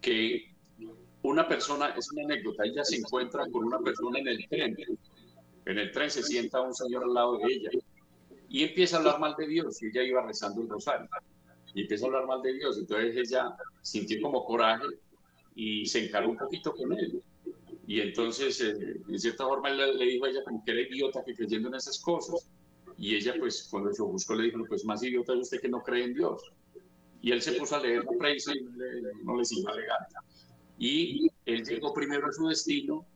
que 0.00 0.52
una 1.22 1.46
persona, 1.46 1.94
es 1.96 2.10
una 2.12 2.24
anécdota, 2.24 2.64
ella 2.64 2.84
se 2.84 2.96
encuentra 2.96 3.46
con 3.50 3.64
una 3.64 3.78
persona 3.78 4.18
en 4.18 4.28
el 4.28 4.48
tren, 4.48 4.76
en 5.66 5.78
el 5.78 5.92
tren 5.92 6.10
se 6.10 6.22
sienta 6.22 6.60
un 6.60 6.74
señor 6.74 7.04
al 7.04 7.14
lado 7.14 7.38
de 7.38 7.52
ella 7.52 7.70
y 8.48 8.64
empieza 8.64 8.96
a 8.96 8.98
hablar 9.00 9.20
mal 9.20 9.34
de 9.36 9.46
Dios 9.46 9.82
y 9.82 9.86
ella 9.86 10.02
iba 10.02 10.26
rezando 10.26 10.62
el 10.62 10.68
rosario 10.68 11.08
y 11.74 11.82
empieza 11.82 12.04
a 12.04 12.08
hablar 12.08 12.26
mal 12.26 12.42
de 12.42 12.52
Dios. 12.54 12.78
Entonces 12.78 13.16
ella 13.16 13.56
sintió 13.80 14.20
como 14.20 14.44
coraje 14.44 14.84
y 15.54 15.86
se 15.86 16.04
encaró 16.04 16.30
un 16.30 16.36
poquito 16.36 16.72
con 16.74 16.92
él. 16.92 17.22
Y 17.86 18.00
entonces, 18.00 18.60
eh, 18.60 19.00
en 19.08 19.18
cierta 19.18 19.44
forma, 19.44 19.70
él 19.70 19.98
le, 19.98 20.04
dijo 20.04 20.24
a 20.24 20.30
ella 20.30 20.44
como 20.44 20.64
que 20.64 20.72
era 20.72 20.80
idiota 20.82 21.24
que 21.24 21.34
creyendo 21.34 21.68
en 21.68 21.74
esas 21.74 21.98
cosas. 21.98 22.48
Y 22.96 23.16
ella, 23.16 23.34
pues, 23.38 23.68
cuando 23.70 23.92
se 23.92 24.02
buscó, 24.02 24.34
le 24.34 24.44
dijo, 24.44 24.64
pues 24.68 24.84
más 24.84 25.02
idiota 25.02 25.32
es 25.32 25.40
usted 25.40 25.60
que 25.60 25.68
no 25.68 25.82
cree 25.82 26.04
en 26.04 26.14
Dios. 26.14 26.42
Y 27.20 27.32
él 27.32 27.42
se 27.42 27.52
puso 27.52 27.76
a 27.76 27.80
leer 27.80 28.04
la 28.04 28.18
prensa 28.18 28.52
y 28.54 28.62
no 28.62 28.70
le, 28.76 29.02
no 29.24 29.36
le 29.36 29.44
siguió 29.44 29.70
Y 30.78 31.28
él 31.46 31.64
llegó 31.64 31.92
primero 31.92 32.26
a 32.26 32.32
su 32.32 32.48
destino 32.48 33.06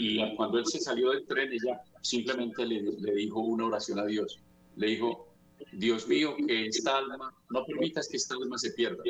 y 0.00 0.34
cuando 0.34 0.58
él 0.58 0.64
se 0.64 0.80
salió 0.80 1.10
del 1.10 1.26
tren, 1.26 1.52
ella 1.52 1.78
simplemente 2.00 2.64
le, 2.64 2.80
le 2.80 3.14
dijo 3.14 3.40
una 3.40 3.66
oración 3.66 3.98
a 3.98 4.06
Dios. 4.06 4.40
Le 4.76 4.86
dijo, 4.86 5.28
Dios 5.72 6.08
mío, 6.08 6.34
que 6.46 6.66
esta 6.66 6.96
alma, 6.96 7.34
no 7.50 7.66
permitas 7.66 8.08
que 8.08 8.16
esta 8.16 8.34
alma 8.34 8.56
se 8.56 8.70
pierda. 8.70 9.02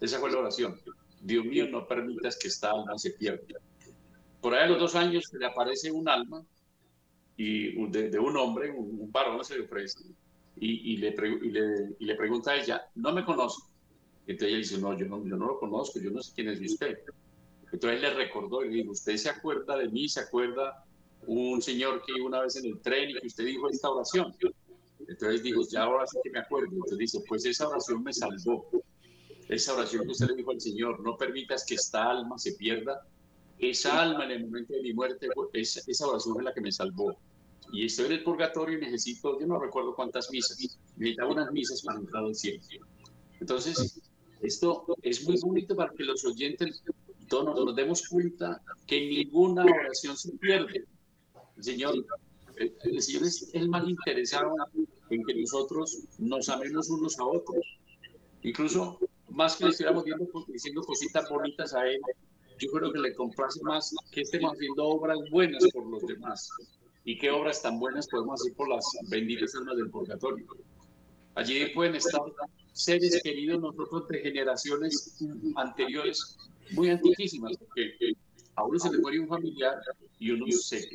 Esa 0.00 0.18
fue 0.18 0.32
la 0.32 0.38
oración. 0.38 0.80
Dios 1.20 1.44
mío, 1.44 1.68
no 1.68 1.86
permitas 1.86 2.38
que 2.38 2.48
esta 2.48 2.70
alma 2.70 2.96
se 2.96 3.10
pierda. 3.10 3.60
Por 4.40 4.54
ahí 4.54 4.64
a 4.64 4.68
los 4.68 4.78
dos 4.78 4.94
años 4.94 5.30
le 5.34 5.44
aparece 5.44 5.92
un 5.92 6.08
alma 6.08 6.42
y 7.36 7.72
de, 7.88 8.18
un 8.18 8.36
hombre, 8.38 8.70
un, 8.70 9.12
varón 9.12 9.44
se 9.44 9.58
le 9.58 9.64
ofrece, 9.64 9.98
y, 10.56 10.94
y, 10.94 10.96
le, 10.96 11.08
y, 11.08 11.50
le, 11.50 11.96
y, 11.98 12.04
le, 12.06 12.14
pregunta 12.14 12.52
a 12.52 12.56
ella, 12.56 12.80
¿no 12.94 13.12
me 13.12 13.22
conoce? 13.22 13.60
Entonces 14.26 14.48
ella 14.48 14.58
dice, 14.58 14.78
no 14.78 14.98
yo, 14.98 15.06
no, 15.06 15.22
yo 15.26 15.36
no 15.36 15.46
lo 15.46 15.58
conozco, 15.58 16.00
yo 16.00 16.10
no 16.10 16.22
sé 16.22 16.32
quién 16.34 16.48
es 16.48 16.60
usted. 16.60 16.98
Entonces 17.76 18.00
le 18.00 18.14
recordó 18.14 18.64
y 18.64 18.70
le 18.70 18.76
dijo, 18.76 18.92
¿usted 18.92 19.18
se 19.18 19.28
acuerda 19.28 19.76
de 19.76 19.90
mí? 19.90 20.08
¿Se 20.08 20.20
acuerda 20.20 20.82
un 21.26 21.60
señor 21.60 22.02
que 22.06 22.12
iba 22.16 22.26
una 22.26 22.40
vez 22.40 22.56
en 22.56 22.64
el 22.64 22.80
tren 22.80 23.10
y 23.10 23.20
que 23.20 23.26
usted 23.26 23.44
dijo 23.44 23.68
esta 23.68 23.90
oración? 23.90 24.34
Entonces 25.06 25.42
dijo, 25.42 25.60
ya 25.70 25.82
ahora 25.82 26.06
sí 26.06 26.16
que 26.24 26.30
me 26.30 26.38
acuerdo. 26.38 26.70
Entonces 26.72 26.96
dice, 26.96 27.20
pues 27.28 27.44
esa 27.44 27.68
oración 27.68 28.02
me 28.02 28.14
salvó. 28.14 28.66
Esa 29.50 29.74
oración 29.74 30.06
que 30.06 30.12
usted 30.12 30.28
le 30.28 30.36
dijo 30.36 30.52
al 30.52 30.60
Señor, 30.62 31.00
no 31.00 31.18
permitas 31.18 31.66
que 31.66 31.74
esta 31.74 32.08
alma 32.08 32.38
se 32.38 32.52
pierda. 32.52 33.06
Esa 33.58 34.00
alma 34.00 34.24
en 34.24 34.30
el 34.30 34.46
momento 34.46 34.72
de 34.72 34.80
mi 34.80 34.94
muerte, 34.94 35.28
esa, 35.52 35.82
esa 35.86 36.06
oración 36.06 36.38
es 36.38 36.44
la 36.44 36.54
que 36.54 36.62
me 36.62 36.72
salvó. 36.72 37.14
Y 37.74 37.84
estoy 37.84 38.06
en 38.06 38.12
el 38.12 38.24
purgatorio 38.24 38.78
y 38.78 38.80
necesito, 38.80 39.38
yo 39.38 39.46
no 39.46 39.58
recuerdo 39.58 39.94
cuántas 39.94 40.30
misas, 40.30 40.56
necesitaba 40.96 41.30
unas 41.30 41.52
misas 41.52 41.82
para 41.82 41.98
entrar 41.98 42.24
al 42.24 42.34
cielo. 42.34 42.62
Entonces, 43.38 44.00
esto 44.40 44.86
es 45.02 45.28
muy 45.28 45.38
bonito 45.42 45.76
para 45.76 45.92
que 45.92 46.04
los 46.04 46.24
oyentes 46.24 46.82
todos 47.28 47.64
nos 47.64 47.76
demos 47.76 48.08
cuenta 48.08 48.62
que 48.86 49.00
ninguna 49.08 49.64
oración 49.64 50.16
se 50.16 50.32
pierde. 50.32 50.86
El 51.56 51.64
Señor 51.64 52.04
el 52.56 53.02
Señor 53.02 53.24
es 53.24 53.50
el 53.52 53.68
más 53.68 53.86
interesado 53.86 54.54
en 55.10 55.24
que 55.24 55.34
nosotros 55.34 55.98
nos 56.18 56.48
amemos 56.48 56.88
unos 56.88 57.18
a 57.18 57.24
otros. 57.24 57.58
Incluso 58.42 58.98
más 59.28 59.56
que 59.56 59.64
le 59.64 59.70
estuviéramos 59.70 60.04
diciendo 60.48 60.82
cositas 60.82 61.28
bonitas 61.28 61.74
a 61.74 61.86
Él, 61.86 62.00
yo 62.58 62.70
creo 62.70 62.92
que 62.92 62.98
le 62.98 63.14
complace 63.14 63.60
más 63.62 63.94
que 64.10 64.22
estemos 64.22 64.54
haciendo 64.54 64.86
obras 64.86 65.18
buenas 65.30 65.64
por 65.72 65.86
los 65.86 66.06
demás. 66.06 66.48
¿Y 67.04 67.18
qué 67.18 67.30
obras 67.30 67.62
tan 67.62 67.78
buenas 67.78 68.08
podemos 68.08 68.40
hacer 68.40 68.54
por 68.54 68.68
las 68.68 68.84
benditas 69.08 69.54
almas 69.54 69.76
del 69.76 69.90
purgatorio? 69.90 70.46
Allí 71.34 71.66
pueden 71.74 71.96
estar 71.96 72.22
seres 72.72 73.20
queridos 73.22 73.60
nosotros 73.60 74.08
de 74.08 74.20
generaciones 74.20 75.18
anteriores, 75.56 76.38
muy 76.72 76.90
antiquísimas, 76.90 77.56
porque 77.58 78.16
a 78.56 78.64
uno 78.64 78.78
se 78.78 78.90
le 78.90 78.98
muere 78.98 79.20
un 79.20 79.28
familiar 79.28 79.74
y 80.18 80.30
uno 80.30 80.46
se, 80.50 80.88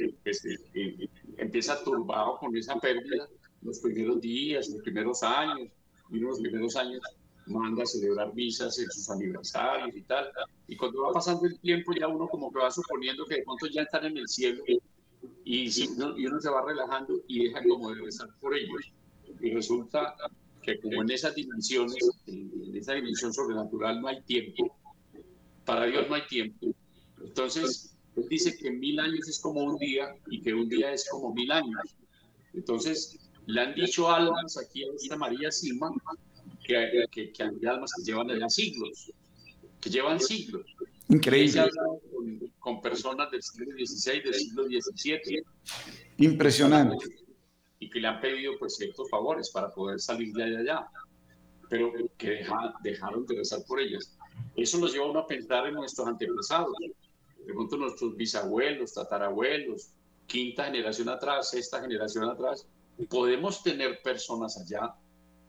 empieza 1.38 1.84
turbado 1.84 2.38
con 2.38 2.56
esa 2.56 2.76
pérdida 2.80 3.28
los 3.62 3.80
primeros 3.80 4.20
días, 4.20 4.70
los 4.70 4.82
primeros 4.82 5.22
años, 5.24 5.70
y 6.10 6.18
uno 6.18 6.30
los 6.30 6.40
primeros 6.40 6.76
años 6.76 7.02
manda 7.46 7.84
a 7.84 7.86
celebrar 7.86 8.34
misas 8.34 8.78
en 8.80 8.90
sus 8.90 9.10
aniversarios 9.10 9.96
y 9.96 10.02
tal. 10.02 10.30
Y 10.68 10.76
cuando 10.76 11.04
va 11.04 11.14
pasando 11.14 11.46
el 11.46 11.60
tiempo 11.60 11.94
ya 11.94 12.08
uno 12.08 12.28
como 12.28 12.52
que 12.52 12.60
va 12.60 12.72
suponiendo 12.72 13.26
que 13.26 13.36
de 13.36 13.44
pronto 13.44 13.68
ya 13.68 13.84
están 13.84 14.06
en 14.06 14.18
el 14.18 14.28
cielo 14.28 14.64
y, 14.66 15.70
y 15.70 16.26
uno 16.26 16.40
se 16.40 16.50
va 16.50 16.66
relajando 16.66 17.22
y 17.28 17.46
deja 17.46 17.62
como 17.68 17.94
de 17.94 18.02
rezar 18.02 18.30
por 18.40 18.56
ellos. 18.56 18.92
Y 19.40 19.52
resulta 19.54 20.16
que 20.62 20.80
como 20.80 21.02
en 21.02 21.12
esas 21.12 21.36
dimensiones, 21.36 21.98
en 22.28 22.76
esa 22.76 22.94
dimensión 22.94 23.34
sobrenatural 23.34 24.02
no 24.02 24.08
hay 24.08 24.22
tiempo, 24.24 24.76
para 25.66 25.86
Dios 25.86 26.08
no 26.10 26.16
hay 26.16 26.26
tiempo. 26.28 26.68
Entonces, 27.24 27.96
él 28.16 28.26
dice 28.30 28.58
que 28.58 28.72
mil 28.72 29.00
años 29.00 29.28
es 29.28 29.40
como 29.40 29.64
un 29.64 29.78
día 29.78 30.16
y 30.30 30.42
que 30.42 30.54
un 30.54 30.68
día 30.68 30.92
es 30.92 31.08
como 31.10 31.34
mil 31.34 31.52
años. 31.52 31.96
Entonces, 32.54 33.20
le 33.46 33.62
han 33.62 33.76
dicho 33.76 34.10
almas 34.10 34.58
aquí 34.58 34.84
a 34.84 34.94
esta 34.94 35.16
María 35.16 35.52
Silma 35.52 35.92
que, 36.64 37.06
que, 37.12 37.32
que 37.32 37.44
hay 37.44 37.66
almas 37.66 37.92
que 37.98 38.04
llevan 38.04 38.30
allá 38.30 38.50
siglos, 38.50 39.12
que 39.80 39.90
llevan 39.90 40.20
siglos. 40.20 40.66
Increíble. 41.10 41.70
Con, 42.14 42.40
con, 42.60 42.82
personas 42.82 43.30
del 43.32 43.42
siglo 43.42 43.72
XVI, 43.74 44.22
del 44.22 44.34
siglo 44.34 44.64
XVII. 44.66 45.44
Impresionante. 46.18 47.06
Y 47.80 47.90
que 47.90 48.00
le 48.00 48.08
han 48.08 48.22
pedido 48.22 48.54
pues 48.60 48.76
ciertos 48.76 49.10
favores 49.10 49.50
para 49.50 49.70
poder 49.72 50.00
salir 50.00 50.34
de 50.34 50.58
allá, 50.58 50.88
pero 51.70 51.92
que 52.18 52.46
dejaron 52.84 53.26
de 53.26 53.36
rezar 53.36 53.60
por 53.68 53.82
ellas. 53.82 54.18
Eso 54.56 54.78
nos 54.78 54.94
lleva 54.94 55.10
uno 55.10 55.20
a 55.20 55.28
pensar 55.28 55.68
en 55.68 55.76
nuestros 55.76 56.08
antepasados, 56.08 56.74
de 57.46 57.54
pronto 57.54 57.78
nuestros 57.78 58.16
bisabuelos, 58.16 58.94
tatarabuelos, 58.94 59.92
quinta 60.28 60.66
generación 60.66 61.10
atrás, 61.10 61.50
sexta 61.50 61.82
generación 61.82 62.26
atrás. 62.30 62.68
Podemos 63.10 63.64
tener 63.64 64.02
personas 64.02 64.58
allá 64.58 64.94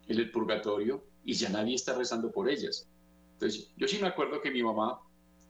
en 0.08 0.18
el 0.18 0.30
purgatorio 0.30 1.04
y 1.24 1.34
ya 1.34 1.48
nadie 1.48 1.74
está 1.74 1.94
rezando 1.94 2.30
por 2.30 2.48
ellas. 2.48 2.88
Entonces, 3.34 3.70
yo 3.76 3.88
sí 3.88 3.98
me 4.00 4.08
acuerdo 4.08 4.40
que 4.40 4.50
mi 4.50 4.62
mamá, 4.62 5.00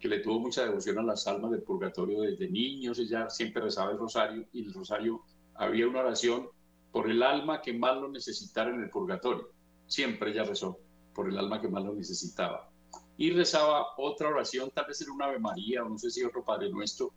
que 0.00 0.08
le 0.08 0.18
tuvo 0.18 0.40
mucha 0.40 0.64
devoción 0.64 0.98
a 0.98 1.02
las 1.02 1.26
almas 1.26 1.50
del 1.52 1.62
purgatorio 1.62 2.22
desde 2.22 2.48
niños, 2.48 2.98
ella 2.98 3.30
siempre 3.30 3.62
rezaba 3.62 3.92
el 3.92 3.98
rosario 3.98 4.46
y 4.52 4.66
el 4.66 4.72
rosario 4.72 5.22
había 5.54 5.86
una 5.86 6.00
oración 6.00 6.48
por 6.90 7.10
el 7.10 7.22
alma 7.22 7.60
que 7.62 7.72
más 7.72 7.96
lo 7.96 8.08
necesitara 8.08 8.74
en 8.74 8.82
el 8.82 8.90
purgatorio. 8.90 9.50
Siempre 9.86 10.30
ella 10.30 10.44
rezó 10.44 10.78
por 11.14 11.28
el 11.28 11.38
alma 11.38 11.60
que 11.60 11.68
más 11.68 11.84
lo 11.84 11.94
necesitaba. 11.94 12.71
Y 13.16 13.30
rezaba 13.30 13.86
otra 13.98 14.28
oración, 14.28 14.70
tal 14.74 14.86
vez 14.86 15.00
era 15.00 15.12
una 15.12 15.26
Ave 15.26 15.38
María 15.38 15.84
o 15.84 15.88
no 15.88 15.98
sé 15.98 16.10
si 16.10 16.24
otro 16.24 16.44
Padre 16.44 16.70
Nuestro, 16.70 17.12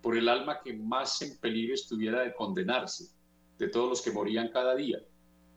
por 0.00 0.16
el 0.16 0.28
alma 0.28 0.60
que 0.62 0.72
más 0.72 1.20
en 1.22 1.38
peligro 1.38 1.74
estuviera 1.74 2.22
de 2.22 2.34
condenarse, 2.34 3.08
de 3.58 3.68
todos 3.68 3.88
los 3.88 4.02
que 4.02 4.12
morían 4.12 4.48
cada 4.48 4.74
día. 4.74 4.98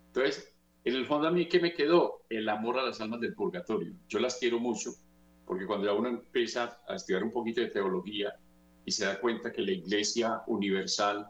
Entonces, 0.08 0.54
en 0.84 0.96
el 0.96 1.06
fondo 1.06 1.28
a 1.28 1.32
mí, 1.32 1.48
¿qué 1.48 1.60
me 1.60 1.74
quedó? 1.74 2.26
El 2.30 2.50
amor 2.50 2.78
a 2.78 2.86
las 2.86 3.00
almas 3.00 3.22
del 3.22 3.34
purgatorio. 3.34 3.94
Yo 4.10 4.20
las 4.20 4.38
quiero 4.38 4.60
mucho, 4.60 4.92
porque 5.46 5.66
cuando 5.66 5.88
ya 5.88 5.94
uno 5.94 6.10
empieza 6.10 6.82
a 6.88 6.96
estudiar 6.96 7.24
un 7.24 7.32
poquito 7.32 7.62
de 7.62 7.68
teología 7.68 8.36
y 8.86 8.92
se 8.92 9.06
da 9.06 9.20
cuenta 9.20 9.52
que 9.52 9.62
la 9.62 9.72
iglesia 9.72 10.42
universal 10.48 11.28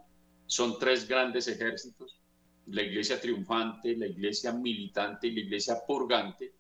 son 0.48 0.80
tres 0.80 1.08
grandes 1.08 1.48
ejércitos, 1.48 2.20
la 2.68 2.82
iglesia 2.82 3.20
triunfante, 3.20 3.96
la 3.96 4.08
iglesia 4.08 4.52
militante 4.54 5.28
y 5.28 5.32
la 5.32 5.42
iglesia 5.42 5.76
purgante. 5.86 6.54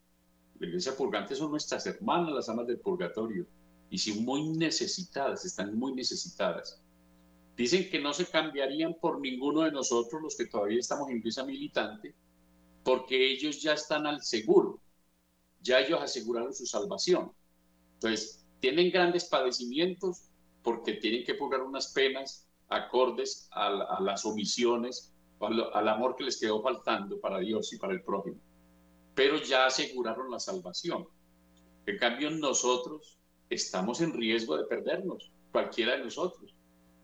Iglesia 0.65 0.95
purgante 0.95 1.36
son 1.36 1.52
nuestras 1.52 1.86
hermanas, 1.86 2.34
las 2.34 2.49
almas 2.49 2.67
del 2.67 2.80
purgatorio, 2.80 3.45
y 3.89 3.97
si 3.97 4.19
muy 4.21 4.49
necesitadas, 4.49 5.45
están 5.45 5.78
muy 5.78 5.93
necesitadas. 5.93 6.82
Dicen 7.56 7.89
que 7.89 7.99
no 7.99 8.13
se 8.13 8.26
cambiarían 8.26 8.95
por 8.99 9.19
ninguno 9.19 9.62
de 9.62 9.71
nosotros, 9.71 10.21
los 10.21 10.36
que 10.36 10.47
todavía 10.47 10.80
estamos 10.80 11.10
en 11.10 11.17
iglesia 11.17 11.43
militante, 11.43 12.15
porque 12.84 13.32
ellos 13.32 13.62
ya 13.62 13.73
están 13.73 14.08
al 14.08 14.21
seguro, 14.21 14.80
ya 15.62 15.80
ellos 15.80 16.02
aseguraron 16.02 16.54
su 16.54 16.65
salvación. 16.65 17.32
Entonces, 17.95 18.43
tienen 18.60 18.91
grandes 18.91 19.26
padecimientos 19.26 20.23
porque 20.63 20.93
tienen 20.93 21.23
que 21.23 21.36
pagar 21.36 21.62
unas 21.62 21.93
penas 21.93 22.47
acordes 22.69 23.47
a, 23.52 23.99
las 24.02 24.26
omisiones, 24.26 25.13
al 25.39 25.88
amor 25.88 26.15
que 26.15 26.23
les 26.23 26.39
quedó 26.39 26.62
faltando 26.62 27.19
para 27.19 27.39
Dios 27.39 27.71
y 27.73 27.78
para 27.78 27.93
el 27.93 28.02
prójimo. 28.02 28.38
Pero 29.15 29.38
ya 29.38 29.65
aseguraron 29.65 30.32
la 30.32 30.39
salvación. 30.39 31.08
En 31.86 31.97
cambio, 31.97 32.32
nosotros 32.32 33.19
estamos 33.49 34.02
en 34.02 34.13
riesgo 34.13 34.58
de 34.58 34.65
perdernos, 34.65 35.32
cualquiera 35.52 35.97
de 35.97 36.04
nosotros. 36.06 36.56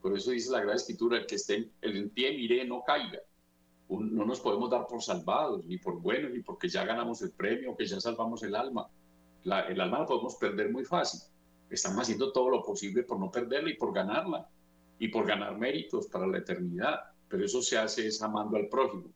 Por 0.02 0.17
eso 0.17 0.32
dice 0.32 0.52
la 0.52 0.62
Gran 0.62 0.76
Escritura, 0.76 1.17
el 1.17 1.26
que 1.26 1.36
esté 1.36 1.69
en 1.82 2.10
pie, 2.10 2.32
mire, 2.32 2.65
no 2.65 2.84
caiga 2.84 3.19
no 3.89 4.26
nos 4.26 4.39
podemos 4.39 4.69
dar 4.69 4.86
por 4.86 5.02
salvados, 5.02 5.65
ni 5.65 5.78
por 5.78 6.00
buenos, 6.00 6.32
ni 6.32 6.41
porque 6.41 6.69
ya 6.69 6.86
ganamos 6.86 7.22
el 7.22 7.32
premio, 7.32 7.76
que 7.76 7.88
ya 7.88 8.00
salvamos 8.00 8.43
el 8.43 8.56
alma. 8.56 8.88
el 9.43 9.82
alma 9.82 10.00
la 10.00 10.06
podemos 10.06 10.36
perder 10.36 10.72
muy 10.72 10.86
fácil. 10.86 11.22
Estamos 11.69 12.02
haciendo 12.02 12.32
todo 12.32 12.50
lo 12.50 12.63
posible 12.63 13.04
por 13.04 13.19
no 13.19 13.32
perderla 13.32 13.72
y 13.72 13.78
por 13.78 13.93
ganarla, 13.93 14.48
y 15.00 15.08
por 15.08 15.26
ganar 15.26 15.58
méritos 15.58 16.08
para 16.08 16.28
la 16.28 16.38
eternidad. 16.38 17.00
Pero 17.28 17.45
eso 17.45 17.62
se 17.62 17.78
hace 17.78 18.08
es 18.08 18.22
amando 18.22 18.58
al 18.58 18.67
prójimo. 18.67 19.12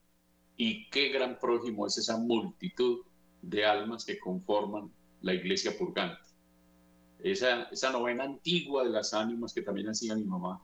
Y 0.65 0.89
qué 0.89 1.10
gran 1.10 1.38
prójimo 1.39 1.86
es 1.86 1.97
esa 1.97 2.17
multitud 2.17 3.02
de 3.41 3.65
almas 3.65 4.06
que 4.06 4.17
conforman 4.17 4.89
la 5.21 5.34
iglesia 5.34 5.78
purgante. 5.78 6.23
Esa, 7.19 7.91
novena 7.91 8.23
antigua 8.23 8.86
de 8.86 8.89
las 8.89 9.13
ánimas 9.13 9.54
que 9.54 9.62
también 9.62 9.89
hacía 9.89 10.15
mi 10.15 10.23
mamá, 10.23 10.62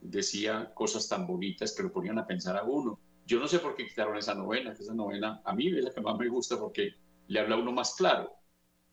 decía 0.00 0.72
cosas 0.74 1.06
tan 1.08 1.26
bonitas 1.26 1.74
que 1.74 1.82
lo 1.82 1.92
ponían 1.92 2.18
a 2.18 2.26
pensar 2.26 2.56
a 2.56 2.62
uno 2.62 2.98
yo 3.28 3.38
no 3.38 3.46
sé 3.46 3.58
por 3.58 3.74
qué 3.74 3.86
quitaron 3.86 4.16
esa 4.16 4.34
novena, 4.34 4.74
que 4.74 4.82
esa 4.82 4.94
novena 4.94 5.42
a 5.44 5.54
mí 5.54 5.66
es 5.68 5.84
la 5.84 5.92
que 5.92 6.00
más 6.00 6.18
me 6.18 6.28
gusta 6.28 6.58
porque 6.58 6.94
le 7.26 7.38
habla 7.38 7.58
uno 7.58 7.72
más 7.72 7.94
claro. 7.94 8.32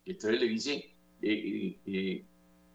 Entonces 0.04 0.41
le 0.41 0.48
dice, 0.50 0.74
eh, 1.21 1.32
eh, 1.32 1.80
eh, 1.86 2.26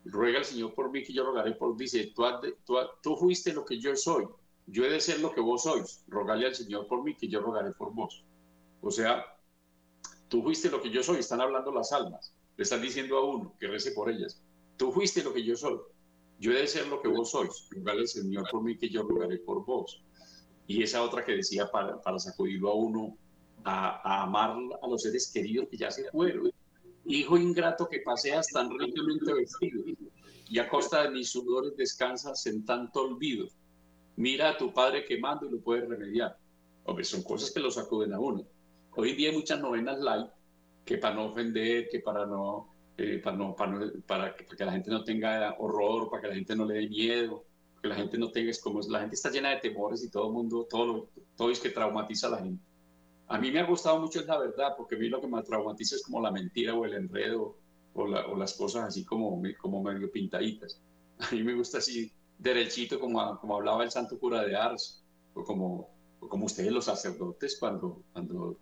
ruega 0.07 0.39
al 0.39 0.47
Señor 0.47 0.73
por 0.73 0.91
mí 0.91 1.03
que 1.03 1.13
yo 1.13 1.23
rogaré 1.23 1.53
por 1.53 1.77
dice, 1.77 2.13
tú, 2.17 2.23
tú, 2.65 2.79
tú, 3.03 3.15
fuiste 3.15 3.53
lo 3.53 3.67
que 3.67 3.79
yo 3.79 3.95
soy, 3.95 4.25
yo 4.71 4.85
he 4.85 4.91
de 4.91 5.01
ser 5.01 5.21
lo 5.21 5.33
que 5.33 5.41
vos 5.41 5.65
sois, 5.65 6.05
rogale 6.09 6.47
al 6.47 6.55
Señor 6.55 6.87
por 6.87 7.03
mí 7.03 7.17
que 7.17 7.29
yo 7.29 7.41
rogaré 7.41 7.73
por 7.73 7.93
vos. 7.93 8.25
O 8.81 8.91
sea, 8.91 9.25
tú 10.29 10.43
fuiste 10.43 10.71
lo 10.71 10.81
que 10.81 10.91
yo 10.91 11.03
soy, 11.03 11.19
están 11.19 11.41
hablando 11.41 11.73
las 11.73 11.93
almas, 11.93 12.35
le 12.57 12.63
están 12.63 12.81
diciendo 12.81 13.19
a 13.19 13.25
uno 13.25 13.55
que 13.59 13.69
rece 13.69 13.93
por 13.93 14.11
ellas, 14.11 14.43
tú 14.77 14.93
fuiste 14.93 15.23
lo 15.23 15.33
que 15.33 15.45
yo 15.45 15.57
soy, 15.57 15.79
yo 16.39 16.53
he 16.53 16.61
de 16.61 16.67
ser 16.67 16.87
lo 16.87 17.03
que 17.03 17.09
vos 17.09 17.31
sois, 17.31 17.69
rogale 17.71 18.01
al 18.01 18.09
Señor 18.09 18.49
por 18.51 18.63
mí 18.63 18.79
que 18.79 18.89
yo 18.89 19.03
rogaré 19.03 19.39
por 19.39 19.65
vos 19.65 20.03
y 20.67 20.83
esa 20.83 21.03
otra 21.03 21.25
que 21.25 21.33
decía 21.33 21.69
para, 21.71 22.01
para 22.01 22.19
sacudirlo 22.19 22.71
a 22.71 22.75
uno 22.75 23.17
a, 23.65 24.23
amar 24.23 24.57
a 24.83 24.89
los 24.89 25.03
seres 25.03 25.31
queridos 25.33 25.69
que 25.69 25.77
ya 25.77 25.91
se 25.91 26.09
fueron. 26.11 26.51
Hijo 27.05 27.37
ingrato 27.37 27.89
que 27.89 28.01
paseas 28.01 28.47
tan 28.49 28.71
ricamente 28.79 29.33
vestido 29.33 29.83
y 30.49 30.59
a 30.59 30.69
costa 30.69 31.03
de 31.03 31.11
mis 31.11 31.31
sudores 31.31 31.77
descansas 31.77 32.47
en 32.47 32.65
tanto 32.65 33.03
olvido. 33.03 33.49
Mira 34.21 34.51
a 34.51 34.59
tu 34.59 34.71
padre 34.71 35.07
quemando 35.07 35.47
y 35.47 35.51
lo 35.51 35.63
puedes 35.63 35.89
remediar. 35.89 36.37
Hombre, 36.85 37.05
son 37.05 37.23
cosas 37.23 37.51
que 37.51 37.59
lo 37.59 37.71
sacuden 37.71 38.13
a 38.13 38.21
uno. 38.21 38.45
Hoy 38.95 39.13
en 39.13 39.17
día 39.17 39.31
hay 39.31 39.35
muchas 39.35 39.59
novenas 39.63 39.99
light 39.99 40.29
que 40.85 40.99
para 40.99 41.15
no 41.15 41.31
ofender, 41.31 41.89
que 41.89 42.01
para 42.01 42.27
no, 42.27 42.69
eh, 42.99 43.19
para, 43.25 43.35
no, 43.39 43.57
para, 43.57 43.73
no 43.73 43.93
para, 44.07 44.37
que, 44.37 44.45
para 44.45 44.57
que 44.59 44.65
la 44.67 44.73
gente 44.73 44.91
no 44.91 45.05
tenga 45.05 45.57
horror, 45.59 46.11
para 46.11 46.21
que 46.21 46.29
la 46.29 46.35
gente 46.35 46.55
no 46.55 46.67
le 46.67 46.75
dé 46.75 46.89
miedo, 46.91 47.47
que 47.81 47.89
la 47.89 47.95
gente 47.95 48.19
no 48.19 48.31
tenga, 48.31 48.51
es 48.51 48.61
como 48.61 48.83
la 48.91 49.01
gente 49.01 49.15
está 49.15 49.31
llena 49.31 49.53
de 49.53 49.57
temores 49.57 50.05
y 50.05 50.11
todo 50.11 50.27
el 50.27 50.35
mundo, 50.35 50.67
todo, 50.69 51.09
todo 51.35 51.51
es 51.51 51.59
que 51.59 51.71
traumatiza 51.71 52.27
a 52.27 52.31
la 52.33 52.39
gente. 52.41 52.63
A 53.27 53.39
mí 53.39 53.51
me 53.51 53.61
ha 53.61 53.65
gustado 53.65 53.99
mucho 54.01 54.21
es 54.21 54.27
la 54.27 54.37
verdad, 54.37 54.75
porque 54.77 54.97
a 54.97 54.99
mí 54.99 55.09
lo 55.09 55.23
que 55.23 55.29
me 55.29 55.43
traumatiza 55.43 55.97
es 55.97 56.03
como 56.03 56.21
la 56.21 56.31
mentira 56.31 56.75
o 56.75 56.85
el 56.85 56.93
enredo 56.93 57.57
o, 57.95 58.03
o 58.03 58.37
las 58.37 58.53
cosas 58.53 58.85
así 58.85 59.03
como, 59.03 59.41
como 59.59 59.83
medio 59.83 60.13
pintaditas. 60.13 60.79
A 61.21 61.35
mí 61.35 61.43
me 61.43 61.55
gusta 61.55 61.79
así 61.79 62.13
derechito, 62.41 62.99
como, 62.99 63.39
como 63.39 63.57
hablaba 63.57 63.85
el 63.85 63.91
santo 63.91 64.19
cura 64.19 64.43
de 64.43 64.57
Ars, 64.57 65.03
o 65.35 65.45
como, 65.45 65.91
como 66.19 66.47
ustedes 66.47 66.73
los 66.73 66.87
sacerdotes 66.87 67.57
cuando, 67.61 68.03
cuando, 68.13 68.57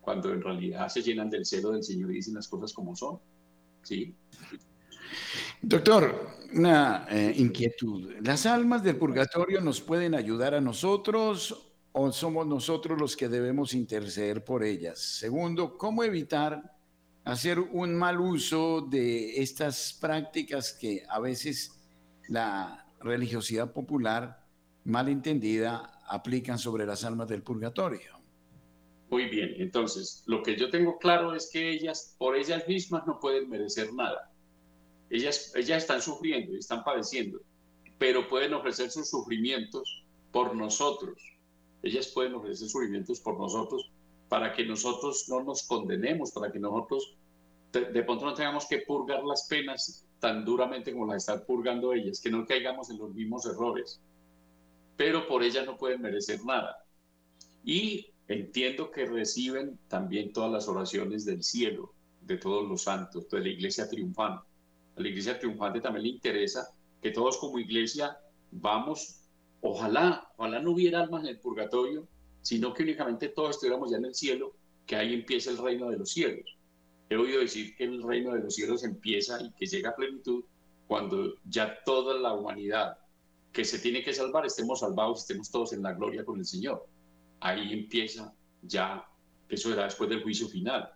cuando 0.00 0.32
en 0.32 0.40
realidad 0.40 0.88
se 0.88 1.02
llenan 1.02 1.28
del 1.28 1.44
celo 1.44 1.72
del 1.72 1.82
Señor 1.82 2.12
y 2.12 2.16
dicen 2.16 2.34
las 2.34 2.48
cosas 2.48 2.72
como 2.72 2.94
son. 2.94 3.18
¿sí? 3.82 4.14
Doctor, 5.60 6.28
Una 6.54 7.06
eh, 7.10 7.34
inquietud. 7.36 8.14
¿Las 8.20 8.46
almas 8.46 8.84
del 8.84 8.96
purgatorio 8.96 9.60
nos 9.60 9.80
pueden 9.80 10.14
ayudar 10.14 10.54
a 10.54 10.60
nosotros 10.60 11.72
o 11.92 12.12
somos 12.12 12.46
nosotros 12.46 13.00
los 13.00 13.16
que 13.16 13.28
debemos 13.28 13.74
interceder 13.74 14.44
por 14.44 14.62
ellas? 14.62 15.00
Segundo, 15.00 15.76
¿cómo 15.76 16.04
evitar 16.04 16.74
hacer 17.24 17.58
un 17.58 17.96
mal 17.96 18.20
uso 18.20 18.82
de 18.82 19.42
estas 19.42 19.96
prácticas 20.00 20.72
que 20.72 21.04
a 21.08 21.18
veces 21.18 21.80
la 22.28 22.83
religiosidad 23.04 23.72
popular 23.72 24.44
mal 24.84 25.08
entendida 25.08 26.00
aplican 26.08 26.58
sobre 26.58 26.86
las 26.86 27.04
almas 27.04 27.28
del 27.28 27.42
purgatorio? 27.42 28.20
Muy 29.10 29.26
bien, 29.26 29.54
entonces 29.58 30.24
lo 30.26 30.42
que 30.42 30.56
yo 30.56 30.70
tengo 30.70 30.98
claro 30.98 31.34
es 31.34 31.48
que 31.52 31.70
ellas 31.70 32.16
por 32.18 32.36
ellas 32.36 32.66
mismas 32.66 33.06
no 33.06 33.20
pueden 33.20 33.48
merecer 33.48 33.92
nada 33.92 34.34
ellas, 35.10 35.52
ellas 35.54 35.82
están 35.82 36.02
sufriendo 36.02 36.54
y 36.54 36.58
están 36.58 36.82
padeciendo, 36.82 37.40
pero 37.98 38.28
pueden 38.28 38.54
ofrecer 38.54 38.90
sus 38.90 39.08
sufrimientos 39.08 40.04
por 40.32 40.56
nosotros. 40.56 41.22
Ellas 41.82 42.08
pueden 42.08 42.34
ofrecer 42.34 42.68
sufrimientos 42.68 43.20
por 43.20 43.38
nosotros 43.38 43.90
para 44.28 44.52
que 44.52 44.64
nosotros 44.64 45.26
no 45.28 45.42
nos 45.44 45.62
condenemos, 45.64 46.32
para 46.32 46.50
que 46.50 46.58
nosotros 46.58 47.14
de, 47.72 48.02
pronto 48.02 48.24
no 48.24 48.34
tengamos 48.34 48.66
que 48.66 48.78
purgar 48.78 49.22
las 49.24 49.46
penas 49.48 50.03
tan 50.24 50.42
duramente 50.42 50.90
como 50.90 51.04
las 51.04 51.28
están 51.28 51.44
purgando 51.46 51.92
ellas, 51.92 52.18
que 52.18 52.30
no 52.30 52.46
caigamos 52.46 52.88
en 52.88 52.96
los 52.96 53.12
mismos 53.12 53.44
errores. 53.44 54.00
Pero 54.96 55.28
por 55.28 55.42
ellas 55.42 55.66
no 55.66 55.76
pueden 55.76 56.00
merecer 56.00 56.42
nada. 56.46 56.78
Y 57.62 58.06
entiendo 58.26 58.90
que 58.90 59.04
reciben 59.04 59.78
también 59.86 60.32
todas 60.32 60.50
las 60.50 60.66
oraciones 60.66 61.26
del 61.26 61.42
cielo, 61.42 61.92
de 62.22 62.38
todos 62.38 62.66
los 62.66 62.84
santos, 62.84 63.28
de 63.28 63.40
la 63.40 63.48
iglesia 63.50 63.86
triunfante 63.86 64.46
a 64.96 65.00
la 65.02 65.08
iglesia 65.08 65.38
triunfante 65.38 65.82
también 65.82 66.04
le 66.04 66.08
interesa 66.12 66.72
que 67.02 67.10
todos 67.10 67.36
como 67.36 67.58
iglesia 67.58 68.16
vamos, 68.50 69.20
ojalá, 69.60 70.26
ojalá 70.38 70.62
no 70.62 70.70
hubiera 70.70 71.00
almas 71.00 71.24
en 71.24 71.30
el 71.30 71.38
purgatorio, 71.38 72.08
sino 72.40 72.72
que 72.72 72.82
únicamente 72.82 73.28
todos 73.28 73.50
estuviéramos 73.56 73.90
ya 73.90 73.98
en 73.98 74.06
el 74.06 74.14
cielo, 74.14 74.54
que 74.86 74.96
ahí 74.96 75.12
empieza 75.12 75.50
el 75.50 75.58
reino 75.58 75.90
de 75.90 75.98
los 75.98 76.10
cielos. 76.10 76.56
He 77.14 77.16
oído 77.16 77.38
decir 77.38 77.76
que 77.76 77.84
el 77.84 78.02
reino 78.02 78.32
de 78.32 78.40
los 78.40 78.56
cielos 78.56 78.82
empieza 78.82 79.40
y 79.40 79.52
que 79.52 79.66
llega 79.66 79.90
a 79.90 79.94
plenitud 79.94 80.42
cuando 80.88 81.34
ya 81.44 81.78
toda 81.84 82.18
la 82.18 82.32
humanidad 82.32 82.98
que 83.52 83.64
se 83.64 83.78
tiene 83.78 84.02
que 84.02 84.12
salvar 84.12 84.44
estemos 84.44 84.80
salvados, 84.80 85.20
estemos 85.20 85.48
todos 85.48 85.72
en 85.74 85.84
la 85.84 85.92
gloria 85.92 86.24
con 86.24 86.40
el 86.40 86.44
Señor. 86.44 86.84
Ahí 87.38 87.72
empieza 87.72 88.34
ya, 88.62 89.06
eso 89.48 89.70
será 89.70 89.84
después 89.84 90.10
del 90.10 90.24
juicio 90.24 90.48
final, 90.48 90.90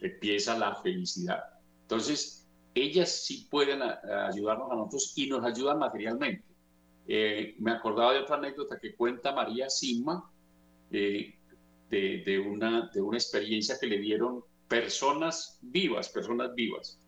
empieza 0.00 0.56
la 0.56 0.76
felicidad. 0.76 1.42
Entonces, 1.82 2.46
ellas 2.72 3.10
sí 3.10 3.48
pueden 3.50 3.82
ayudarnos 3.82 4.70
a 4.70 4.76
nosotros 4.76 5.12
y 5.16 5.26
nos 5.26 5.44
ayudan 5.44 5.80
materialmente. 5.80 6.44
Eh, 7.08 7.56
me 7.58 7.72
acordaba 7.72 8.12
de 8.12 8.20
otra 8.20 8.36
anécdota 8.36 8.78
que 8.78 8.94
cuenta 8.94 9.34
María 9.34 9.68
Sima 9.68 10.30
eh, 10.92 11.34
de, 11.90 12.38
una, 12.38 12.90
de 12.94 13.02
una 13.02 13.16
experiencia 13.16 13.76
que 13.80 13.88
le 13.88 13.98
dieron 13.98 14.44
personas 14.68 15.58
vivas, 15.62 16.08
personas 16.08 16.54
vivas. 16.54 16.98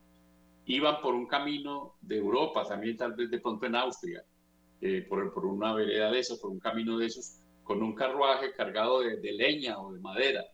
Iban 0.66 1.00
por 1.00 1.14
un 1.14 1.26
camino 1.26 1.94
de 2.00 2.18
Europa, 2.18 2.64
también 2.66 2.96
tal 2.96 3.14
vez 3.14 3.30
de 3.30 3.40
pronto 3.40 3.66
en 3.66 3.76
Austria, 3.76 4.24
eh, 4.80 5.06
por, 5.08 5.32
por, 5.32 5.46
una 5.46 5.72
vereda 5.72 6.10
de 6.10 6.18
esos, 6.18 6.38
por 6.38 6.50
un 6.50 6.58
camino 6.58 6.98
de 6.98 7.06
esos, 7.06 7.40
con 7.62 7.82
un 7.82 7.94
carruaje 7.94 8.52
cargado 8.52 9.00
de, 9.00 9.32
leña 9.32 9.78
o 9.78 9.92
de 9.92 10.00
madera, 10.00 10.44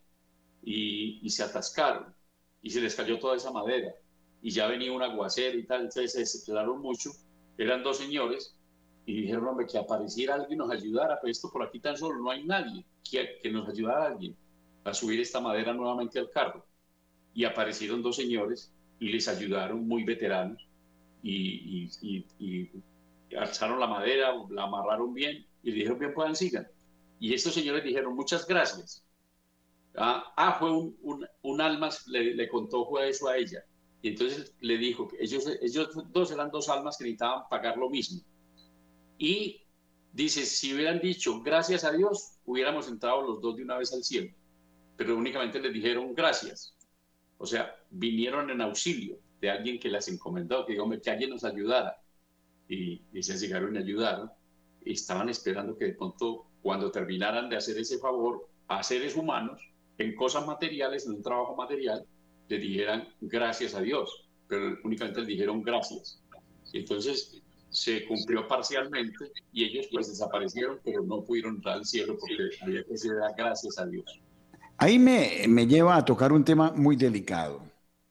y, 0.63 1.29
se 1.29 1.43
atascaron 1.43 2.13
y 2.61 2.69
se 2.69 2.79
les 2.79 2.95
cayó 2.95 3.19
toda 3.19 3.35
esa 3.35 3.51
madera 3.51 3.93
y 4.41 4.51
ya 4.51 4.67
venía 4.67 4.93
un 4.93 5.03
aguacero 5.03 5.57
y 5.57 5.65
tal, 5.65 5.81
entonces 5.81 6.13
se 6.13 6.19
desesperaron 6.19 6.81
mucho. 6.81 7.11
Eran 7.57 7.83
dos 7.83 7.97
señores 7.97 8.55
y 9.05 9.21
dijeron, 9.21 9.47
hombre, 9.47 9.67
que 9.67 9.77
apareciera 9.77 10.35
alguien 10.35 10.59
nos 10.59 10.71
ayudara, 10.71 11.19
pues 11.21 11.37
esto 11.37 11.49
por 11.51 11.63
aquí 11.63 11.79
tan 11.79 11.97
solo 11.97 12.19
no 12.19 12.31
hay 12.31 12.45
nadie, 12.45 12.85
que, 13.09 13.39
que 13.41 13.51
nos 13.51 13.67
ayudara 13.67 14.07
alguien 14.07 14.35
a 14.83 14.93
subir 14.93 15.19
esta 15.19 15.39
madera 15.39 15.73
nuevamente 15.73 16.19
al 16.19 16.29
carro. 16.29 16.65
Y 17.33 17.45
aparecieron 17.45 18.01
dos 18.01 18.15
señores 18.15 18.71
y 18.99 19.09
les 19.09 19.27
ayudaron, 19.27 19.87
muy 19.87 20.03
veteranos, 20.03 20.65
y, 21.21 21.89
y, 22.39 22.69
alzaron 23.37 23.79
la 23.79 23.87
madera, 23.87 24.33
la 24.49 24.63
amarraron 24.63 25.13
bien 25.13 25.45
y 25.63 25.71
dijeron, 25.71 25.97
bien, 25.97 26.13
puedan 26.13 26.35
sigan. 26.35 26.67
Y 27.19 27.33
estos 27.33 27.53
señores 27.53 27.83
dijeron, 27.83 28.15
muchas 28.15 28.45
gracias. 28.45 29.05
Ah, 29.95 30.33
ah 30.35 30.57
fue 30.59 30.71
un 30.71 31.61
alma, 31.61 31.89
le, 32.07 32.35
le 32.35 32.49
contó, 32.49 32.85
fue 32.85 33.09
eso 33.09 33.27
a 33.27 33.37
ella 33.37 33.63
y 34.03 34.09
entonces 34.09 34.53
le 34.59 34.77
dijo 34.77 35.07
que 35.07 35.15
ellos, 35.21 35.47
ellos 35.61 35.89
dos 36.11 36.29
eran 36.29 36.51
dos 36.51 36.67
almas 36.67 36.97
que 36.97 37.05
necesitaban 37.05 37.47
pagar 37.49 37.77
lo 37.77 37.89
mismo. 37.89 38.21
Y 39.17 39.61
dice, 40.11 40.45
si 40.45 40.73
hubieran 40.73 40.99
dicho 40.99 41.41
gracias 41.41 41.85
a 41.85 41.93
Dios, 41.93 42.33
hubiéramos 42.45 42.89
entrado 42.89 43.21
los 43.21 43.41
dos 43.41 43.55
de 43.55 43.63
una 43.63 43.77
vez 43.77 43.93
al 43.93 44.03
cielo. 44.03 44.29
Pero 44.97 45.15
únicamente 45.15 45.57
les 45.61 45.71
dijeron 45.71 46.13
gracias. 46.13 46.75
O 47.43 47.45
sea, 47.45 47.75
vinieron 47.89 48.49
en 48.49 48.61
auxilio 48.61 49.17
de 49.41 49.49
alguien 49.49 49.77
que 49.77 49.89
las 49.89 50.07
encomendó, 50.07 50.65
que, 50.65 50.77
que 51.03 51.11
alguien 51.11 51.31
nos 51.31 51.43
ayudara. 51.43 51.97
Y, 52.69 53.01
y 53.11 53.21
se 53.21 53.37
llegaron 53.37 53.75
y 53.75 53.79
ayudaron. 53.79 54.31
Y 54.85 54.93
estaban 54.93 55.27
esperando 55.27 55.77
que 55.77 55.87
de 55.87 55.93
pronto, 55.93 56.45
cuando 56.61 56.89
terminaran 56.89 57.49
de 57.49 57.57
hacer 57.57 57.77
ese 57.77 57.97
favor 57.97 58.47
a 58.69 58.81
seres 58.81 59.17
humanos, 59.17 59.59
en 59.97 60.15
cosas 60.15 60.47
materiales, 60.47 61.05
en 61.05 61.15
un 61.15 61.21
trabajo 61.21 61.53
material, 61.57 62.05
le 62.47 62.57
dijeran 62.59 63.09
gracias 63.19 63.75
a 63.75 63.81
Dios, 63.81 64.29
pero 64.47 64.77
únicamente 64.85 65.19
le 65.19 65.27
dijeron 65.27 65.61
gracias. 65.63 66.23
Entonces 66.71 67.41
se 67.69 68.05
cumplió 68.05 68.47
parcialmente 68.47 69.33
y 69.51 69.65
ellos 69.65 69.89
pues 69.91 70.07
desaparecieron, 70.07 70.79
pero 70.81 71.03
no 71.03 71.25
pudieron 71.25 71.55
entrar 71.55 71.75
al 71.75 71.85
cielo 71.85 72.15
porque 72.17 72.55
había 72.61 72.83
que 72.85 72.91
decir 72.91 73.11
gracias 73.35 73.77
a 73.77 73.85
Dios. 73.85 74.05
Ahí 74.83 74.99
me, 74.99 75.47
me, 75.47 75.65
lleva 75.65 75.95
a 75.95 76.03
tocar 76.03 76.33
un 76.33 76.43
tema 76.43 76.73
muy 76.75 76.97
delicado 76.97 77.61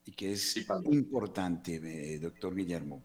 y 0.06 0.12
que 0.12 0.32
es 0.32 0.56
importante, 0.90 1.74
eh, 1.74 2.18
doctor 2.18 2.56
Guillermo. 2.56 3.02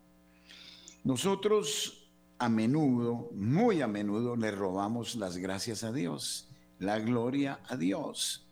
Nosotros 1.04 2.10
a 2.38 2.48
menudo, 2.48 3.30
muy 3.34 3.82
a 3.82 3.88
menudo, 3.88 4.38
le 4.38 4.52
robamos 4.52 5.16
las 5.16 5.36
gracias 5.36 5.84
a 5.84 5.92
Dios, 5.92 6.48
la 6.80 6.98
gloria 7.00 7.60
a 7.68 7.76
Dios. 7.76 8.48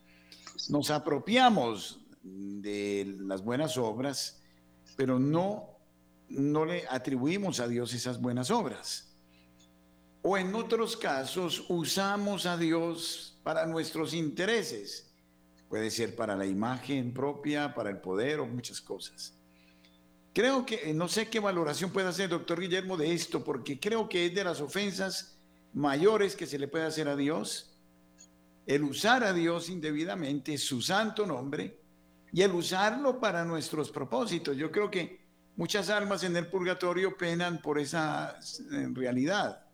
Nos 0.68 0.92
apropiamos 0.92 2.02
de 2.22 3.16
las 3.22 3.42
buenas 3.42 3.78
obras, 3.78 4.42
pero 4.98 5.18
no, 5.18 5.78
no 6.28 6.66
le 6.66 6.84
atribuimos 6.90 7.62
a 7.62 7.70
Dios 7.70 7.94
esas 7.94 8.20
buenas 8.20 8.52
obras. 8.52 9.16
O 10.24 10.38
en 10.38 10.54
otros 10.56 10.98
casos 10.98 11.64
usamos 11.70 12.46
a 12.46 12.58
Dios 12.58 13.36
para 13.46 13.68
nuestros 13.68 14.16
intereses. 14.16 15.05
Puede 15.76 15.92
ser 15.92 16.16
para 16.16 16.38
la 16.38 16.46
imagen 16.46 17.14
propia, 17.14 17.74
para 17.74 17.90
el 17.90 17.98
poder 17.98 18.40
o 18.40 18.46
muchas 18.46 18.80
cosas. 18.80 19.38
Creo 20.34 20.66
que, 20.66 20.94
no 20.94 21.10
sé 21.10 21.30
qué 21.30 21.42
valoración 21.42 21.92
puede 21.92 22.08
hacer 22.08 22.24
el 22.24 22.30
doctor 22.30 22.62
Guillermo 22.62 22.96
de 22.96 23.12
esto, 23.12 23.44
porque 23.44 23.78
creo 23.78 24.08
que 24.08 24.28
es 24.28 24.34
de 24.34 24.46
las 24.46 24.62
ofensas 24.62 25.38
mayores 25.74 26.38
que 26.38 26.48
se 26.48 26.58
le 26.58 26.70
puede 26.70 26.86
hacer 26.86 27.10
a 27.10 27.18
Dios 27.18 27.78
el 28.66 28.86
usar 28.86 29.26
a 29.26 29.34
Dios 29.34 29.68
indebidamente, 29.68 30.58
su 30.58 30.82
santo 30.82 31.26
nombre, 31.26 31.78
y 32.32 32.42
el 32.42 32.54
usarlo 32.54 33.20
para 33.20 33.44
nuestros 33.44 33.92
propósitos. 33.92 34.56
Yo 34.56 34.72
creo 34.72 34.90
que 34.90 35.26
muchas 35.58 35.90
almas 35.90 36.24
en 36.24 36.38
el 36.38 36.48
purgatorio 36.48 37.18
penan 37.18 37.62
por 37.62 37.80
esa 37.80 38.40
realidad. 38.94 39.66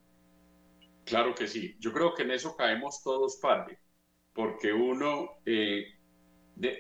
Claro 1.06 1.36
que 1.36 1.48
sí. 1.48 1.76
Yo 1.80 1.94
creo 1.94 2.16
que 2.16 2.24
en 2.24 2.32
eso 2.32 2.56
caemos 2.58 3.04
todos, 3.04 3.38
padre, 3.40 3.78
porque 4.34 4.74
uno, 4.74 5.32
eh, 5.46 5.86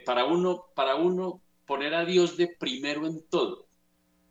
para 0.05 0.25
uno, 0.25 0.65
para 0.75 0.95
uno 0.95 1.41
poner 1.65 1.93
a 1.93 2.05
Dios 2.05 2.37
de 2.37 2.47
primero 2.47 3.05
en 3.07 3.23
todo, 3.29 3.67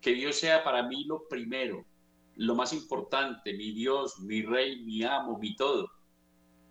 que 0.01 0.13
Dios 0.13 0.37
sea 0.37 0.65
para 0.65 0.83
mí 0.89 1.05
lo 1.05 1.29
primero, 1.29 1.85
lo 2.37 2.55
más 2.55 2.73
importante, 2.73 3.53
mi 3.55 3.73
Dios, 3.73 4.21
mi 4.21 4.43
Rey, 4.43 4.83
mi 4.83 5.03
amo, 5.03 5.39
mi 5.39 5.55
todo 5.57 5.91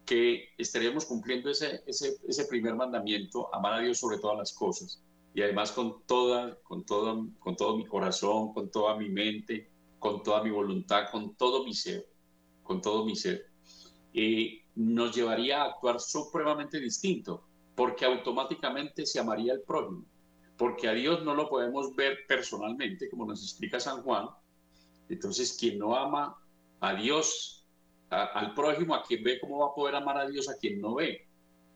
que 0.10 0.50
estaríamos 0.58 1.06
cumpliendo 1.06 1.52
ese, 1.52 1.84
ese, 1.86 2.16
ese, 2.28 2.46
primer 2.46 2.74
mandamiento, 2.74 3.54
amar 3.54 3.74
a 3.74 3.80
Dios 3.80 4.00
sobre 4.00 4.18
todas 4.18 4.40
las 4.40 4.54
cosas. 4.54 5.04
Y 5.36 5.44
además 5.44 5.72
con, 5.72 6.02
toda, 6.08 6.58
con, 6.64 6.84
todo, 6.84 7.28
con 7.38 7.56
todo 7.56 7.78
mi 7.78 7.86
corazón, 7.86 8.52
con 8.52 8.72
toda 8.72 8.98
mi 8.98 9.08
mente, 9.08 9.70
con 10.00 10.24
toda 10.24 10.42
mi 10.42 10.50
voluntad, 10.50 11.12
con 11.12 11.36
todo 11.36 11.64
mi 11.64 11.76
ser, 11.76 12.10
con 12.64 12.82
todo 12.82 13.06
mi 13.06 13.16
ser. 13.16 13.52
Y 14.12 14.64
nos 14.80 15.14
llevaría 15.14 15.62
a 15.62 15.66
actuar 15.66 16.00
supremamente 16.00 16.80
distinto, 16.80 17.44
porque 17.76 18.06
automáticamente 18.06 19.06
se 19.06 19.20
amaría 19.20 19.52
el 19.52 19.62
prójimo, 19.62 20.06
porque 20.58 20.88
a 20.88 20.94
Dios 20.94 21.22
no 21.26 21.36
lo 21.36 21.50
podemos 21.50 21.94
ver 21.98 22.20
personalmente, 22.30 23.10
como 23.10 23.26
nos 23.26 23.44
explica 23.44 23.78
San 23.82 24.02
Juan. 24.04 24.30
Entonces, 25.10 25.58
quien 25.60 25.80
no 25.80 25.98
ama 25.98 26.34
a 26.80 26.94
Dios 26.94 27.68
al 28.10 28.54
prójimo, 28.54 28.96
a 28.96 29.04
quien 29.04 29.22
ve, 29.22 29.42
¿cómo 29.42 29.60
va 29.60 29.68
a 29.68 29.76
poder 29.76 29.96
amar 29.96 30.18
a 30.18 30.30
Dios 30.30 30.48
a 30.48 30.58
quien 30.58 30.80
no 30.80 30.96
ve? 30.96 31.28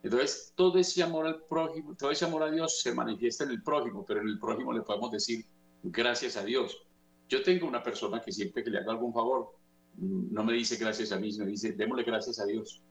Entonces, 0.01 0.53
todo 0.55 0.79
ese 0.79 1.03
amor 1.03 1.27
al 1.27 1.43
prójimo, 1.43 1.95
todo 1.95 2.09
ese 2.09 2.23
amor 2.23 2.43
a 2.43 2.51
Dios 2.51 2.79
se 2.81 2.93
manifiesta 2.93 3.43
en 3.43 3.49
el 3.49 3.61
prójimo, 3.61 4.05
pero 4.05 4.21
en 4.21 4.29
el 4.29 4.39
prójimo 4.39 4.71
le 4.71 4.81
podemos 4.81 5.11
decir 5.11 5.45
gracias 5.83 6.37
a 6.37 6.45
Dios. 6.45 6.81
Yo 7.27 7.43
tengo 7.43 7.67
una 7.67 7.83
persona 7.83 8.21
que 8.21 8.31
siempre 8.31 8.63
que 8.63 8.69
le 8.69 8.77
haga 8.77 8.93
algún 8.93 9.13
favor, 9.13 9.57
mm, 9.97 10.33
no 10.33 10.45
me 10.45 10.53
dice 10.53 10.77
gracias 10.77 11.11
a 11.11 11.19
mí, 11.19 11.37
me 11.37 11.47
dice, 11.47 11.73
démosle 11.73 12.03
gracias 12.03 12.39
a 12.39 12.45
Dios. 12.45 12.81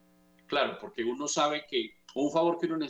Claro, 0.53 0.77
porque 0.79 1.03
uno 1.03 1.29
sabe 1.29 1.65
que 1.67 1.95
un 2.15 2.31
favor 2.31 2.59
que 2.59 2.67
uno 2.67 2.87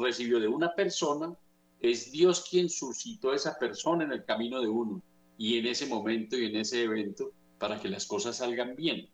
recibió 0.00 0.38
de 0.38 0.46
una 0.46 0.72
persona 0.76 1.36
es 1.80 2.12
Dios 2.12 2.46
quien 2.48 2.68
suscitó 2.68 3.32
a 3.32 3.34
esa 3.34 3.58
persona 3.58 4.04
en 4.04 4.12
el 4.12 4.24
camino 4.24 4.60
de 4.60 4.68
uno 4.68 5.02
y 5.36 5.58
en 5.58 5.66
ese 5.66 5.86
momento 5.86 6.38
y 6.38 6.44
en 6.44 6.54
ese 6.54 6.84
evento 6.84 7.32
para 7.58 7.80
que 7.80 7.88
las 7.88 8.06
cosas 8.06 8.36
salgan 8.36 8.76
bien. 8.76 9.10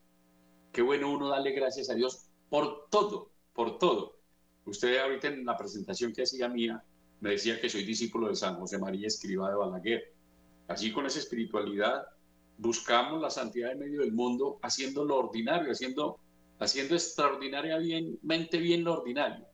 Qué 0.75 0.83
bueno 0.83 1.11
uno 1.11 1.31
darle 1.31 1.53
gracias 1.53 1.89
a 1.89 1.95
Dios 1.95 2.27
por 2.51 2.87
todo, 2.91 3.31
por 3.55 3.79
todo. 3.79 4.19
Usted 4.67 4.99
ahorita 4.99 5.29
en 5.29 5.47
la 5.47 5.57
presentación 5.57 6.13
que 6.13 6.25
hacía 6.25 6.51
mía 6.51 6.85
me 7.21 7.31
decía 7.31 7.59
que 7.59 7.71
soy 7.71 7.85
discípulo 7.85 8.29
de 8.29 8.37
San 8.37 8.57
José 8.57 8.79
María 8.79 9.07
Escriba 9.07 9.49
de 9.49 9.57
Balaguer. 9.57 10.15
Así 10.69 10.93
con 10.93 11.07
esa 11.07 11.19
espiritualidad 11.19 12.07
buscamos 12.59 13.23
la 13.23 13.31
santidad 13.31 13.73
en 13.73 13.79
medio 13.79 14.01
del 14.01 14.13
mundo 14.13 14.59
haciendo 14.61 15.03
lo 15.03 15.17
ordinario, 15.17 15.73
haciendo, 15.73 16.21
haciendo 16.59 16.95
extraordinariamente 16.95 18.59
bien 18.59 18.85
lo 18.85 18.95
ordinario. 18.95 19.47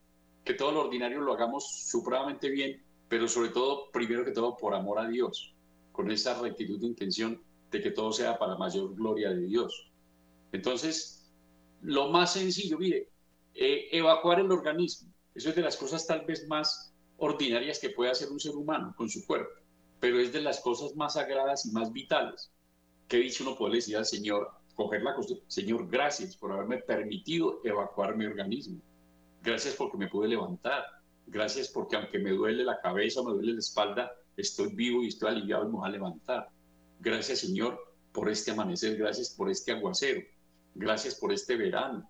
Que 0.43 0.53
todo 0.53 0.71
lo 0.71 0.81
ordinario 0.81 1.21
lo 1.21 1.33
hagamos 1.33 1.87
supremamente 1.89 2.49
bien, 2.49 2.83
pero 3.07 3.27
sobre 3.27 3.49
todo, 3.49 3.89
primero 3.91 4.25
que 4.25 4.31
todo, 4.31 4.57
por 4.57 4.73
amor 4.73 4.99
a 4.99 5.07
Dios, 5.07 5.53
con 5.91 6.11
esa 6.11 6.39
rectitud 6.41 6.79
de 6.79 6.87
intención 6.87 7.41
de 7.71 7.81
que 7.81 7.91
todo 7.91 8.11
sea 8.11 8.37
para 8.37 8.57
mayor 8.57 8.93
gloria 8.95 9.29
de 9.29 9.45
Dios. 9.45 9.91
Entonces, 10.51 11.31
lo 11.81 12.09
más 12.09 12.33
sencillo, 12.33 12.77
mire, 12.77 13.09
eh, 13.53 13.87
evacuar 13.91 14.39
el 14.39 14.51
organismo. 14.51 15.11
Eso 15.35 15.49
es 15.49 15.55
de 15.55 15.61
las 15.61 15.77
cosas 15.77 16.05
tal 16.05 16.25
vez 16.25 16.47
más 16.47 16.93
ordinarias 17.17 17.79
que 17.79 17.89
puede 17.89 18.11
hacer 18.11 18.29
un 18.29 18.39
ser 18.39 18.55
humano 18.55 18.93
con 18.97 19.09
su 19.09 19.25
cuerpo, 19.25 19.51
pero 19.99 20.19
es 20.19 20.33
de 20.33 20.41
las 20.41 20.59
cosas 20.59 20.95
más 20.95 21.13
sagradas 21.13 21.65
y 21.65 21.71
más 21.71 21.91
vitales. 21.91 22.51
Que 23.07 23.17
dicho 23.17 23.43
uno 23.43 23.55
puede 23.55 23.75
decir 23.75 23.97
al 23.97 24.05
Señor, 24.05 24.51
coger 24.75 25.03
la 25.03 25.15
costumbre, 25.15 25.45
Señor, 25.47 25.89
gracias 25.89 26.35
por 26.35 26.51
haberme 26.51 26.77
permitido 26.77 27.61
evacuar 27.63 28.15
mi 28.15 28.25
organismo. 28.25 28.79
Gracias 29.41 29.75
porque 29.75 29.97
me 29.97 30.07
pude 30.07 30.27
levantar. 30.27 30.83
Gracias 31.27 31.69
porque 31.69 31.95
aunque 31.95 32.19
me 32.19 32.31
duele 32.31 32.63
la 32.63 32.79
cabeza 32.81 33.23
me 33.23 33.31
duele 33.31 33.53
la 33.53 33.59
espalda, 33.59 34.11
estoy 34.35 34.73
vivo 34.75 35.03
y 35.03 35.07
estoy 35.07 35.29
aliviado 35.29 35.63
y 35.63 35.67
me 35.67 35.77
voy 35.77 35.87
a 35.87 35.91
levantar. 35.91 36.49
Gracias, 36.99 37.39
Señor, 37.39 37.79
por 38.11 38.29
este 38.29 38.51
amanecer. 38.51 38.97
Gracias 38.97 39.29
por 39.29 39.49
este 39.49 39.71
aguacero. 39.71 40.21
Gracias 40.75 41.15
por 41.15 41.31
este 41.31 41.55
verano. 41.55 42.09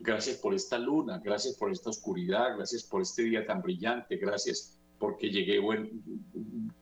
Gracias 0.00 0.36
por 0.36 0.54
esta 0.54 0.78
luna, 0.78 1.18
gracias 1.24 1.56
por 1.56 1.70
esta 1.70 1.90
oscuridad, 1.90 2.56
gracias 2.56 2.82
por 2.82 3.00
este 3.00 3.22
día 3.22 3.46
tan 3.46 3.62
brillante, 3.62 4.16
gracias 4.16 4.78
porque 4.98 5.30
llegué 5.30 5.58
buen, 5.58 6.02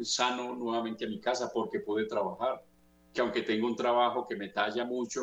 sano 0.01 0.55
nuevamente 0.57 1.05
a 1.05 1.09
mi 1.09 1.21
casa, 1.21 1.51
porque 1.53 1.81
pude 1.81 2.07
trabajar, 2.07 2.64
que 3.12 3.20
aunque 3.20 3.42
tengo 3.42 3.66
un 3.66 3.77
trabajo 3.77 4.27
que 4.27 4.37
me 4.37 4.48
talla 4.48 4.85
mucho, 4.85 5.22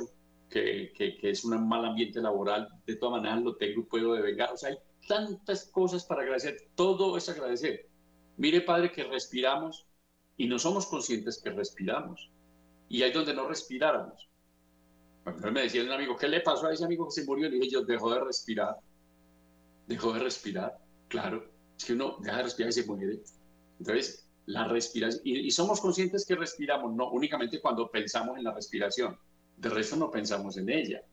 que, 0.49 0.91
que, 0.95 1.17
es 1.30 1.43
un 1.43 1.67
mal 1.67 1.86
ambiente 1.86 2.21
laboral, 2.21 2.67
de 2.86 2.95
todas 2.95 3.21
maneras 3.21 3.43
lo 3.43 3.56
tengo 3.56 3.82
y 3.82 3.86
puedo 3.86 4.13
devengar. 4.13 4.52
O 4.52 4.58
sea, 4.58 4.69
hay 4.69 4.78
tantas 5.08 5.65
cosas 5.71 6.06
para 6.06 6.21
agradecer, 6.21 6.69
todo 6.75 7.17
es 7.17 7.30
agradecer. 7.30 7.88
Mire, 8.38 8.62
Padre, 8.62 8.91
que 8.91 9.04
respiramos 9.04 9.86
y 10.38 10.47
no 10.47 10.58
somos 10.58 10.88
conscientes 10.88 11.41
que 11.43 11.52
respiramos. 11.52 12.32
Y 12.88 13.04
hay 13.04 13.12
donde 13.12 13.34
no 13.34 13.47
respiráramos 13.47 14.30
me 15.52 15.62
decía 15.62 15.84
un 15.84 15.91
amigo, 15.91 16.15
¿qué 16.15 16.28
le 16.28 16.41
pasó 16.41 16.67
a 16.67 16.73
ese 16.73 16.86
amigo 16.86 17.06
que 17.06 17.12
se 17.12 17.25
murió? 17.25 17.49
Le 17.49 17.56
dije 17.58 17.69
yo, 17.69 17.82
dejó 17.84 18.12
de 18.13 18.21
respirar. 18.21 18.78
Dejó 19.88 20.13
de 20.13 20.19
respirar, 20.19 20.78
claro. 21.08 21.49
Es 21.78 21.86
que 21.86 21.93
uno 21.93 22.17
deja 22.19 22.38
de 22.38 22.43
respirar 22.43 22.69
y 22.69 22.73
se 22.73 22.86
muere. 22.86 23.19
Entonces, 23.80 24.29
la 24.49 24.67
respiración, 24.67 25.21
y, 25.23 25.51
somos 25.51 25.79
conscientes 25.79 26.25
que 26.25 26.35
respiramos, 26.35 26.95
no 26.95 27.12
únicamente 27.12 27.62
cuando 27.62 27.89
pensamos 27.91 28.35
en 28.35 28.43
la 28.43 28.53
respiración, 28.53 29.15
de 29.55 29.69
resto 29.69 29.95
no 29.95 30.09
pensamos 30.09 30.57
en 30.57 30.69
ella. 30.69 31.03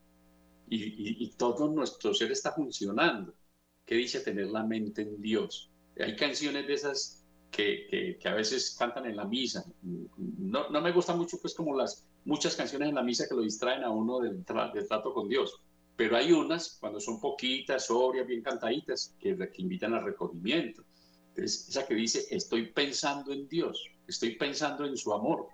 Y, 0.69 1.23
y, 1.23 1.31
todo 1.33 1.69
nuestro 1.69 2.15
ser 2.15 2.33
está 2.33 2.53
funcionando. 2.53 3.35
¿Qué 3.85 3.95
dice 3.95 4.21
tener 4.21 4.47
la 4.47 4.65
mente 4.65 5.03
en 5.03 5.21
Dios? 5.21 5.71
Hay 6.01 6.17
canciones 6.17 6.67
de 6.67 6.73
esas 6.73 7.25
que, 7.51 8.17
que, 8.19 8.29
a 8.29 8.35
veces 8.35 8.75
cantan 8.79 9.05
en 9.05 9.17
la 9.17 9.27
misa. 9.27 9.65
No, 9.83 10.71
no 10.71 10.81
me 10.81 10.93
gusta 10.93 11.15
mucho, 11.15 11.39
pues, 11.39 11.55
como 11.55 11.77
las 11.77 12.09
muchas 12.25 12.57
canciones 12.57 12.89
en 12.89 12.95
la 12.95 13.03
misa 13.03 13.29
que 13.29 13.35
lo 13.35 13.43
distraen 13.43 13.85
a 13.85 13.91
uno 13.91 14.19
del, 14.19 14.45
trato 14.47 15.13
con 15.13 15.29
Dios. 15.29 15.61
Pero 15.95 16.17
hay 16.17 16.33
unas, 16.33 16.79
cuando 16.81 17.01
son 17.01 17.21
poquitas, 17.21 17.87
sobrias, 17.87 18.27
bien 18.27 18.43
cantaditas, 18.43 19.15
que, 19.21 19.37
que 19.37 19.63
invitan 19.63 19.93
al 19.93 20.05
recogimiento. 20.05 20.85
Entonces, 21.37 21.69
esa 21.69 21.87
que 21.87 21.95
dice, 21.95 22.27
estoy 22.31 22.73
pensando 22.73 23.33
en 23.33 23.47
Dios, 23.49 23.79
estoy 24.07 24.37
pensando 24.37 24.87
en 24.87 24.97
su 24.97 25.13
amor. 25.13 25.49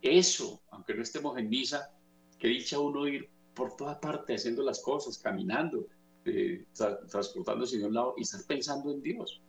Eso, 0.00 0.62
aunque 0.70 0.94
no 0.94 1.02
estemos 1.02 1.36
en 1.38 1.48
misa, 1.48 1.90
que 2.38 2.48
dicha 2.48 2.78
uno 2.78 3.08
ir 3.08 3.28
por 3.54 3.74
toda 3.76 4.00
parte 4.00 4.34
haciendo 4.34 4.62
las 4.62 4.80
cosas, 4.80 5.18
caminando, 5.18 5.86
eh, 6.24 6.66
transportándose 7.10 7.78
de 7.78 7.86
un 7.86 7.94
lado 7.94 8.14
y 8.16 8.22
estar 8.22 8.44
pensando 8.46 8.92
en 8.92 9.02
Dios. 9.02 9.42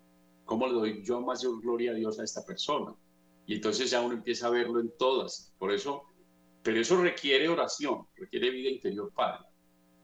¿Cómo 0.45 0.65
le 0.65 0.73
doy 0.73 1.03
yo 1.03 1.21
más 1.21 1.43
gloria 1.43 1.91
a 1.91 1.93
Dios 1.93 2.19
a 2.19 2.23
esta 2.23 2.43
persona? 2.43 2.95
Y 3.45 3.55
entonces 3.55 3.91
ya 3.91 4.01
uno 4.01 4.15
empieza 4.15 4.47
a 4.47 4.49
verlo 4.49 4.79
en 4.79 4.91
todas. 4.97 5.53
Por 5.59 5.71
eso 5.71 6.09
pero 6.63 6.81
eso 6.81 7.01
requiere 7.01 7.47
oración, 7.47 8.05
requiere 8.15 8.49
vida 8.49 8.69
interior, 8.69 9.11
Padre. 9.13 9.45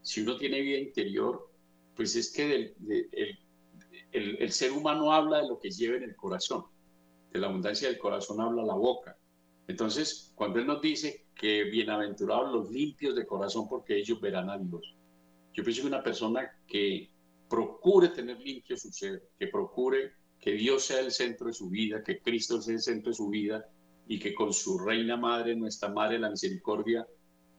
Si 0.02 0.22
uno 0.22 0.38
tiene 0.38 0.62
vida 0.62 0.80
interior, 0.80 1.52
pues 1.96 2.16
es 2.16 2.32
que 2.32 2.56
el, 2.56 3.40
el, 4.16 4.52
ser 4.52 4.72
humano 4.72 5.12
habla 5.12 5.42
de 5.42 5.48
lo 5.48 5.60
que 5.60 5.70
lleva 5.70 5.98
en 5.98 6.04
el 6.04 6.16
corazón. 6.16 6.66
De 7.32 7.40
la 7.40 7.48
abundancia 7.48 7.88
del 7.88 7.98
corazón 7.98 8.40
habla 8.40 8.64
la 8.64 8.76
boca. 8.76 9.18
Entonces, 9.68 10.32
cuando 10.36 10.60
Él 10.60 10.68
nos 10.68 10.82
dice 10.82 11.26
que 11.36 11.66
bienaventurados 11.66 12.54
los 12.54 12.72
limpios 12.72 13.16
de 13.16 13.26
corazón 13.26 13.68
porque 13.68 13.98
ellos 13.98 14.22
verán 14.22 14.50
a 14.50 14.58
Dios. 14.58 14.96
Yo 15.54 15.64
pienso 15.64 15.82
que 15.82 15.88
una 15.88 16.04
persona 16.04 16.50
que 16.68 17.12
procure 17.50 18.10
tener 18.10 18.40
limpio 18.40 18.78
su 18.78 18.92
ser, 18.92 19.30
que 19.38 19.48
procure 19.48 20.14
que 20.40 20.54
Dios 20.54 20.86
sea 20.86 21.00
el 21.00 21.12
centro 21.12 21.48
de 21.48 21.54
su 21.54 21.70
vida, 21.70 22.04
que 22.04 22.20
Cristo 22.20 22.62
sea 22.62 22.76
el 22.76 22.82
centro 22.82 23.12
de 23.12 23.16
su 23.16 23.30
vida, 23.30 23.66
y 24.08 24.20
que 24.20 24.34
con 24.34 24.54
su 24.54 24.78
Reina 24.78 25.18
Madre, 25.18 25.56
nuestra 25.56 25.90
Madre 25.90 26.20
la 26.20 26.30
Misericordia, 26.30 27.08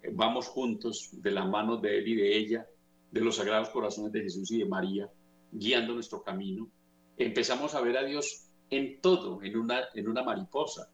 eh, 0.02 0.10
vamos 0.12 0.46
juntos 0.46 1.10
de 1.12 1.30
la 1.32 1.44
mano 1.44 1.76
de 1.76 1.98
Él 1.98 2.08
y 2.08 2.14
de 2.14 2.36
ella, 2.36 2.66
de 3.10 3.20
los 3.20 3.36
Sagrados 3.36 3.70
Corazones 3.70 4.12
de 4.12 4.22
Jesús 4.22 4.50
y 4.52 4.58
de 4.58 4.66
María, 4.66 5.10
guiando 5.58 5.94
nuestro 5.94 6.22
camino. 6.22 6.70
Empezamos 7.16 7.74
a 7.74 7.80
ver 7.80 7.96
a 7.96 8.04
Dios 8.04 8.48
en 8.70 9.00
todo, 9.00 9.42
en 9.42 9.56
una, 9.56 9.84
en 9.94 10.08
una 10.08 10.22
mariposa, 10.22 10.90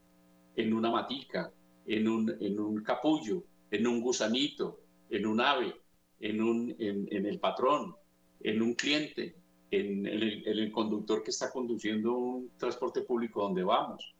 en 0.57 0.73
una 0.73 0.91
matica, 0.91 1.53
en 1.87 2.09
un, 2.09 2.37
en 2.41 2.61
un 2.61 2.83
capullo, 2.83 3.45
en 3.71 3.87
un 3.87 4.01
gusanito, 4.01 4.81
en 5.11 5.27
un 5.27 5.41
ave, 5.41 5.75
en, 6.21 6.43
un, 6.43 6.75
en, 6.79 7.27
el 7.27 7.41
patrón, 7.41 7.95
en 8.41 8.63
un 8.63 8.75
cliente, 8.75 9.35
en 9.71 10.07
el, 10.07 10.71
conductor 10.71 11.23
que 11.23 11.31
está 11.31 11.51
conduciendo 11.51 12.13
un 12.13 12.51
transporte 12.57 13.03
público 13.03 13.43
donde 13.43 13.63
vamos 13.63 14.15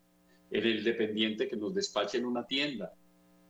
en 0.51 0.65
el 0.65 0.83
dependiente 0.83 1.49
que 1.49 1.57
nos 1.57 1.75
despacha 1.75 2.19
en 2.19 2.27
una 2.27 2.47
tienda, 2.47 2.93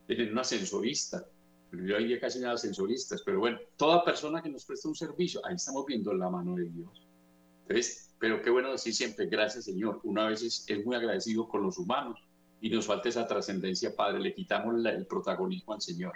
en 0.09 0.33
un 0.33 0.39
ascensorista. 0.39 1.25
Yo 1.73 1.99
día 1.99 2.21
casi 2.21 2.39
nada 2.39 2.55
ascensoristas, 2.55 3.23
pero 3.25 3.39
bueno, 3.41 3.59
toda 3.77 4.05
persona 4.05 4.43
que 4.43 4.51
nos 4.51 4.65
presta 4.67 4.89
un 4.89 4.95
servicio, 4.95 5.41
ahí 5.45 5.55
estamos 5.55 5.87
viendo 5.87 6.13
la 6.13 6.29
mano 6.29 6.55
de 6.55 6.69
Dios. 6.69 7.09
Entonces, 7.63 8.15
pero 8.19 8.43
qué 8.43 8.51
bueno 8.51 8.71
decir 8.73 8.95
siempre, 8.95 9.27
gracias 9.27 9.65
Señor. 9.65 10.01
Una 10.05 10.29
vez 10.29 10.43
es, 10.43 10.85
muy 10.85 10.95
agradecido 10.95 11.49
con 11.49 11.63
los 11.63 11.79
humanos 11.79 12.21
y 12.61 12.69
nos 12.69 12.87
falta 12.87 13.09
esa 13.09 13.27
trascendencia, 13.27 13.97
Padre. 13.97 14.21
Le 14.21 14.35
quitamos 14.35 14.85
el 14.85 15.07
protagonismo 15.07 15.73
al 15.73 15.81
Señor. 15.81 16.13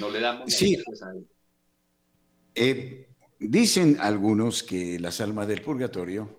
No 0.00 0.10
le 0.10 0.20
damos 0.20 0.52
sí. 0.52 0.76
a 0.76 1.10
Él. 1.10 1.26
Eh, 2.54 3.08
dicen 3.38 3.98
algunos 4.00 4.62
que 4.62 4.98
las 4.98 5.20
almas 5.20 5.46
del 5.48 5.60
purgatorio, 5.60 6.34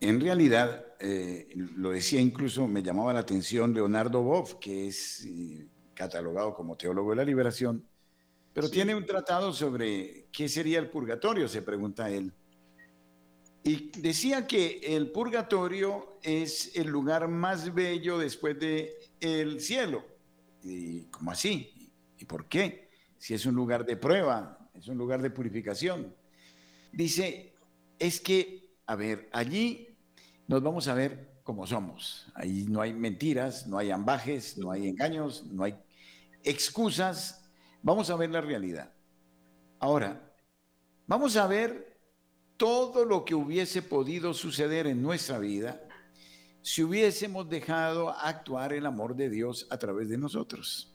en 0.00 0.20
realidad, 0.20 0.86
eh, 1.00 1.48
lo 1.54 1.90
decía 1.90 2.20
incluso, 2.20 2.68
me 2.68 2.82
llamaba 2.82 3.12
la 3.12 3.20
atención 3.20 3.74
Leonardo 3.74 4.22
Boff, 4.22 4.54
que 4.54 4.86
es 4.86 5.26
eh, 5.26 5.68
catalogado 6.00 6.54
como 6.54 6.76
teólogo 6.76 7.10
de 7.10 7.16
la 7.16 7.24
liberación, 7.24 7.84
pero 8.54 8.70
tiene 8.70 8.94
un 8.94 9.04
tratado 9.04 9.52
sobre 9.52 10.28
qué 10.32 10.48
sería 10.48 10.78
el 10.78 10.88
purgatorio, 10.88 11.46
se 11.46 11.60
pregunta 11.60 12.08
él. 12.08 12.32
Y 13.62 13.90
decía 14.00 14.46
que 14.46 14.80
el 14.82 15.10
purgatorio 15.10 16.16
es 16.22 16.74
el 16.74 16.88
lugar 16.88 17.28
más 17.28 17.74
bello 17.74 18.16
después 18.16 18.58
del 18.58 18.88
el 19.20 19.60
cielo. 19.60 20.02
¿Y 20.62 21.02
cómo 21.10 21.32
así? 21.32 21.92
¿Y 22.18 22.24
por 22.24 22.46
qué? 22.46 22.88
Si 23.18 23.34
es 23.34 23.44
un 23.44 23.54
lugar 23.54 23.84
de 23.84 23.98
prueba, 23.98 24.58
es 24.74 24.88
un 24.88 24.96
lugar 24.96 25.20
de 25.20 25.28
purificación. 25.28 26.14
Dice, 26.92 27.52
es 27.98 28.20
que, 28.20 28.70
a 28.86 28.96
ver, 28.96 29.28
allí 29.32 29.94
nos 30.48 30.62
vamos 30.62 30.88
a 30.88 30.94
ver 30.94 31.42
como 31.42 31.66
somos. 31.66 32.26
Ahí 32.34 32.64
no 32.68 32.80
hay 32.80 32.94
mentiras, 32.94 33.66
no 33.66 33.76
hay 33.76 33.90
ambajes, 33.90 34.56
no 34.56 34.70
hay 34.70 34.88
engaños, 34.88 35.44
no 35.44 35.64
hay 35.64 35.76
excusas. 36.44 37.50
Vamos 37.82 38.10
a 38.10 38.16
ver 38.16 38.30
la 38.30 38.40
realidad. 38.40 38.92
Ahora, 39.78 40.32
vamos 41.06 41.36
a 41.36 41.46
ver 41.46 41.98
todo 42.56 43.04
lo 43.04 43.24
que 43.24 43.34
hubiese 43.34 43.82
podido 43.82 44.34
suceder 44.34 44.86
en 44.86 45.02
nuestra 45.02 45.38
vida 45.38 45.86
si 46.62 46.82
hubiésemos 46.82 47.48
dejado 47.48 48.10
actuar 48.10 48.72
el 48.72 48.84
amor 48.84 49.16
de 49.16 49.30
Dios 49.30 49.66
a 49.70 49.78
través 49.78 50.08
de 50.08 50.18
nosotros. 50.18 50.94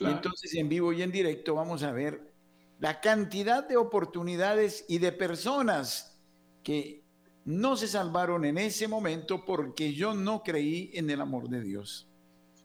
Y 0.00 0.06
entonces 0.06 0.54
en 0.54 0.68
vivo 0.68 0.92
y 0.92 1.02
en 1.02 1.12
directo 1.12 1.54
vamos 1.54 1.82
a 1.82 1.92
ver 1.92 2.32
la 2.80 3.00
cantidad 3.00 3.68
de 3.68 3.76
oportunidades 3.76 4.84
y 4.88 4.98
de 4.98 5.12
personas 5.12 6.18
que 6.64 7.04
no 7.44 7.76
se 7.76 7.86
salvaron 7.86 8.44
en 8.44 8.58
ese 8.58 8.88
momento 8.88 9.44
porque 9.44 9.92
yo 9.92 10.14
no 10.14 10.42
creí 10.42 10.90
en 10.94 11.10
el 11.10 11.20
amor 11.20 11.48
de 11.48 11.60
Dios, 11.60 12.08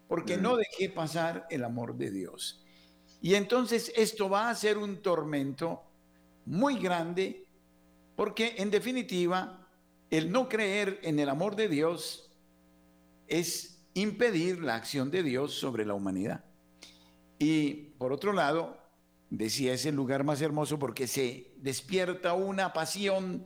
porque 0.08 0.36
no 0.36 0.56
dejé 0.56 0.88
pasar 0.88 1.46
el 1.50 1.62
amor 1.62 1.96
de 1.96 2.10
Dios. 2.10 2.64
Y 3.20 3.34
entonces 3.34 3.92
esto 3.94 4.28
va 4.28 4.48
a 4.48 4.54
ser 4.54 4.78
un 4.78 5.02
tormento 5.02 5.82
muy 6.46 6.78
grande 6.78 7.46
porque 8.16 8.54
en 8.58 8.70
definitiva 8.70 9.68
el 10.10 10.32
no 10.32 10.48
creer 10.48 10.98
en 11.02 11.18
el 11.18 11.28
amor 11.28 11.54
de 11.54 11.68
Dios 11.68 12.30
es 13.26 13.80
impedir 13.94 14.60
la 14.60 14.76
acción 14.76 15.10
de 15.10 15.22
Dios 15.22 15.54
sobre 15.54 15.84
la 15.84 15.94
humanidad. 15.94 16.44
Y 17.38 17.92
por 17.98 18.12
otro 18.12 18.32
lado, 18.32 18.78
decía, 19.30 19.74
es 19.74 19.84
el 19.86 19.94
lugar 19.94 20.24
más 20.24 20.40
hermoso 20.40 20.78
porque 20.78 21.06
se 21.06 21.52
despierta 21.58 22.32
una 22.32 22.72
pasión 22.72 23.44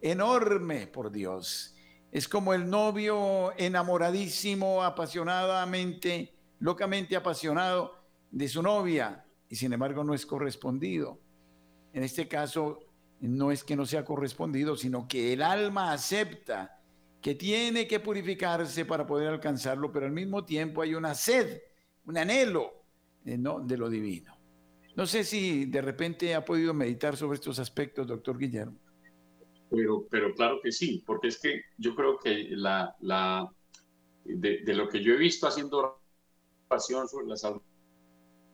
enorme 0.00 0.86
por 0.86 1.10
Dios. 1.10 1.73
Es 2.14 2.28
como 2.28 2.54
el 2.54 2.70
novio 2.70 3.52
enamoradísimo, 3.58 4.84
apasionadamente, 4.84 6.32
locamente 6.60 7.16
apasionado 7.16 7.98
de 8.30 8.46
su 8.46 8.62
novia 8.62 9.26
y 9.48 9.56
sin 9.56 9.72
embargo 9.72 10.04
no 10.04 10.14
es 10.14 10.24
correspondido. 10.24 11.18
En 11.92 12.04
este 12.04 12.28
caso, 12.28 12.78
no 13.18 13.50
es 13.50 13.64
que 13.64 13.74
no 13.74 13.84
sea 13.84 14.04
correspondido, 14.04 14.76
sino 14.76 15.08
que 15.08 15.32
el 15.32 15.42
alma 15.42 15.90
acepta 15.90 16.80
que 17.20 17.34
tiene 17.34 17.88
que 17.88 17.98
purificarse 17.98 18.84
para 18.84 19.04
poder 19.04 19.30
alcanzarlo, 19.30 19.90
pero 19.90 20.06
al 20.06 20.12
mismo 20.12 20.44
tiempo 20.44 20.82
hay 20.82 20.94
una 20.94 21.16
sed, 21.16 21.62
un 22.06 22.16
anhelo 22.16 22.84
de, 23.24 23.38
¿no? 23.38 23.58
de 23.58 23.76
lo 23.76 23.90
divino. 23.90 24.38
No 24.94 25.04
sé 25.04 25.24
si 25.24 25.64
de 25.64 25.82
repente 25.82 26.32
ha 26.36 26.44
podido 26.44 26.74
meditar 26.74 27.16
sobre 27.16 27.34
estos 27.34 27.58
aspectos, 27.58 28.06
doctor 28.06 28.38
Guillermo. 28.38 28.78
Pero, 29.74 30.06
pero 30.10 30.34
claro 30.34 30.60
que 30.62 30.72
sí, 30.72 31.02
porque 31.04 31.28
es 31.28 31.40
que 31.40 31.62
yo 31.78 31.94
creo 31.94 32.18
que 32.18 32.48
la, 32.50 32.94
la, 33.00 33.50
de, 34.24 34.58
de 34.58 34.74
lo 34.74 34.88
que 34.88 35.02
yo 35.02 35.14
he 35.14 35.16
visto 35.16 35.46
haciendo 35.46 35.98
oración 36.68 37.08
sobre 37.08 37.26
las 37.26 37.44
almas 37.44 37.62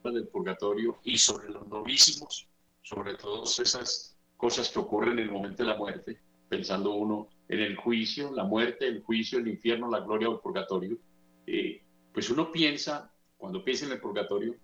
del 0.05 0.29
purgatorio 0.29 0.99
y 1.05 1.19
sobre 1.19 1.51
los 1.51 1.67
novísimos, 1.69 2.49
sobre 2.83 3.15
todas 3.15 3.59
esas 3.59 4.17
cosas 4.37 4.71
que 4.71 4.79
ocurren 4.79 5.19
en 5.19 5.27
el 5.27 5.31
momento 5.31 5.63
de 5.63 5.69
la 5.69 5.77
muerte, 5.77 6.21
pensando 6.49 6.95
uno 6.95 7.29
en 7.49 7.61
el 7.61 7.77
juicio, 7.77 8.33
la 8.33 8.45
muerte, 8.45 8.87
el 8.87 9.03
juicio, 9.03 9.39
el 9.39 9.49
infierno, 9.49 9.91
la 9.91 10.01
gloria 10.01 10.29
o 10.29 10.35
el 10.35 10.41
purgatorio, 10.41 10.99
eh, 11.47 11.83
pues 12.13 12.31
uno 12.31 12.51
piensa, 12.51 13.13
cuando 13.37 13.63
piensa 13.63 13.87
en 13.87 13.93
el 13.93 14.01
purgatorio, 14.01 14.55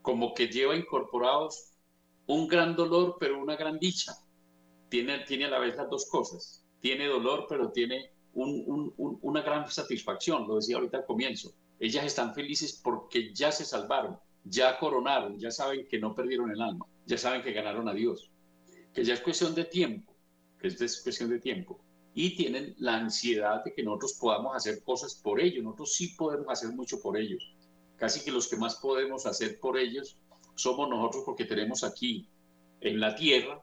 como 0.00 0.32
que 0.32 0.48
lleva 0.48 0.76
incorporados 0.76 1.72
un 2.26 2.48
gran 2.48 2.74
dolor, 2.74 3.16
pero 3.18 3.40
una 3.40 3.56
gran 3.56 3.78
dicha. 3.78 4.12
Tiene, 4.88 5.20
tiene 5.20 5.46
a 5.46 5.50
la 5.50 5.58
vez 5.58 5.76
las 5.76 5.90
dos 5.90 6.06
cosas. 6.06 6.64
Tiene 6.80 7.06
dolor, 7.06 7.46
pero 7.48 7.70
tiene 7.70 8.12
una 8.34 9.40
gran 9.42 9.70
satisfacción, 9.70 10.46
lo 10.46 10.56
decía 10.56 10.76
ahorita 10.76 10.98
al 10.98 11.06
comienzo. 11.06 11.54
Ellas 11.80 12.04
están 12.04 12.34
felices 12.34 12.80
porque 12.82 13.32
ya 13.34 13.50
se 13.50 13.64
salvaron, 13.64 14.18
ya 14.44 14.78
coronaron, 14.78 15.38
ya 15.38 15.50
saben 15.50 15.86
que 15.88 15.98
no 15.98 16.14
perdieron 16.14 16.50
el 16.50 16.60
alma, 16.60 16.86
ya 17.06 17.18
saben 17.18 17.42
que 17.42 17.52
ganaron 17.52 17.88
a 17.88 17.94
Dios 17.94 18.30
que 18.96 19.04
ya 19.04 19.12
es 19.12 19.20
cuestión 19.20 19.54
de 19.54 19.66
tiempo, 19.66 20.16
que 20.58 20.68
es 20.68 21.02
cuestión 21.02 21.28
de 21.28 21.38
tiempo, 21.38 21.78
y 22.14 22.34
tienen 22.34 22.74
la 22.78 22.96
ansiedad 22.96 23.62
de 23.62 23.74
que 23.74 23.82
nosotros 23.82 24.14
podamos 24.18 24.56
hacer 24.56 24.82
cosas 24.82 25.14
por 25.14 25.38
ellos. 25.38 25.62
Nosotros 25.62 25.92
sí 25.92 26.14
podemos 26.16 26.46
hacer 26.48 26.70
mucho 26.70 26.98
por 27.02 27.18
ellos. 27.18 27.54
Casi 27.96 28.24
que 28.24 28.32
los 28.32 28.48
que 28.48 28.56
más 28.56 28.76
podemos 28.76 29.26
hacer 29.26 29.60
por 29.60 29.76
ellos 29.76 30.16
somos 30.54 30.88
nosotros 30.88 31.24
porque 31.26 31.44
tenemos 31.44 31.84
aquí 31.84 32.30
en 32.80 32.98
la 32.98 33.14
tierra, 33.14 33.62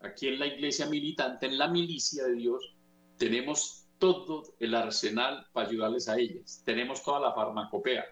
aquí 0.00 0.28
en 0.28 0.38
la 0.38 0.46
iglesia 0.46 0.86
militante, 0.86 1.46
en 1.46 1.58
la 1.58 1.68
milicia 1.68 2.24
de 2.24 2.34
Dios, 2.34 2.74
tenemos 3.16 3.86
todo 3.98 4.42
el 4.58 4.74
arsenal 4.74 5.46
para 5.52 5.68
ayudarles 5.68 6.08
a 6.08 6.18
ellas. 6.18 6.62
Tenemos 6.64 7.02
toda 7.02 7.20
la 7.20 7.34
farmacopea, 7.34 8.04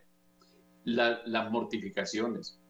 las 0.85 1.51
mortificaciones, 1.51 2.61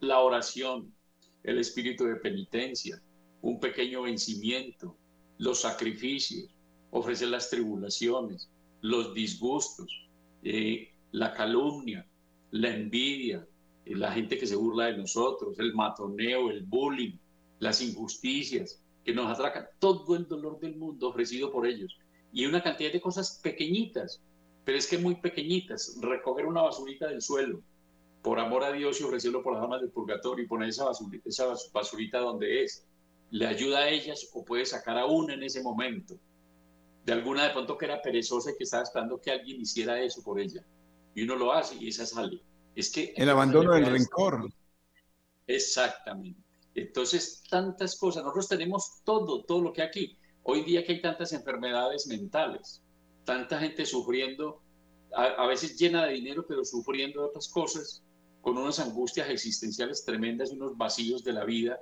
la 0.00 0.20
oración, 0.20 0.94
el 1.42 1.58
espíritu 1.58 2.04
de 2.04 2.16
penitencia, 2.16 3.02
un 3.40 3.58
pequeño 3.58 4.02
vencimiento, 4.02 4.96
los 5.38 5.60
sacrificios, 5.62 6.54
ofrecer 6.90 7.28
las 7.28 7.50
tribulaciones, 7.50 8.50
los 8.82 9.14
disgustos, 9.14 10.08
eh, 10.42 10.92
la 11.12 11.32
calumnia, 11.32 12.06
la 12.50 12.74
envidia, 12.74 13.46
eh, 13.84 13.96
la 13.96 14.12
gente 14.12 14.38
que 14.38 14.46
se 14.46 14.56
burla 14.56 14.86
de 14.86 14.98
nosotros, 14.98 15.58
el 15.58 15.74
matoneo, 15.74 16.50
el 16.50 16.62
bullying, 16.64 17.16
las 17.62 17.80
injusticias 17.80 18.82
que 19.04 19.14
nos 19.14 19.30
atracan, 19.30 19.68
todo 19.78 20.16
el 20.16 20.26
dolor 20.26 20.58
del 20.58 20.74
mundo 20.74 21.10
ofrecido 21.10 21.52
por 21.52 21.64
ellos. 21.64 21.96
Y 22.32 22.44
una 22.44 22.60
cantidad 22.60 22.90
de 22.90 23.00
cosas 23.00 23.38
pequeñitas, 23.40 24.20
pero 24.64 24.76
es 24.76 24.88
que 24.88 24.98
muy 24.98 25.14
pequeñitas, 25.14 25.96
recoger 26.00 26.46
una 26.46 26.62
basurita 26.62 27.06
del 27.06 27.22
suelo, 27.22 27.62
por 28.20 28.40
amor 28.40 28.64
a 28.64 28.72
Dios 28.72 29.00
y 29.00 29.04
ofrecerlo 29.04 29.44
por 29.44 29.54
las 29.54 29.62
almas 29.62 29.80
del 29.80 29.90
purgatorio 29.90 30.44
y 30.44 30.48
poner 30.48 30.70
esa 30.70 30.86
esa 31.24 31.54
basurita 31.72 32.18
donde 32.18 32.64
es, 32.64 32.84
le 33.30 33.46
ayuda 33.46 33.78
a 33.78 33.88
ellas 33.88 34.28
o 34.32 34.44
puede 34.44 34.66
sacar 34.66 34.98
a 34.98 35.06
una 35.06 35.34
en 35.34 35.44
ese 35.44 35.62
momento. 35.62 36.18
De 37.04 37.12
alguna 37.12 37.44
de 37.44 37.50
pronto 37.50 37.78
que 37.78 37.84
era 37.84 38.02
perezosa 38.02 38.50
y 38.50 38.56
que 38.56 38.64
estaba 38.64 38.82
esperando 38.82 39.20
que 39.20 39.30
alguien 39.30 39.60
hiciera 39.60 40.02
eso 40.02 40.20
por 40.24 40.40
ella. 40.40 40.64
Y 41.14 41.22
uno 41.22 41.36
lo 41.36 41.52
hace 41.52 41.76
y 41.76 41.86
esa 41.86 42.06
sale. 42.06 42.42
Es 42.74 42.90
que... 42.90 43.14
El 43.16 43.30
abandono 43.30 43.72
del 43.74 43.86
rencor. 43.86 44.48
Exactamente. 45.46 46.42
Entonces, 46.74 47.42
tantas 47.48 47.96
cosas. 47.96 48.22
Nosotros 48.22 48.48
tenemos 48.48 49.02
todo, 49.04 49.44
todo 49.44 49.60
lo 49.60 49.72
que 49.72 49.82
aquí. 49.82 50.16
Hoy 50.42 50.62
día 50.64 50.84
que 50.84 50.92
hay 50.92 51.02
tantas 51.02 51.32
enfermedades 51.32 52.06
mentales, 52.06 52.82
tanta 53.24 53.58
gente 53.60 53.86
sufriendo, 53.86 54.60
a, 55.14 55.46
veces 55.46 55.78
llena 55.78 56.06
de 56.06 56.14
dinero, 56.14 56.44
pero 56.48 56.64
sufriendo 56.64 57.20
de 57.20 57.26
otras 57.28 57.48
cosas, 57.48 58.02
con 58.40 58.58
unas 58.58 58.80
angustias 58.80 59.28
existenciales 59.28 60.04
tremendas 60.04 60.50
y 60.50 60.56
unos 60.56 60.76
vacíos 60.76 61.22
de 61.22 61.32
la 61.32 61.44
vida 61.44 61.78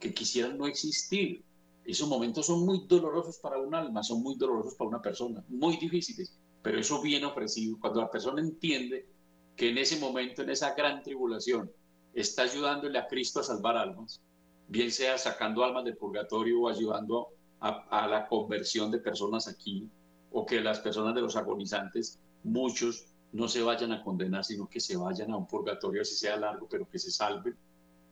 que 0.00 0.12
quisieran 0.12 0.58
no 0.58 0.66
existir. 0.66 1.44
Esos 1.84 2.08
momentos 2.08 2.46
son 2.46 2.64
muy 2.64 2.86
dolorosos 2.88 3.38
para 3.38 3.58
un 3.58 3.74
alma, 3.74 4.02
son 4.02 4.22
muy 4.22 4.36
dolorosos 4.36 4.74
para 4.74 4.88
una 4.88 5.02
persona, 5.02 5.44
muy 5.48 5.76
difíciles, 5.76 6.36
pero 6.62 6.80
eso 6.80 7.00
viene 7.02 7.26
ofrecido. 7.26 7.78
Cuando 7.78 8.00
la 8.00 8.10
persona 8.10 8.40
entiende 8.40 9.06
que 9.54 9.68
en 9.68 9.78
ese 9.78 10.00
momento, 10.00 10.42
en 10.42 10.50
esa 10.50 10.74
gran 10.74 11.02
tribulación, 11.02 11.70
está 12.14 12.42
ayudándole 12.42 12.98
a 12.98 13.06
Cristo 13.06 13.40
a 13.40 13.44
salvar 13.44 13.76
almas, 13.76 14.20
bien 14.68 14.90
sea 14.90 15.18
sacando 15.18 15.64
almas 15.64 15.84
del 15.84 15.96
purgatorio 15.96 16.62
o 16.62 16.68
ayudando 16.68 17.28
a, 17.60 18.08
la 18.08 18.26
conversión 18.26 18.90
de 18.90 18.98
personas 18.98 19.46
aquí, 19.46 19.88
o 20.32 20.44
que 20.44 20.60
las 20.60 20.80
personas 20.80 21.14
de 21.14 21.20
los 21.20 21.36
agonizantes, 21.36 22.18
muchos 22.42 23.06
no 23.32 23.46
se 23.46 23.62
vayan 23.62 23.92
a 23.92 24.02
condenar, 24.02 24.44
sino 24.44 24.68
que 24.68 24.80
se 24.80 24.96
vayan 24.96 25.30
a 25.30 25.36
un 25.36 25.46
purgatorio, 25.46 26.02
así 26.02 26.16
sea 26.16 26.36
largo, 26.36 26.66
pero 26.68 26.88
que 26.88 26.98
se 26.98 27.10
salven. 27.10 27.56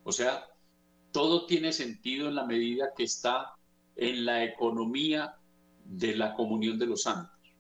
O 0.05 0.12
sea, 0.12 0.44
todo 1.11 1.46
tiene 1.46 1.72
sentido 1.72 2.28
en 2.28 2.36
la 2.36 2.46
medida 2.46 2.92
que 2.96 3.05
está 3.05 3.55
en 3.96 4.24
la 4.24 4.44
economía 4.44 5.34
de 5.84 6.14
la 6.14 6.34
comunión 6.34 6.78
de 6.78 6.86
los 6.86 7.03
santos, 7.03 7.55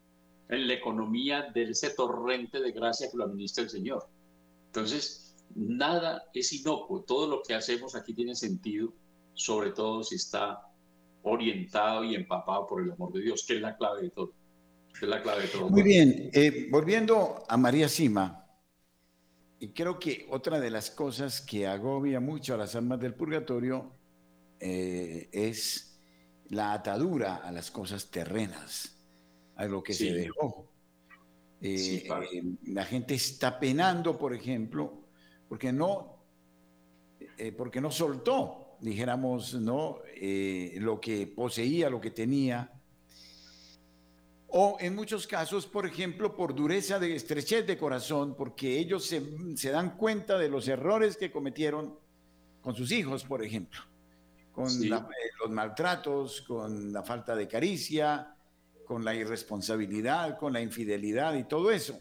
en 0.48 0.68
la 0.68 0.74
economía 0.74 1.50
de 1.52 1.64
ese 1.64 1.90
torrente 1.90 2.60
de 2.60 2.70
gracia 2.70 3.10
que 3.10 3.16
lo 3.16 3.24
administra 3.24 3.64
el 3.64 3.70
Señor. 3.70 4.08
Entonces, 4.66 5.29
nada 5.54 6.24
es 6.34 6.52
inocuo, 6.52 7.02
todo 7.02 7.28
lo 7.28 7.42
que 7.42 7.54
hacemos 7.54 7.94
aquí 7.94 8.14
tiene 8.14 8.34
sentido, 8.34 8.92
sobre 9.34 9.70
todo 9.70 10.02
si 10.02 10.16
está 10.16 10.60
orientado 11.22 12.04
y 12.04 12.14
empapado 12.14 12.66
por 12.66 12.82
el 12.82 12.92
amor 12.92 13.12
de 13.12 13.22
Dios, 13.22 13.44
que 13.46 13.56
es 13.56 13.60
la 13.60 13.76
clave 13.76 14.02
de 14.02 14.10
todo. 14.10 14.32
Es 14.94 15.08
la 15.08 15.22
clave 15.22 15.42
de 15.42 15.48
todo. 15.48 15.68
Muy 15.68 15.82
bien, 15.82 16.30
eh, 16.32 16.68
volviendo 16.70 17.44
a 17.48 17.56
María 17.56 17.88
Sima, 17.88 18.40
y 19.60 19.68
creo 19.68 19.98
que 19.98 20.26
otra 20.30 20.58
de 20.58 20.70
las 20.70 20.90
cosas 20.90 21.42
que 21.42 21.66
agobia 21.66 22.18
mucho 22.18 22.54
a 22.54 22.56
las 22.56 22.74
almas 22.74 22.98
del 22.98 23.14
purgatorio 23.14 23.92
eh, 24.58 25.28
es 25.32 26.00
la 26.48 26.72
atadura 26.72 27.36
a 27.36 27.52
las 27.52 27.70
cosas 27.70 28.10
terrenas, 28.10 28.96
a 29.56 29.66
lo 29.66 29.82
que 29.82 29.92
se 29.92 30.12
dejó. 30.12 30.70
Eh, 31.60 32.06
eh, 32.08 32.42
la 32.68 32.84
gente 32.86 33.14
está 33.14 33.60
penando, 33.60 34.16
por 34.16 34.34
ejemplo, 34.34 34.99
porque 35.50 35.70
no, 35.70 36.16
porque 37.58 37.82
no 37.82 37.90
soltó, 37.90 38.76
dijéramos, 38.80 39.52
¿no? 39.54 39.98
lo 40.76 40.98
que 40.98 41.26
poseía, 41.26 41.90
lo 41.90 42.00
que 42.00 42.12
tenía, 42.12 42.72
o 44.52 44.76
en 44.80 44.96
muchos 44.96 45.28
casos, 45.28 45.66
por 45.66 45.86
ejemplo, 45.86 46.34
por 46.34 46.54
dureza 46.54 46.98
de 46.98 47.14
estrechez 47.14 47.66
de 47.66 47.78
corazón, 47.78 48.34
porque 48.36 48.78
ellos 48.78 49.04
se, 49.06 49.70
dan 49.70 49.96
cuenta 49.96 50.38
de 50.38 50.48
los 50.48 50.66
errores 50.66 51.16
que 51.16 51.30
cometieron 51.30 51.96
con 52.60 52.74
sus 52.74 52.90
hijos, 52.90 53.22
por 53.22 53.44
ejemplo, 53.44 53.80
con 54.52 54.68
eh, 54.68 54.88
los 54.88 55.50
maltratos, 55.50 56.42
con 56.42 56.92
la 56.92 57.04
falta 57.04 57.36
de 57.36 57.46
caricia, 57.46 58.34
con 58.84 59.04
la 59.04 59.14
irresponsabilidad, 59.14 60.36
con 60.36 60.52
la 60.52 60.60
infidelidad 60.60 61.34
y 61.34 61.44
todo 61.44 61.70
eso. 61.70 62.00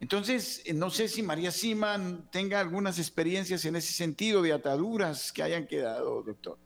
Entonces, 0.00 0.62
eh, 0.64 0.74
no 0.74 0.90
sé 0.90 1.08
si 1.08 1.22
María 1.22 1.50
Siman 1.50 2.30
tenga 2.30 2.60
algunas 2.60 2.98
experiencias 2.98 3.64
en 3.64 3.76
ese 3.76 3.92
sentido 3.92 4.42
de 4.42 4.52
ataduras 4.52 5.32
que 5.32 5.42
hayan 5.42 5.66
quedado, 5.66 6.22
doctor. 6.22 6.58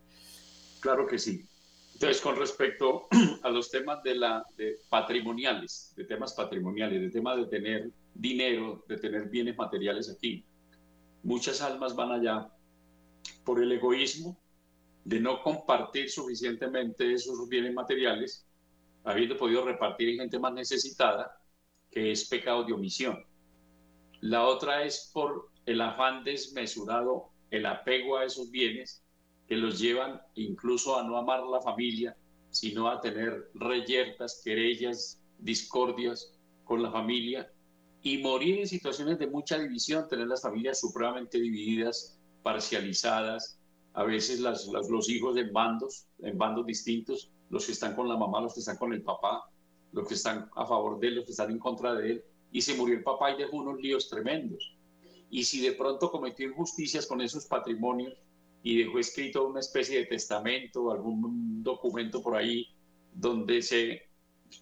Claro 0.81 1.07
que 1.07 1.19
sí. 1.19 1.47
Entonces, 1.95 2.21
con 2.23 2.37
respecto 2.37 3.09
a 3.43 3.51
los 3.51 3.71
temas 3.71 4.03
de 4.03 4.15
la, 4.15 4.45
de 4.57 4.79
patrimoniales, 4.89 5.93
de 5.97 6.05
temas 6.05 6.35
patrimoniales, 6.35 7.01
de 7.01 7.11
temas 7.11 7.37
de 7.37 7.47
tener 7.47 7.91
dinero, 8.15 8.85
de 8.89 8.97
tener 8.97 9.29
bienes 9.29 9.57
materiales 9.57 10.11
aquí, 10.11 10.45
muchas 11.23 11.61
almas 11.61 11.95
van 11.95 12.13
allá 12.13 12.49
por 13.45 13.63
el 13.63 13.71
egoísmo 13.73 14.39
de 15.05 15.21
no 15.21 15.43
compartir 15.43 16.11
suficientemente 16.11 17.13
esos 17.13 17.49
bienes 17.49 17.75
materiales, 17.75 18.47
habiendo 19.05 19.37
podido 19.37 19.65
repartir 19.65 20.11
en 20.11 20.19
gente 20.19 20.39
más 20.39 20.53
necesitada, 20.53 21.40
que 21.91 22.13
es 22.13 22.29
pecado 22.29 22.65
de 22.65 22.73
omisión. 22.73 23.25
La 24.21 24.47
otra 24.47 24.85
es 24.85 25.11
por 25.13 25.51
el 25.67 25.81
afán 25.81 26.25
desmesurado, 26.25 27.31
el 27.51 27.67
apego 27.67 28.17
a 28.17 28.25
esos 28.25 28.51
bienes 28.51 29.03
que 29.49 29.57
los 29.57 29.81
llevan 29.81 30.21
incluso 30.35 30.99
a 30.99 31.03
no 31.03 31.17
amar 31.17 31.43
la 31.43 31.61
familia, 31.61 32.17
sino 32.51 32.89
a 32.89 33.01
tener 33.01 33.51
reyertas, 33.55 34.41
querellas, 34.45 35.21
discordias 35.39 36.33
con 36.65 36.83
la 36.83 36.91
familia 36.93 37.51
y 38.03 38.19
morir 38.19 38.61
en 38.61 38.69
situaciones 38.69 39.19
de 39.19 39.27
mucha 39.27 39.59
división, 39.59 40.07
tener 40.09 40.29
las 40.29 40.43
familias 40.43 40.81
supremamente 40.81 41.41
divididas, 41.41 42.19
parcializadas, 42.43 43.59
a 43.95 44.05
veces 44.05 44.41
los 44.41 45.09
hijos 45.09 45.37
en 45.37 45.53
bandos, 45.53 46.07
en 46.21 46.39
bandos 46.39 46.65
distintos, 46.65 47.31
los 47.51 47.67
que 47.67 47.73
están 47.73 47.97
con 47.97 48.09
la 48.09 48.17
mamá, 48.17 48.41
los 48.41 48.55
que 48.55 48.61
están 48.61 48.77
con 48.77 48.93
el 48.93 49.03
papá, 49.03 49.50
los 49.93 50.07
que 50.07 50.15
están 50.15 50.49
a 50.55 50.67
favor 50.67 50.99
de 50.99 51.09
él, 51.09 51.17
los 51.17 51.25
que 51.25 51.33
están 51.33 51.51
en 51.51 51.59
contra 51.59 51.95
de 51.95 52.13
él, 52.13 52.25
y 52.53 52.63
se 52.63 52.75
murió 52.75 52.97
el 52.97 53.03
papá 53.03 53.33
y 53.33 53.39
dejó 53.39 53.57
unos 53.57 53.81
líos 53.81 54.09
tremendos. 54.09 54.77
Y 55.31 55.45
si 55.45 55.61
de 55.61 55.73
pronto 55.73 56.11
cometió 56.11 56.49
injusticias 56.49 57.07
con 57.07 57.21
esos 57.21 57.47
patrimonios 57.47 58.15
y 58.63 58.79
dejó 58.79 58.99
escrito 58.99 59.47
una 59.47 59.61
especie 59.61 59.99
de 59.99 60.07
testamento, 60.07 60.91
algún 60.91 61.63
documento 61.63 62.21
por 62.21 62.37
ahí, 62.37 62.67
donde 63.13 63.63
se, 63.63 64.03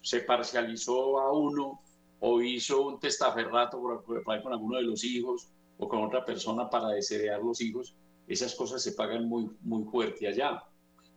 se 0.03 0.21
parcializó 0.21 1.19
a 1.19 1.31
uno 1.33 1.81
o 2.19 2.41
hizo 2.41 2.85
un 2.85 2.99
testaferrato 2.99 3.79
por, 3.79 4.03
por 4.03 4.33
ahí 4.33 4.43
con 4.43 4.53
alguno 4.53 4.77
de 4.77 4.83
los 4.83 5.03
hijos 5.03 5.49
o 5.77 5.87
con 5.87 6.03
otra 6.03 6.25
persona 6.25 6.69
para 6.69 6.89
desheredar 6.89 7.41
los 7.41 7.61
hijos, 7.61 7.95
esas 8.27 8.53
cosas 8.53 8.83
se 8.83 8.91
pagan 8.91 9.27
muy, 9.27 9.49
muy 9.61 9.83
fuerte 9.85 10.27
allá. 10.27 10.63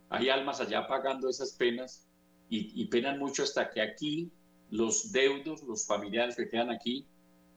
Hay 0.09 0.29
almas 0.31 0.61
allá 0.61 0.87
pagando 0.87 1.29
esas 1.29 1.53
penas 1.53 2.09
y, 2.53 2.83
y 2.83 2.87
penan 2.89 3.19
mucho 3.19 3.45
hasta 3.45 3.71
que 3.71 3.81
aquí 3.81 4.31
los 4.69 5.11
deudos, 5.11 5.63
los 5.63 5.87
familiares 5.87 6.37
que 6.37 6.51
quedan 6.51 6.71
aquí, 6.71 7.07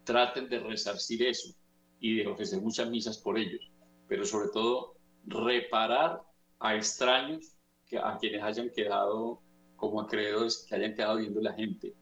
traten 0.05 0.47
de 0.47 0.59
resarcir 0.59 1.21
eso 1.23 1.53
y 1.99 2.17
de 2.17 2.27
ofrecer 2.27 2.61
muchas 2.61 2.89
misas 2.89 3.17
por 3.17 3.37
ellos, 3.37 3.59
pero 4.07 4.23
sobre 4.23 4.49
todo 4.53 4.95
reparar 5.25 6.21
a 6.59 6.75
extraños 6.75 7.57
que, 7.85 7.97
a 7.97 8.17
quienes 8.17 8.41
hayan 8.41 8.69
quedado 8.69 9.41
como 9.75 9.99
acreedores, 9.99 10.65
que 10.69 10.75
hayan 10.75 10.95
quedado 10.95 11.17
viendo 11.17 11.41
la 11.41 11.51
gente. 11.53 11.93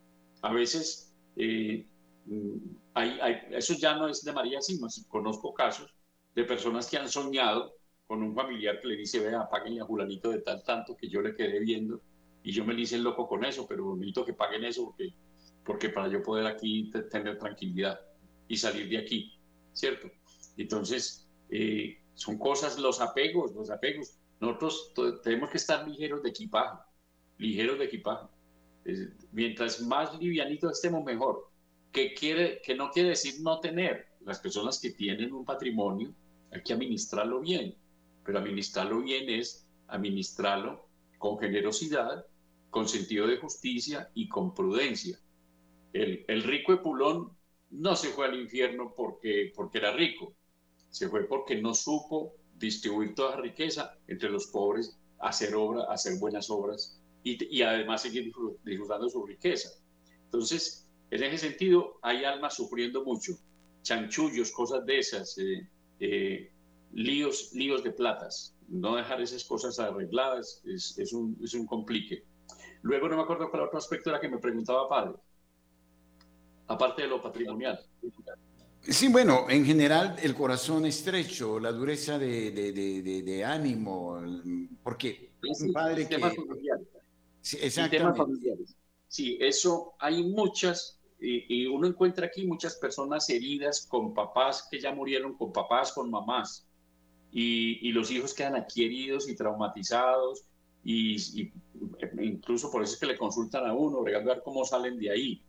A 0.44 0.54
veces, 0.54 1.16
eh, 1.36 1.88
mm, 2.26 2.58
hay, 2.94 3.20
eso 3.52 3.74
ya 3.74 3.96
no 3.96 4.08
es 4.08 4.24
de 4.24 4.34
María 4.34 4.62
Sima, 4.62 4.88
conozco 5.08 5.52
casos 5.52 5.92
de 6.36 6.44
personas 6.44 6.88
que 6.88 6.98
han 6.98 7.10
soñado 7.10 7.74
con 8.06 8.22
un 8.22 8.36
familiar 8.36 8.80
que 8.80 8.90
le 8.90 8.98
dice, 8.98 9.20
vea, 9.20 9.50
paguen 9.50 9.82
a 9.82 9.86
Julanito 9.86 10.30
de 10.30 10.42
tal 10.42 10.64
tanto 10.64 10.96
que 10.96 11.10
yo 11.10 11.22
le 11.22 11.34
quedé 11.34 11.60
viendo 11.60 12.00
y 12.44 12.52
yo 12.52 12.66
me 12.66 12.80
hice 12.80 12.96
el 12.96 13.04
loco 13.04 13.28
con 13.28 13.46
eso, 13.46 13.66
pero 13.68 13.96
necesito 13.96 14.26
que 14.26 14.34
paguen 14.34 14.66
eso 14.66 14.86
porque, 14.86 15.14
porque 15.64 15.90
para 15.90 16.10
yo 16.10 16.22
poder 16.22 16.46
aquí 16.46 16.92
tener 17.10 17.38
tranquilidad 17.38 18.00
y 18.48 18.58
salir 18.58 18.90
de 18.90 18.98
aquí, 18.98 19.40
¿cierto? 19.72 20.10
Entonces, 20.58 21.30
eh, 21.50 22.04
son 22.16 22.38
cosas, 22.38 22.78
los 22.78 23.00
apegos, 23.02 23.54
los 23.54 23.70
apegos. 23.70 24.18
Nosotros 24.40 24.94
tenemos 25.24 25.50
que 25.50 25.58
estar 25.58 25.88
ligeros 25.88 26.22
de 26.22 26.30
equipaje, 26.30 26.78
ligeros 27.38 27.80
de 27.80 27.86
equipaje. 27.86 28.28
mientras 29.32 29.82
más 29.82 30.20
livianitos 30.20 30.74
estemos, 30.74 31.04
mejor. 31.04 31.50
Que, 31.92 32.14
quiere, 32.14 32.62
que 32.62 32.76
no 32.76 32.90
quiere 32.92 33.10
decir 33.10 33.36
no 33.42 33.60
tener. 33.60 34.08
Las 34.22 34.40
personas 34.40 34.80
que 34.80 34.92
tienen 34.92 35.34
un 35.34 35.46
patrimonio, 35.46 36.14
hay 36.52 36.62
que 36.62 36.74
administrarlo 36.74 37.40
bien. 37.40 37.76
Pero 38.26 38.40
administrarlo 38.40 39.02
bien 39.02 39.30
es 39.30 39.66
administrarlo 39.88 40.88
con 41.18 41.40
generosidad, 41.40 42.26
con 42.74 42.88
sentido 42.88 43.28
de 43.28 43.38
justicia 43.38 44.10
y 44.16 44.28
con 44.28 44.52
prudencia. 44.56 45.20
El, 45.94 46.42
rico 46.42 46.74
Epulón 46.74 47.30
no 47.70 47.96
se 47.96 48.10
fue 48.10 48.26
al 48.26 48.40
infierno 48.40 48.96
porque, 48.98 49.54
porque 49.56 49.78
era 49.78 49.94
rico, 49.94 50.34
se 50.90 51.08
fue 51.08 51.28
porque 51.28 51.62
no 51.62 51.76
supo 51.76 52.34
distribuir 52.56 53.14
toda 53.14 53.36
la 53.36 53.42
riqueza 53.42 53.96
entre 54.08 54.32
los 54.32 54.48
pobres, 54.48 54.98
hacer 55.20 55.54
obras, 55.54 55.86
hacer 55.88 56.18
buenas 56.20 56.50
obras 56.50 57.00
y, 57.24 57.56
y 57.56 57.62
además 57.62 58.02
seguir 58.02 58.34
disfrutando 58.64 59.08
su 59.08 59.24
riqueza. 59.24 59.70
Entonces, 60.26 60.90
en 61.12 61.22
ese 61.22 61.50
sentido, 61.50 62.00
hay 62.02 62.24
almas 62.24 62.56
sufriendo 62.56 63.06
mucho, 63.06 63.34
chanchullos, 63.84 64.52
cosas 64.52 64.84
de 64.84 64.98
esas, 64.98 65.38
eh, 65.38 65.70
eh, 66.00 66.52
líos, 66.92 67.54
líos 67.54 67.84
de 67.84 67.92
platas. 67.92 68.56
No 68.68 68.96
dejar 68.96 69.22
esas 69.22 69.44
cosas 69.44 69.78
arregladas 69.78 70.64
es, 70.66 70.98
es, 70.98 71.14
un, 71.14 71.38
es 71.44 71.54
un 71.54 71.68
complique. 71.68 72.24
Luego 72.84 73.08
no 73.10 73.16
me 73.16 73.24
acuerdo 73.24 73.50
cuál 73.50 73.64
otro 73.64 73.78
aspecto 73.78 74.10
era 74.10 74.20
que 74.20 74.30
me 74.30 74.38
preguntaba 74.38 74.88
padre, 74.88 75.14
aparte 76.68 77.04
de 77.04 77.08
lo 77.08 77.22
patrimonial. 77.22 77.80
Sí, 78.82 79.08
bueno, 79.08 79.46
en 79.50 79.66
general 79.66 80.18
el 80.22 80.36
corazón 80.36 80.86
estrecho, 80.86 81.60
la 81.60 81.72
dureza 81.72 82.20
de, 82.20 82.52
de, 82.52 82.74
de, 82.74 83.22
de 83.24 83.46
ánimo, 83.46 84.22
porque 84.84 85.32
un 85.42 85.74
padre 85.74 86.08
que... 86.08 86.20
Sí, 87.40 87.58
exactamente. 87.62 88.22
Sí, 89.08 89.38
eso 89.40 89.94
hay 90.00 90.24
muchas, 90.24 91.00
y, 91.20 91.64
y, 91.64 91.68
uno 91.68 91.88
encuentra 91.88 92.26
aquí 92.26 92.46
muchas 92.46 92.76
personas 92.76 93.30
heridas 93.30 93.86
con 93.88 94.14
papás 94.14 94.68
que 94.70 94.80
ya 94.80 94.92
murieron, 94.92 95.38
con 95.38 95.54
papás, 95.54 95.94
con 95.94 96.10
mamás, 96.10 96.68
y, 97.32 97.88
y 97.88 97.92
los 97.94 98.12
hijos 98.12 98.34
quedan 98.34 98.56
aquí 98.56 98.84
heridos 98.84 99.30
y 99.30 99.36
traumatizados, 99.36 100.46
y, 100.84 101.16
y, 101.42 101.54
incluso 102.22 102.72
por 102.72 102.84
eso 102.84 102.94
es 102.94 103.00
que 103.00 103.06
le 103.06 103.18
consultan 103.18 103.66
a 103.66 103.74
uno, 103.74 104.00
a 104.00 104.24
ver 104.24 104.42
cómo 104.44 104.66
salen 104.66 104.98
de 104.98 105.12
ahí. 105.12 105.44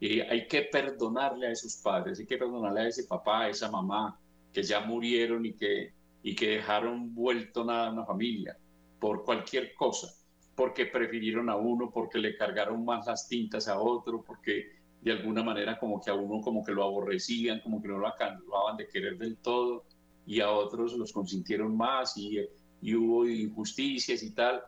Eh, 0.00 0.26
hay 0.28 0.48
que 0.48 0.62
perdonarle 0.62 1.48
a 1.48 1.52
esos 1.52 1.76
padres, 1.76 2.18
hay 2.18 2.26
que 2.26 2.38
perdonarle 2.38 2.80
a 2.80 2.88
ese 2.88 3.04
papá, 3.04 3.42
a 3.42 3.48
esa 3.50 3.70
mamá 3.70 4.18
que 4.52 4.62
ya 4.62 4.80
murieron 4.80 5.44
y 5.44 5.52
que, 5.52 5.92
y 6.22 6.34
que 6.34 6.48
dejaron 6.48 7.14
vuelto 7.14 7.64
nada 7.64 7.88
a 7.88 7.92
una 7.92 8.06
familia 8.06 8.56
por 8.98 9.24
cualquier 9.24 9.74
cosa, 9.74 10.08
porque 10.54 10.86
prefirieron 10.86 11.50
a 11.50 11.56
uno, 11.56 11.90
porque 11.90 12.18
le 12.18 12.36
cargaron 12.36 12.84
más 12.84 13.06
las 13.06 13.28
tintas 13.28 13.68
a 13.68 13.78
otro, 13.78 14.22
porque 14.26 14.80
de 15.02 15.12
alguna 15.12 15.42
manera 15.42 15.78
como 15.78 16.00
que 16.00 16.10
a 16.10 16.14
uno 16.14 16.40
como 16.40 16.64
que 16.64 16.72
lo 16.72 16.84
aborrecían, 16.84 17.60
como 17.60 17.80
que 17.80 17.88
no 17.88 17.98
lo 17.98 18.06
acababan 18.06 18.76
de 18.76 18.88
querer 18.88 19.16
del 19.16 19.36
todo, 19.38 19.84
y 20.26 20.40
a 20.40 20.50
otros 20.50 20.94
los 20.94 21.12
consintieron 21.12 21.76
más 21.76 22.16
y, 22.16 22.38
y 22.82 22.94
hubo 22.94 23.26
injusticias 23.26 24.22
y 24.22 24.30
tal. 24.32 24.62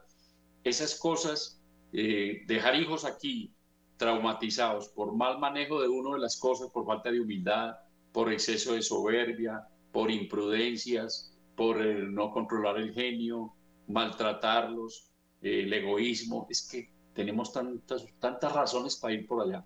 Esas 0.65 0.99
cosas, 0.99 1.61
eh, 1.93 2.43
dejar 2.47 2.77
hijos 2.77 3.05
aquí 3.05 3.53
traumatizados 3.97 4.89
por 4.89 5.15
mal 5.15 5.39
manejo 5.39 5.81
de 5.81 5.89
uno 5.89 6.15
de 6.15 6.21
las 6.21 6.39
cosas, 6.39 6.71
por 6.71 6.87
falta 6.87 7.11
de 7.11 7.21
humildad, 7.21 7.77
por 8.13 8.33
exceso 8.33 8.75
de 8.75 8.83
soberbia, 8.83 9.67
por 9.93 10.11
imprudencias, 10.11 11.33
por 11.57 11.85
no 11.85 12.31
controlar 12.31 12.79
el 12.79 12.93
genio, 12.93 13.55
maltratarlos, 13.89 15.11
el 15.41 15.73
egoísmo. 15.73 16.47
Es 16.51 16.69
que 16.69 16.91
tenemos 17.15 17.53
tantas, 17.53 18.07
tantas 18.19 18.53
razones 18.53 18.97
para 18.97 19.15
ir 19.15 19.27
por 19.27 19.43
allá. 19.43 19.65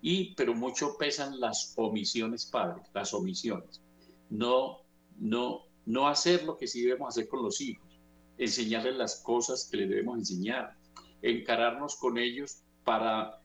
Y, 0.00 0.34
pero 0.34 0.54
mucho 0.54 0.96
pesan 0.98 1.40
las 1.40 1.74
omisiones, 1.76 2.46
padres, 2.46 2.88
las 2.92 3.14
omisiones. 3.14 3.80
No, 4.30 4.78
no, 5.18 5.62
no 5.86 6.08
hacer 6.08 6.44
lo 6.44 6.56
que 6.56 6.66
sí 6.66 6.82
debemos 6.82 7.08
hacer 7.08 7.28
con 7.28 7.42
los 7.42 7.60
hijos, 7.60 7.91
enseñarles 8.44 8.96
las 8.96 9.16
cosas 9.16 9.68
que 9.70 9.78
les 9.78 9.88
debemos 9.88 10.18
enseñar, 10.18 10.76
encararnos 11.22 11.96
con 11.96 12.18
ellos 12.18 12.62
para 12.84 13.42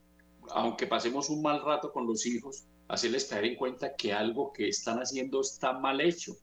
aunque 0.52 0.88
pasemos 0.88 1.30
un 1.30 1.42
mal 1.42 1.62
rato 1.64 1.92
con 1.92 2.08
los 2.08 2.26
hijos, 2.26 2.66
hacerles 2.88 3.26
caer 3.26 3.46
en 3.46 3.56
cuenta 3.56 3.96
que 3.96 4.14
algo 4.14 4.54
que 4.54 4.68
están 4.68 5.00
haciendo 5.00 5.42
está 5.42 5.74
mal 5.74 6.02
hecho 6.02 6.34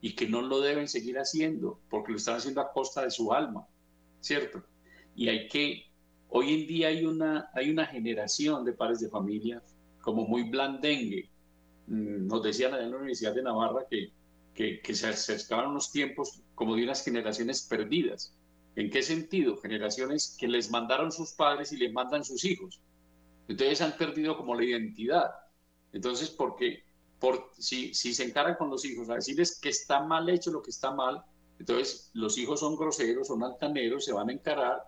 y 0.00 0.14
que 0.14 0.28
no 0.28 0.42
lo 0.42 0.60
deben 0.60 0.88
seguir 0.88 1.18
haciendo 1.18 1.80
porque 1.90 2.12
lo 2.12 2.18
están 2.18 2.36
haciendo 2.36 2.60
a 2.60 2.72
costa 2.72 3.02
de 3.02 3.10
su 3.10 3.32
alma, 3.32 3.66
¿cierto? 4.20 4.62
Y 5.16 5.28
hay 5.28 5.48
que, 5.48 5.86
hoy 6.28 6.54
en 6.54 6.66
día 6.68 6.88
hay 6.88 7.04
una, 7.04 7.50
hay 7.52 7.70
una 7.70 7.86
generación 7.86 8.64
de 8.64 8.72
padres 8.72 9.00
de 9.00 9.08
familia 9.08 9.62
como 10.00 10.26
muy 10.26 10.44
blandengue. 10.44 11.28
Mm, 11.88 12.28
nos 12.28 12.42
decían 12.42 12.74
en 12.74 12.90
la 12.90 12.96
Universidad 12.96 13.34
de 13.34 13.42
Navarra 13.42 13.86
que, 13.90 14.12
que, 14.58 14.94
se 14.94 15.06
acercaban 15.06 15.70
unos 15.70 15.92
tiempos 15.92 16.40
como 16.56 16.74
de 16.74 16.82
unas 16.82 17.04
generaciones 17.04 17.62
perdidas, 17.62 18.34
¿En 18.74 18.90
qué 18.90 19.02
sentido? 19.02 19.56
Generaciones 19.56 20.36
que 20.38 20.46
les 20.46 20.70
mandaron 20.70 21.10
sus 21.10 21.32
padres 21.32 21.72
y 21.72 21.76
les 21.78 21.92
mandan 21.92 22.22
sus 22.22 22.44
hijos. 22.44 22.80
Entonces 23.48 23.80
han 23.80 23.96
perdido 23.96 24.36
como 24.36 24.54
la 24.54 24.62
identidad. 24.62 25.32
Entonces, 25.92 26.30
porque 26.30 26.84
por, 27.18 27.50
si, 27.58 27.92
si 27.92 28.14
se 28.14 28.22
encaran 28.22 28.54
con 28.54 28.70
los 28.70 28.84
hijos 28.84 29.10
a 29.10 29.16
decirles 29.16 29.58
que 29.60 29.70
está 29.70 30.04
mal 30.04 30.28
hecho 30.28 30.52
lo 30.52 30.62
que 30.62 30.70
está 30.70 30.92
mal, 30.92 31.24
entonces 31.58 32.12
los 32.14 32.38
hijos 32.38 32.60
son 32.60 32.76
groseros, 32.76 33.26
son 33.26 33.42
altaneros, 33.42 34.04
se 34.04 34.12
van 34.12 34.28
a 34.28 34.32
encarar, 34.32 34.84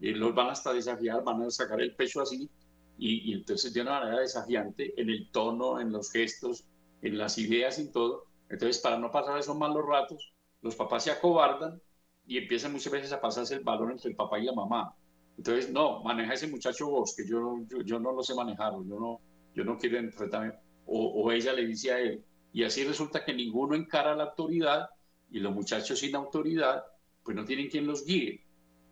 eh, 0.00 0.12
los 0.12 0.34
van 0.34 0.48
hasta 0.48 0.72
desafiar, 0.72 1.22
van 1.22 1.42
a 1.42 1.50
sacar 1.50 1.82
el 1.82 1.94
pecho 1.94 2.22
así, 2.22 2.48
y, 2.96 3.30
y, 3.30 3.34
entonces 3.34 3.74
de 3.74 3.82
una 3.82 4.00
manera 4.00 4.20
desafiante, 4.20 4.98
en 4.98 5.10
el 5.10 5.30
tono, 5.30 5.80
en 5.80 5.92
los 5.92 6.10
gestos, 6.10 6.64
en 7.02 7.18
las 7.18 7.36
ideas 7.36 7.78
y 7.78 7.92
todo. 7.92 8.24
Entonces, 8.48 8.78
para 8.78 8.98
no 8.98 9.10
pasar 9.10 9.38
esos 9.38 9.56
malos 9.56 9.84
ratos, 9.86 10.32
los 10.62 10.76
papás 10.76 11.04
se 11.04 11.10
acobardan 11.10 11.80
y 12.26 12.38
empiezan 12.38 12.72
muchas 12.72 12.92
veces 12.92 13.12
a 13.12 13.20
pasarse 13.20 13.54
el 13.54 13.64
balón 13.64 13.92
entre 13.92 14.10
el 14.10 14.16
papá 14.16 14.38
y 14.38 14.44
la 14.44 14.52
mamá. 14.52 14.94
Entonces, 15.36 15.70
no, 15.70 16.02
maneja 16.02 16.34
ese 16.34 16.46
muchacho 16.46 16.88
vos, 16.88 17.14
que 17.16 17.26
yo, 17.26 17.98
no 17.98 18.12
lo 18.12 18.22
sé 18.22 18.34
manejar, 18.34 18.72
yo 18.72 18.98
no, 18.98 19.20
no 19.54 19.78
quiero 19.78 19.98
enfrentarme. 19.98 20.54
O, 20.86 21.22
o, 21.22 21.32
ella 21.32 21.52
le 21.52 21.66
dice 21.66 21.92
a 21.92 21.98
él. 21.98 22.24
Y 22.52 22.62
así 22.62 22.84
resulta 22.84 23.24
que 23.24 23.34
ninguno 23.34 23.74
encara 23.74 24.14
la 24.14 24.24
autoridad 24.24 24.88
y 25.30 25.40
los 25.40 25.52
muchachos 25.52 25.98
sin 25.98 26.14
autoridad, 26.14 26.84
pues 27.22 27.36
no 27.36 27.44
tienen 27.44 27.68
quien 27.68 27.86
los 27.86 28.04
guíe. 28.04 28.44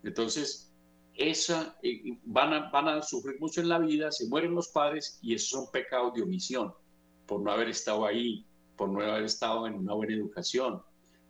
Entonces, 0.03 0.73
esa, 1.15 1.77
eh, 1.81 2.17
van, 2.23 2.53
a, 2.53 2.69
van 2.71 2.87
a 2.87 3.01
sufrir 3.01 3.39
mucho 3.39 3.61
en 3.61 3.69
la 3.69 3.79
vida, 3.79 4.11
se 4.11 4.27
mueren 4.27 4.55
los 4.55 4.69
padres 4.69 5.19
y 5.21 5.33
esos 5.33 5.49
son 5.49 5.71
pecados 5.71 6.13
de 6.13 6.23
omisión, 6.23 6.73
por 7.25 7.41
no 7.41 7.51
haber 7.51 7.69
estado 7.69 8.05
ahí, 8.05 8.45
por 8.83 8.91
no 8.91 8.99
haber 8.99 9.23
estado 9.23 9.65
en 9.65 9.75
una 9.75 9.93
buena 9.93 10.13
educación, 10.13 10.81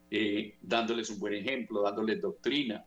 eh, 0.10 0.58
dándoles 0.60 1.12
un 1.12 1.20
buen 1.20 1.36
ejemplo, 1.36 1.84
dándoles 1.84 2.20
doctrina, 2.20 2.84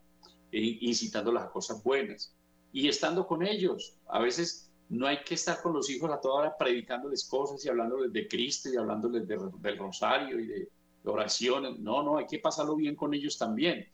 eh, 0.50 0.78
incitándolas 0.80 1.44
a 1.44 1.50
cosas 1.50 1.84
buenas 1.84 2.34
y 2.72 2.88
estando 2.88 3.28
con 3.28 3.46
ellos. 3.46 3.96
A 4.08 4.18
veces 4.18 4.72
no 4.88 5.06
hay 5.06 5.18
que 5.22 5.34
estar 5.34 5.62
con 5.62 5.72
los 5.72 5.88
hijos 5.88 6.10
a 6.10 6.20
toda 6.20 6.40
hora 6.40 6.56
predicándoles 6.58 7.28
cosas 7.28 7.64
y 7.64 7.68
hablándoles 7.68 8.12
de 8.12 8.26
Cristo 8.26 8.68
y 8.68 8.76
hablándoles 8.76 9.28
del 9.28 9.78
rosario 9.78 10.40
y 10.40 10.48
de, 10.48 10.58
de 10.58 11.10
oraciones. 11.10 11.78
No, 11.78 12.02
no, 12.02 12.18
hay 12.18 12.26
que 12.26 12.40
pasarlo 12.40 12.74
bien 12.74 12.96
con 12.96 13.14
ellos 13.14 13.38
también. 13.38 13.86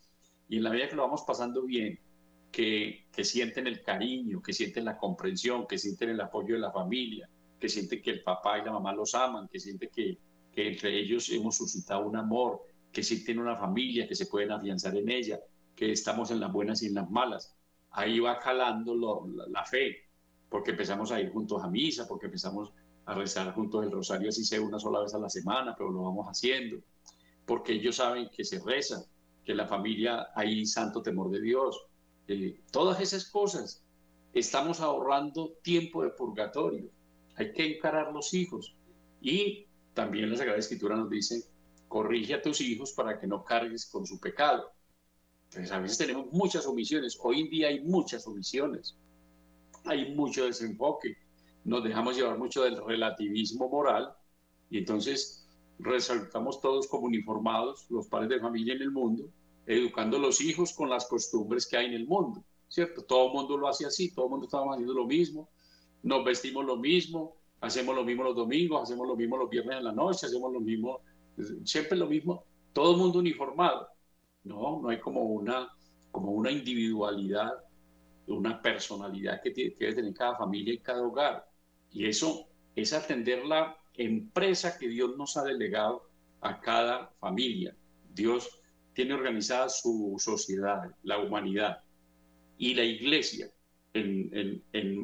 Y 0.49 0.57
en 0.57 0.63
la 0.63 0.71
medida 0.71 0.89
que 0.89 0.95
lo 0.95 1.03
vamos 1.03 1.21
pasando 1.21 1.61
bien, 1.61 1.99
que, 2.51 3.05
que, 3.11 3.23
sienten 3.23 3.67
el 3.67 3.83
cariño, 3.83 4.41
que 4.41 4.53
sienten 4.53 4.85
la 4.85 4.97
comprensión, 4.97 5.67
que 5.67 5.77
sienten 5.77 6.09
el 6.09 6.21
apoyo 6.21 6.55
de 6.55 6.61
la 6.61 6.71
familia, 6.71 7.29
que 7.59 7.69
sienten 7.69 8.01
que 8.01 8.09
el 8.09 8.23
papá 8.23 8.57
y 8.57 8.65
la 8.65 8.71
mamá 8.71 8.91
los 8.91 9.13
aman, 9.13 9.47
que 9.47 9.59
sienten 9.59 9.91
que, 9.93 10.17
que 10.53 10.67
entre 10.67 10.99
ellos 10.99 11.29
hemos 11.29 11.57
suscitado 11.57 12.05
un 12.05 12.15
amor, 12.15 12.61
que 12.91 13.03
sienten 13.03 13.39
una 13.39 13.57
familia, 13.57 14.07
que 14.07 14.15
se 14.15 14.27
pueden 14.27 14.51
afianzar 14.51 14.95
en 14.95 15.09
ella, 15.09 15.39
que 15.75 15.91
estamos 15.91 16.29
en 16.31 16.39
las 16.39 16.51
buenas 16.51 16.83
y 16.83 16.87
en 16.87 16.93
las 16.93 17.09
malas. 17.09 17.55
Ahí 17.91 18.19
va 18.19 18.39
calando 18.39 18.95
la, 19.49 19.65
fe, 19.65 19.97
porque 20.49 20.71
empezamos 20.71 21.11
a 21.11 21.19
ir 21.19 21.31
juntos 21.31 21.63
a 21.63 21.69
misa, 21.69 22.07
porque 22.07 22.27
empezamos 22.27 22.71
a 23.05 23.13
rezar 23.15 23.53
juntos 23.53 23.83
el 23.83 23.91
rosario, 23.91 24.29
así 24.29 24.45
sea 24.45 24.61
una 24.61 24.79
sola 24.79 25.01
vez 25.01 25.13
a 25.13 25.19
la 25.19 25.29
semana, 25.29 25.75
pero 25.75 25.91
lo 25.91 26.03
vamos 26.03 26.27
haciendo, 26.27 26.77
porque 27.45 27.73
ellos 27.73 27.97
saben 27.97 28.29
que 28.31 28.43
se 28.43 28.59
reza, 28.59 29.03
que 29.43 29.53
la 29.53 29.67
familia 29.67 30.27
hay 30.35 30.65
santo 30.65 31.01
temor 31.01 31.29
de 31.29 31.41
Dios, 31.41 31.85
eh, 32.27 32.61
todas 32.71 33.01
esas 33.01 33.29
cosas. 33.29 33.83
Estamos 34.33 34.79
ahorrando 34.79 35.53
tiempo 35.61 36.03
de 36.03 36.09
purgatorio. 36.09 36.89
Hay 37.35 37.53
que 37.53 37.75
encarar 37.75 38.11
los 38.11 38.33
hijos. 38.33 38.75
Y 39.21 39.67
también 39.93 40.29
la 40.29 40.37
Sagrada 40.37 40.59
Escritura 40.59 40.95
nos 40.95 41.09
dice, 41.09 41.43
corrige 41.87 42.33
a 42.33 42.41
tus 42.41 42.61
hijos 42.61 42.93
para 42.93 43.19
que 43.19 43.27
no 43.27 43.43
cargues 43.43 43.85
con 43.85 44.05
su 44.05 44.19
pecado. 44.19 44.71
Entonces 45.45 45.71
a 45.71 45.79
veces 45.79 45.97
tenemos 45.97 46.31
muchas 46.31 46.65
omisiones. 46.65 47.17
Hoy 47.21 47.41
en 47.41 47.49
día 47.49 47.67
hay 47.67 47.81
muchas 47.81 48.25
omisiones. 48.25 48.97
Hay 49.85 50.15
mucho 50.15 50.45
desenfoque. 50.45 51.17
Nos 51.63 51.83
dejamos 51.83 52.17
llevar 52.17 52.37
mucho 52.37 52.63
del 52.63 52.83
relativismo 52.83 53.69
moral 53.69 54.15
y 54.69 54.79
entonces 54.79 55.47
resaltamos 55.79 56.59
todos 56.61 56.87
como 56.87 57.05
uniformados, 57.05 57.85
los 57.89 58.07
padres 58.07 58.29
de 58.29 58.39
familia 58.39 58.73
en 58.73 58.81
el 58.81 58.91
mundo, 58.91 59.29
educando 59.65 60.17
a 60.17 60.19
los 60.19 60.41
hijos 60.41 60.73
con 60.73 60.89
las 60.89 61.05
costumbres 61.05 61.67
que 61.67 61.77
hay 61.77 61.85
en 61.87 61.93
el 61.93 62.07
mundo, 62.07 62.43
¿cierto? 62.67 63.03
Todo 63.03 63.27
el 63.27 63.33
mundo 63.33 63.57
lo 63.57 63.67
hace 63.67 63.85
así, 63.85 64.13
todo 64.13 64.25
el 64.25 64.31
mundo 64.31 64.45
está 64.45 64.59
haciendo 64.59 64.93
lo 64.93 65.05
mismo, 65.05 65.49
nos 66.01 66.23
vestimos 66.25 66.65
lo 66.65 66.77
mismo, 66.77 67.35
hacemos 67.63 67.95
lo 67.95 68.03
mismo 68.03 68.23
los 68.23 68.35
domingos, 68.35 68.83
hacemos 68.83 69.07
lo 69.07 69.15
mismo 69.15 69.37
los 69.37 69.49
viernes 69.49 69.77
en 69.77 69.85
la 69.85 69.93
noche, 69.93 70.25
hacemos 70.25 70.51
lo 70.51 70.59
mismo, 70.59 70.99
siempre 71.63 71.97
lo 71.97 72.07
mismo, 72.07 72.43
todo 72.73 72.91
el 72.91 72.97
mundo 72.97 73.19
uniformado. 73.19 73.87
No, 74.43 74.81
no 74.81 74.89
hay 74.89 74.99
como 74.99 75.23
una, 75.23 75.69
como 76.11 76.31
una 76.33 76.51
individualidad, 76.51 77.53
una 78.27 78.61
personalidad 78.61 79.41
que, 79.41 79.51
tiene, 79.51 79.73
que 79.75 79.85
debe 79.85 79.95
tener 79.95 80.13
cada 80.13 80.35
familia 80.35 80.73
y 80.73 80.79
cada 80.79 81.03
hogar. 81.03 81.47
Y 81.89 82.05
eso 82.05 82.49
es 82.75 82.91
atender 82.91 83.45
la 83.45 83.77
empresa 83.93 84.77
que 84.77 84.89
Dios 84.89 85.15
nos 85.17 85.37
ha 85.37 85.43
delegado 85.43 86.09
a 86.41 86.59
cada 86.59 87.13
familia. 87.21 87.73
Dios 88.13 88.59
tiene 88.93 89.13
organizada 89.13 89.69
su 89.69 90.15
sociedad, 90.19 90.91
la 91.03 91.19
humanidad, 91.19 91.81
y 92.57 92.73
la 92.73 92.83
iglesia 92.83 93.49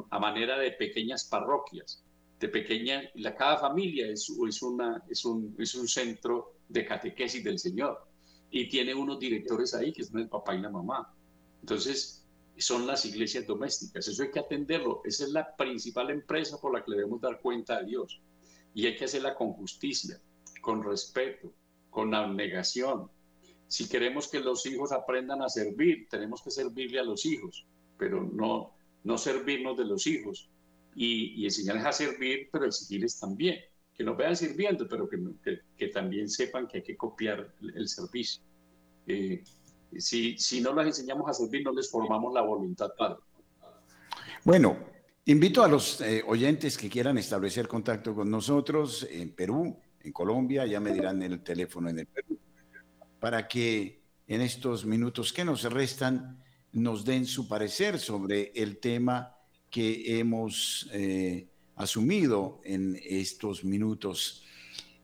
a 0.10 0.20
manera 0.20 0.57
de 0.57 0.72
pequeñas 0.72 1.26
parroquias, 1.26 2.03
de 2.40 2.48
pequeña, 2.48 3.04
la, 3.16 3.36
cada 3.36 3.58
familia 3.58 4.08
es, 4.08 4.30
es, 4.48 4.62
una, 4.62 5.04
es, 5.10 5.26
un, 5.26 5.56
es 5.58 5.76
un 5.76 5.88
centro 5.88 6.56
de 6.68 6.86
catequesis 6.86 7.44
del 7.44 7.60
Señor. 7.60 8.08
Y 8.50 8.70
tiene 8.70 8.96
unos 8.96 9.20
directores 9.20 9.74
ahí 9.74 9.92
que 9.92 10.04
son 10.04 10.20
el 10.20 10.30
papá 10.30 10.56
y 10.56 10.62
la 10.62 10.70
mamá. 10.70 11.14
Entonces, 11.60 12.26
son 12.58 12.88
las 12.88 13.06
iglesias 13.06 13.46
domésticas, 13.46 14.08
eso 14.08 14.24
hay 14.24 14.32
que 14.32 14.40
atenderlo, 14.40 15.02
esa 15.06 15.24
es 15.24 15.30
la 15.30 15.56
principal 15.56 16.10
empresa 16.10 16.60
por 16.60 16.74
la 16.74 16.84
que 16.84 16.92
debemos 16.92 17.22
dar 17.22 17.40
cuenta 17.40 17.78
a 17.78 17.84
Dios. 17.84 18.22
Y 18.74 18.86
hay 18.86 18.96
que 18.96 19.06
hacerla 19.06 19.36
con 19.36 19.54
justicia, 19.54 20.20
con 20.62 20.84
respeto, 20.84 21.54
con 21.90 22.14
abnegación, 22.14 23.10
si 23.70 23.88
queremos 23.88 24.28
que 24.28 24.40
los 24.40 24.66
hijos 24.66 24.92
aprendan 24.92 25.44
a 25.44 25.48
servir, 25.48 26.08
tenemos 26.10 26.42
que 26.42 26.50
servirle 26.50 27.00
a 27.00 27.04
los 27.04 27.24
hijos, 27.28 27.68
pero 28.00 28.24
no, 28.24 28.74
no 29.04 29.18
servirnos 29.20 29.78
de 29.78 29.86
los 29.86 30.08
hijos 30.08 30.50
y, 30.96 31.42
y 31.42 31.46
enseñarles 31.46 31.86
a 31.86 31.92
servir, 31.92 32.50
pero 32.52 32.66
exigirles 32.66 33.20
también, 33.20 33.60
que 33.96 34.04
nos 34.04 34.18
vean 34.18 34.36
sirviendo, 34.36 34.88
pero 34.88 35.08
que, 35.10 35.18
que, 35.44 35.60
que 35.78 35.88
también 35.90 36.30
sepan 36.30 36.68
que 36.68 36.78
hay 36.78 36.84
que 36.84 36.98
copiar 36.98 37.54
el, 37.62 37.78
el 37.78 37.88
servicio. 37.88 38.42
Eh, 39.08 39.44
si, 39.98 40.38
si 40.38 40.62
no 40.62 40.74
les 40.74 40.88
enseñamos 40.88 41.30
a 41.30 41.34
servir, 41.34 41.64
no 41.64 41.74
les 41.74 41.90
formamos 41.90 42.34
la 42.34 42.42
voluntad, 42.42 42.90
Padre. 42.98 43.20
Bueno, 44.44 44.78
invito 45.26 45.64
a 45.64 45.68
los 45.68 46.00
eh, 46.02 46.24
oyentes 46.26 46.78
que 46.78 46.90
quieran 46.90 47.18
establecer 47.18 47.68
contacto 47.68 48.14
con 48.16 48.30
nosotros 48.30 49.08
en 49.10 49.32
Perú, 49.32 49.78
en 50.02 50.12
Colombia, 50.14 50.66
ya 50.66 50.80
me 50.80 50.94
dirán 50.94 51.22
el 51.24 51.42
teléfono 51.42 51.90
en 51.90 52.00
el 52.00 52.06
Perú 52.08 52.40
para 53.20 53.48
que 53.48 54.02
en 54.28 54.42
estos 54.42 54.86
minutos 54.86 55.34
que 55.34 55.44
nos 55.44 55.64
restan 55.64 56.42
nos 56.72 57.04
den 57.04 57.26
su 57.26 57.48
parecer 57.48 58.00
sobre 58.00 58.52
el 58.56 58.78
tema 58.78 59.36
que 59.70 60.20
hemos 60.20 60.90
eh, 60.94 61.48
asumido 61.76 62.62
en 62.64 63.00
estos 63.04 63.64
minutos. 63.64 64.44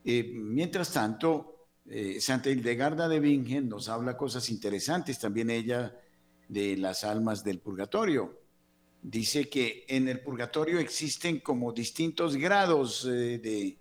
Eh, 0.04 0.24
mientras 0.34 0.92
tanto, 0.92 1.70
eh, 1.88 2.20
Santa 2.20 2.50
Hildegarda 2.50 3.08
de 3.08 3.20
Bingen 3.20 3.70
nos 3.70 3.90
habla 3.90 4.18
cosas 4.18 4.50
interesantes, 4.50 5.20
también 5.20 5.50
ella 5.50 5.98
de 6.48 6.78
las 6.78 7.04
almas 7.04 7.44
del 7.44 7.60
purgatorio. 7.60 8.42
Dice 9.02 9.50
que 9.50 9.86
en 9.88 10.08
el 10.08 10.22
purgatorio 10.22 10.80
existen 10.80 11.40
como 11.40 11.72
distintos 11.72 12.36
grados 12.36 13.06
de, 13.06 13.78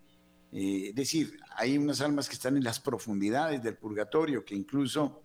es 0.53 0.95
decir, 0.95 1.39
hay 1.57 1.79
unas 1.79 2.03
almas 2.03 2.29
que 2.29 2.35
están 2.35 2.59
en 2.59 2.65
las 2.65 2.79
profundidades 2.79 3.63
del 3.63 3.77
purgatorio, 3.77 4.45
que 4.45 4.55
incluso 4.55 5.23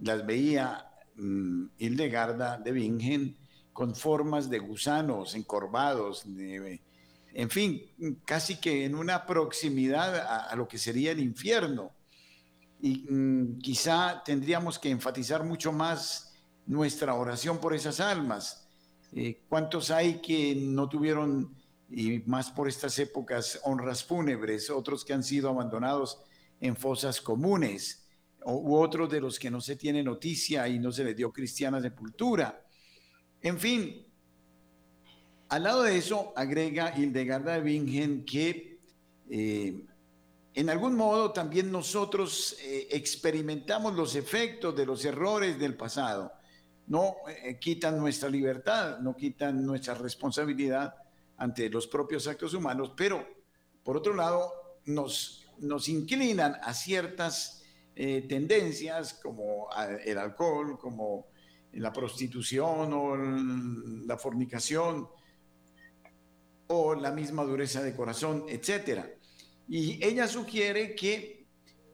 las 0.00 0.26
veía 0.26 0.86
mmm, 1.14 1.66
Hildegarda 1.78 2.58
de 2.58 2.72
Bingen 2.72 3.37
con 3.78 3.94
formas 3.94 4.50
de 4.50 4.58
gusanos 4.58 5.36
encorvados, 5.36 6.24
en 6.26 7.48
fin, 7.48 7.80
casi 8.24 8.56
que 8.56 8.84
en 8.84 8.96
una 8.96 9.24
proximidad 9.24 10.16
a, 10.50 10.56
lo 10.56 10.66
que 10.66 10.78
sería 10.78 11.12
el 11.12 11.20
infierno. 11.20 11.92
Y 12.80 13.06
mmm, 13.08 13.60
quizá 13.60 14.20
tendríamos 14.24 14.80
que 14.80 14.90
enfatizar 14.90 15.44
mucho 15.44 15.70
más 15.70 16.32
nuestra 16.66 17.14
oración 17.14 17.58
por 17.58 17.72
esas 17.72 18.00
almas. 18.00 18.66
Eh, 19.12 19.42
¿Cuántos 19.48 19.92
hay 19.92 20.14
que 20.14 20.56
no 20.56 20.88
tuvieron 20.88 21.54
y 21.88 22.18
más 22.26 22.50
por 22.50 22.66
estas 22.66 22.98
épocas, 22.98 23.60
honras 23.62 24.02
fúnebres, 24.02 24.70
otros 24.70 25.04
que 25.04 25.12
han 25.12 25.22
sido 25.22 25.50
abandonados 25.50 26.20
en 26.60 26.74
fosas 26.74 27.20
comunes, 27.20 28.08
u 28.44 28.74
otros 28.74 29.08
de 29.08 29.20
los 29.20 29.38
que 29.38 29.52
no 29.52 29.60
se 29.60 29.76
tiene 29.76 30.02
noticia 30.02 30.66
y 30.66 30.80
no 30.80 30.90
se 30.90 31.04
les 31.04 31.14
dio 31.14 31.32
cristiana 31.32 31.80
sepultura. 31.80 32.64
En 33.42 33.58
fin, 33.58 34.04
al 35.48 35.62
lado 35.62 35.82
de 35.84 35.96
eso, 35.96 36.32
agrega 36.36 36.94
Hildegarda 36.96 37.54
de 37.54 37.60
Bingen 37.60 38.24
que 38.24 38.80
eh, 39.30 39.84
en 40.54 40.70
algún 40.70 40.94
modo 40.96 41.32
también 41.32 41.70
nosotros 41.70 42.56
eh, 42.60 42.88
experimentamos 42.90 43.94
los 43.94 44.14
efectos 44.14 44.76
de 44.76 44.84
los 44.84 45.04
errores 45.04 45.58
del 45.58 45.76
pasado. 45.76 46.32
no 46.88 47.16
eh, 47.28 47.58
quitan 47.58 47.98
nuestra 47.98 48.28
libertad, 48.28 48.98
no 48.98 49.14
quitan 49.14 49.64
nuestra 49.64 49.94
responsabilidad 49.94 50.94
ante 51.36 51.70
los 51.70 51.86
propios 51.86 52.26
actos 52.26 52.54
humanos, 52.54 52.92
pero 52.96 53.26
por 53.84 53.96
otro 53.96 54.14
lado 54.14 54.52
nos, 54.86 55.46
nos 55.60 55.88
inclinan 55.88 56.56
a 56.62 56.74
ciertas 56.74 57.54
tendencias 58.28 59.14
como 59.14 59.68
el 60.04 60.18
alcohol, 60.18 60.78
como 60.78 61.26
la 61.78 61.92
prostitución 61.92 62.92
o 62.92 63.16
la 63.16 64.16
fornicación 64.16 65.08
o 66.68 66.94
la 66.94 67.10
misma 67.12 67.44
dureza 67.44 67.82
de 67.82 67.94
corazón, 67.94 68.44
etc. 68.48 69.04
Y 69.68 70.04
ella 70.04 70.28
sugiere 70.28 70.94
que 70.94 71.46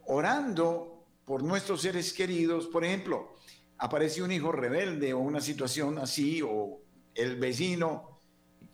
orando 0.07 1.05
por 1.25 1.43
nuestros 1.43 1.81
seres 1.81 2.13
queridos, 2.13 2.67
por 2.67 2.83
ejemplo, 2.85 3.35
aparece 3.77 4.21
un 4.21 4.31
hijo 4.31 4.51
rebelde 4.51 5.13
o 5.13 5.19
una 5.19 5.41
situación 5.41 5.97
así, 5.97 6.41
o 6.41 6.81
el 7.13 7.37
vecino 7.37 8.21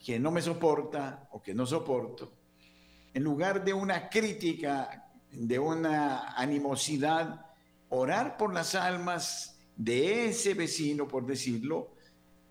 que 0.03 0.19
no 0.19 0.31
me 0.31 0.41
soporta 0.41 1.27
o 1.31 1.41
que 1.41 1.53
no 1.53 1.65
soporto, 1.65 2.33
en 3.13 3.23
lugar 3.23 3.63
de 3.63 3.73
una 3.73 4.09
crítica, 4.09 5.11
de 5.31 5.59
una 5.59 6.33
animosidad, 6.33 7.45
orar 7.89 8.37
por 8.37 8.53
las 8.53 8.73
almas 8.75 9.60
de 9.83 10.27
ese 10.27 10.53
vecino, 10.53 11.07
por 11.07 11.25
decirlo 11.25 11.95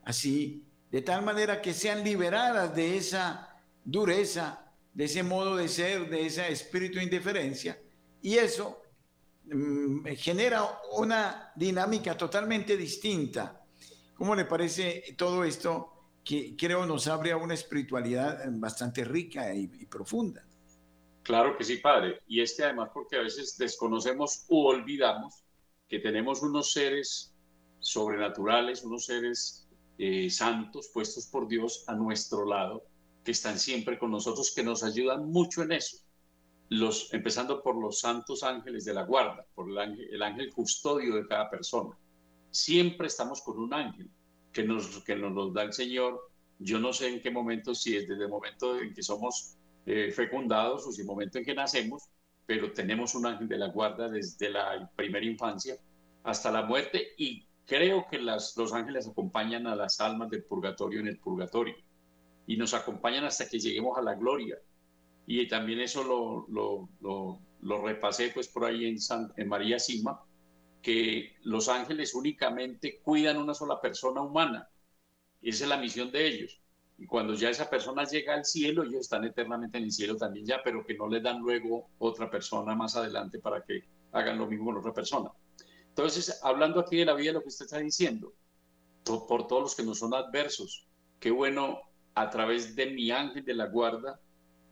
así, 0.05 0.64
de 0.91 1.03
tal 1.03 1.22
manera 1.24 1.62
que 1.62 1.72
sean 1.72 2.03
liberadas 2.03 2.74
de 2.74 2.97
esa 2.97 3.57
dureza, 3.85 4.72
de 4.93 5.05
ese 5.05 5.22
modo 5.22 5.57
de 5.57 5.68
ser, 5.68 6.11
de 6.11 6.26
ese 6.26 6.51
espíritu 6.51 6.99
de 6.99 7.05
indiferencia. 7.05 7.81
Y 8.20 8.35
eso 8.35 8.83
mm, 9.45 10.07
genera 10.16 10.66
una 10.97 11.53
dinámica 11.55 12.16
totalmente 12.16 12.76
distinta. 12.76 13.64
¿Cómo 14.14 14.35
le 14.35 14.45
parece 14.45 15.14
todo 15.16 15.45
esto 15.45 15.93
que 16.24 16.57
creo 16.57 16.85
nos 16.85 17.07
abre 17.07 17.31
a 17.31 17.37
una 17.37 17.55
espiritualidad 17.55 18.45
bastante 18.51 19.05
rica 19.05 19.55
y, 19.55 19.68
profunda? 19.87 20.45
Claro 21.22 21.57
que 21.57 21.62
sí, 21.62 21.76
padre. 21.76 22.18
Y 22.26 22.41
este 22.41 22.64
además 22.64 22.91
porque 22.93 23.16
a 23.16 23.22
veces 23.22 23.57
desconocemos 23.57 24.47
u 24.49 24.66
olvidamos 24.66 25.39
que 25.91 25.99
tenemos 25.99 26.41
unos 26.41 26.72
seres 26.72 27.34
sobrenaturales, 27.80 28.84
unos 28.84 29.07
seres 29.07 29.68
eh, 29.99 30.30
santos 30.30 30.88
puestos 30.95 31.26
por 31.26 31.49
Dios 31.49 31.84
a 31.88 31.95
nuestro 31.95 32.47
lado, 32.47 32.84
que 33.24 33.32
están 33.32 33.59
siempre 33.59 33.99
con 33.99 34.12
nosotros, 34.12 34.53
que 34.55 34.62
nos 34.62 34.84
ayudan 34.84 35.30
mucho 35.30 35.62
en 35.62 35.72
eso. 35.72 35.99
Los, 36.68 37.12
empezando 37.12 37.61
por 37.61 37.76
los 37.76 37.99
santos 37.99 38.45
ángeles 38.45 38.84
de 38.84 38.95
la 38.95 39.03
guarda, 39.03 39.45
por 39.53 39.68
el 39.68 39.76
ángel, 39.76 40.09
el 40.12 40.22
ángel 40.22 40.55
custodio 40.55 41.16
de 41.16 41.26
cada 41.26 41.51
persona. 41.51 41.99
Siempre 42.53 43.09
estamos 43.09 43.43
con 43.43 43.59
un 43.59 43.74
ángel 43.74 44.09
que 44.53 44.62
nos, 44.62 45.03
que 45.03 45.16
nos 45.16 45.53
da 45.53 45.64
el 45.64 45.72
Señor. 45.72 46.30
Yo 46.61 46.78
no 46.78 46.93
sé 46.93 47.09
en 47.09 47.20
qué 47.20 47.32
momento, 47.32 47.74
si 47.74 47.97
es 47.97 48.07
desde 48.07 48.24
el 48.24 48.30
momento 48.30 48.78
en 48.78 48.95
que 48.95 49.03
somos 49.03 49.57
eh, 49.86 50.12
fecundados 50.12 50.86
o 50.86 50.93
si 50.93 51.01
el 51.01 51.09
momento 51.09 51.38
en 51.38 51.45
que 51.45 51.55
nacemos, 51.55 52.05
pero 52.51 52.72
tenemos 52.72 53.14
un 53.14 53.26
ángel 53.26 53.46
de 53.46 53.59
la 53.59 53.68
guarda 53.68 54.09
desde 54.09 54.51
la 54.51 54.90
primera 54.96 55.24
infancia 55.24 55.76
hasta 56.24 56.51
la 56.51 56.62
muerte 56.62 57.11
y 57.16 57.46
creo 57.64 58.09
que 58.11 58.18
las, 58.18 58.57
los 58.57 58.72
ángeles 58.72 59.07
acompañan 59.07 59.68
a 59.68 59.76
las 59.76 60.01
almas 60.01 60.30
del 60.30 60.42
purgatorio 60.42 60.98
en 60.98 61.07
el 61.07 61.20
purgatorio 61.20 61.76
y 62.48 62.57
nos 62.57 62.74
acompañan 62.74 63.22
hasta 63.24 63.48
que 63.48 63.61
lleguemos 63.61 63.96
a 63.96 64.03
la 64.03 64.16
gloria. 64.16 64.59
Y 65.28 65.46
también 65.46 65.78
eso 65.78 66.03
lo, 66.03 66.48
lo, 66.48 66.88
lo, 67.01 67.38
lo 67.61 67.82
repasé 67.86 68.30
pues 68.34 68.48
por 68.48 68.64
ahí 68.64 68.84
en, 68.86 68.96
en 69.36 69.48
María 69.48 69.78
Sima, 69.78 70.20
que 70.82 71.36
los 71.44 71.68
ángeles 71.68 72.16
únicamente 72.16 72.98
cuidan 73.01 73.36
una 73.36 73.55
sola 73.55 73.80
persona 73.80 74.22
humana. 74.22 74.68
Esa 75.40 75.62
es 75.62 75.70
la 75.70 75.76
misión 75.76 76.11
de 76.11 76.26
ellos. 76.26 76.59
Y 77.01 77.07
cuando 77.07 77.32
ya 77.32 77.48
esa 77.48 77.68
persona 77.70 78.05
llega 78.05 78.34
al 78.34 78.44
cielo, 78.44 78.82
ellos 78.82 79.01
están 79.01 79.24
eternamente 79.24 79.78
en 79.78 79.84
el 79.84 79.90
cielo 79.90 80.16
también 80.16 80.44
ya, 80.44 80.61
pero 80.62 80.84
que 80.84 80.94
no 80.94 81.09
le 81.09 81.22
dan 81.22 81.40
luego 81.40 81.88
otra 81.98 82.30
persona 82.30 82.74
más 82.74 82.94
adelante 82.94 83.38
para 83.38 83.64
que 83.64 83.84
hagan 84.12 84.36
lo 84.36 84.46
mismo 84.46 84.66
con 84.66 84.76
otra 84.76 84.92
persona. 84.92 85.30
Entonces, 85.88 86.38
hablando 86.42 86.78
aquí 86.78 86.98
de 86.98 87.07
la 87.07 87.14
vida, 87.14 87.32
lo 87.32 87.40
que 87.40 87.48
usted 87.48 87.64
está 87.64 87.78
diciendo, 87.78 88.34
por 89.03 89.46
todos 89.46 89.62
los 89.62 89.74
que 89.74 89.82
no 89.82 89.94
son 89.94 90.12
adversos, 90.12 90.86
qué 91.18 91.30
bueno 91.30 91.80
a 92.14 92.28
través 92.28 92.76
de 92.76 92.90
mi 92.90 93.11
ángel 93.11 93.46
de 93.46 93.55
la 93.55 93.68
guarda, 93.68 94.20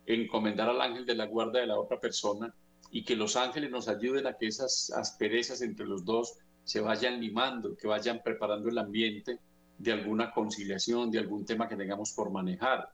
encomendar 0.05 0.69
al 0.69 0.83
ángel 0.83 1.07
de 1.07 1.15
la 1.15 1.25
guarda 1.25 1.61
de 1.61 1.67
la 1.67 1.81
otra 1.81 1.99
persona 1.99 2.55
y 2.91 3.07
que 3.07 3.17
los 3.17 3.37
ángeles 3.37 3.71
nos 3.71 3.89
ayuden 3.89 4.27
a 4.27 4.35
que 4.35 4.49
esas 4.49 4.91
asperezas 4.91 5.63
entre 5.63 5.87
los 5.87 6.05
dos 6.05 6.35
se 6.65 6.83
vayan 6.83 7.23
limando, 7.23 7.75
que 7.75 7.89
vayan 7.89 8.21
preparando 8.23 8.69
el 8.69 8.77
ambiente 8.77 9.39
de 9.79 9.93
alguna 9.93 10.33
conciliación, 10.33 11.11
de 11.11 11.21
algún 11.21 11.45
tema 11.45 11.69
que 11.69 11.77
tengamos 11.77 12.13
por 12.13 12.31
manejar. 12.31 12.93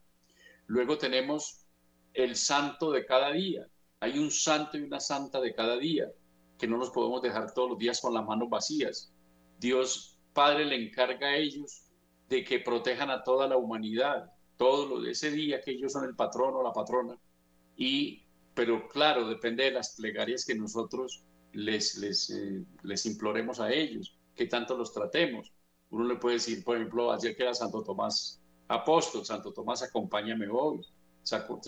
Luego 0.67 0.97
tenemos 0.97 1.65
el 2.13 2.35
santo 2.35 2.91
de 2.91 3.05
cada 3.05 3.31
día. 3.31 3.67
Hay 3.99 4.19
un 4.19 4.31
santo 4.31 4.77
y 4.77 4.81
una 4.83 4.99
santa 4.99 5.41
de 5.41 5.53
cada 5.53 5.77
día, 5.77 6.11
que 6.57 6.67
no 6.67 6.77
nos 6.77 6.91
podemos 6.91 7.21
dejar 7.21 7.53
todos 7.53 7.71
los 7.71 7.79
días 7.79 7.99
con 7.99 8.13
las 8.13 8.25
manos 8.25 8.49
vacías. 8.49 9.11
Dios 9.59 10.15
Padre 10.33 10.65
le 10.65 10.75
encarga 10.75 11.27
a 11.27 11.37
ellos 11.37 11.85
de 12.29 12.43
que 12.43 12.59
protejan 12.59 13.09
a 13.09 13.23
toda 13.23 13.47
la 13.47 13.57
humanidad, 13.57 14.31
todo 14.57 14.85
lo 14.87 15.01
de 15.01 15.11
ese 15.11 15.31
día 15.31 15.61
que 15.61 15.71
ellos 15.71 15.93
son 15.93 16.05
el 16.05 16.15
patrono 16.15 16.59
o 16.59 16.63
la 16.63 16.73
patrona. 16.73 17.17
Y, 17.77 18.23
pero 18.53 18.87
claro, 18.87 19.27
depende 19.27 19.63
de 19.63 19.71
las 19.71 19.95
plegarias 19.95 20.45
que 20.45 20.55
nosotros 20.55 21.23
les, 21.53 21.97
les, 21.97 22.29
eh, 22.29 22.63
les 22.83 23.05
imploremos 23.05 23.59
a 23.59 23.71
ellos, 23.71 24.17
que 24.35 24.47
tanto 24.47 24.77
los 24.77 24.93
tratemos. 24.93 25.51
Uno 25.89 26.05
le 26.05 26.15
puede 26.15 26.35
decir, 26.35 26.63
por 26.63 26.77
ejemplo, 26.77 27.11
ayer 27.11 27.35
que 27.35 27.43
era 27.43 27.53
Santo 27.53 27.83
Tomás 27.83 28.41
apóstol, 28.67 29.25
Santo 29.25 29.53
Tomás, 29.53 29.83
acompáñame 29.83 30.47
hoy, 30.49 30.81
Santo, 31.21 31.59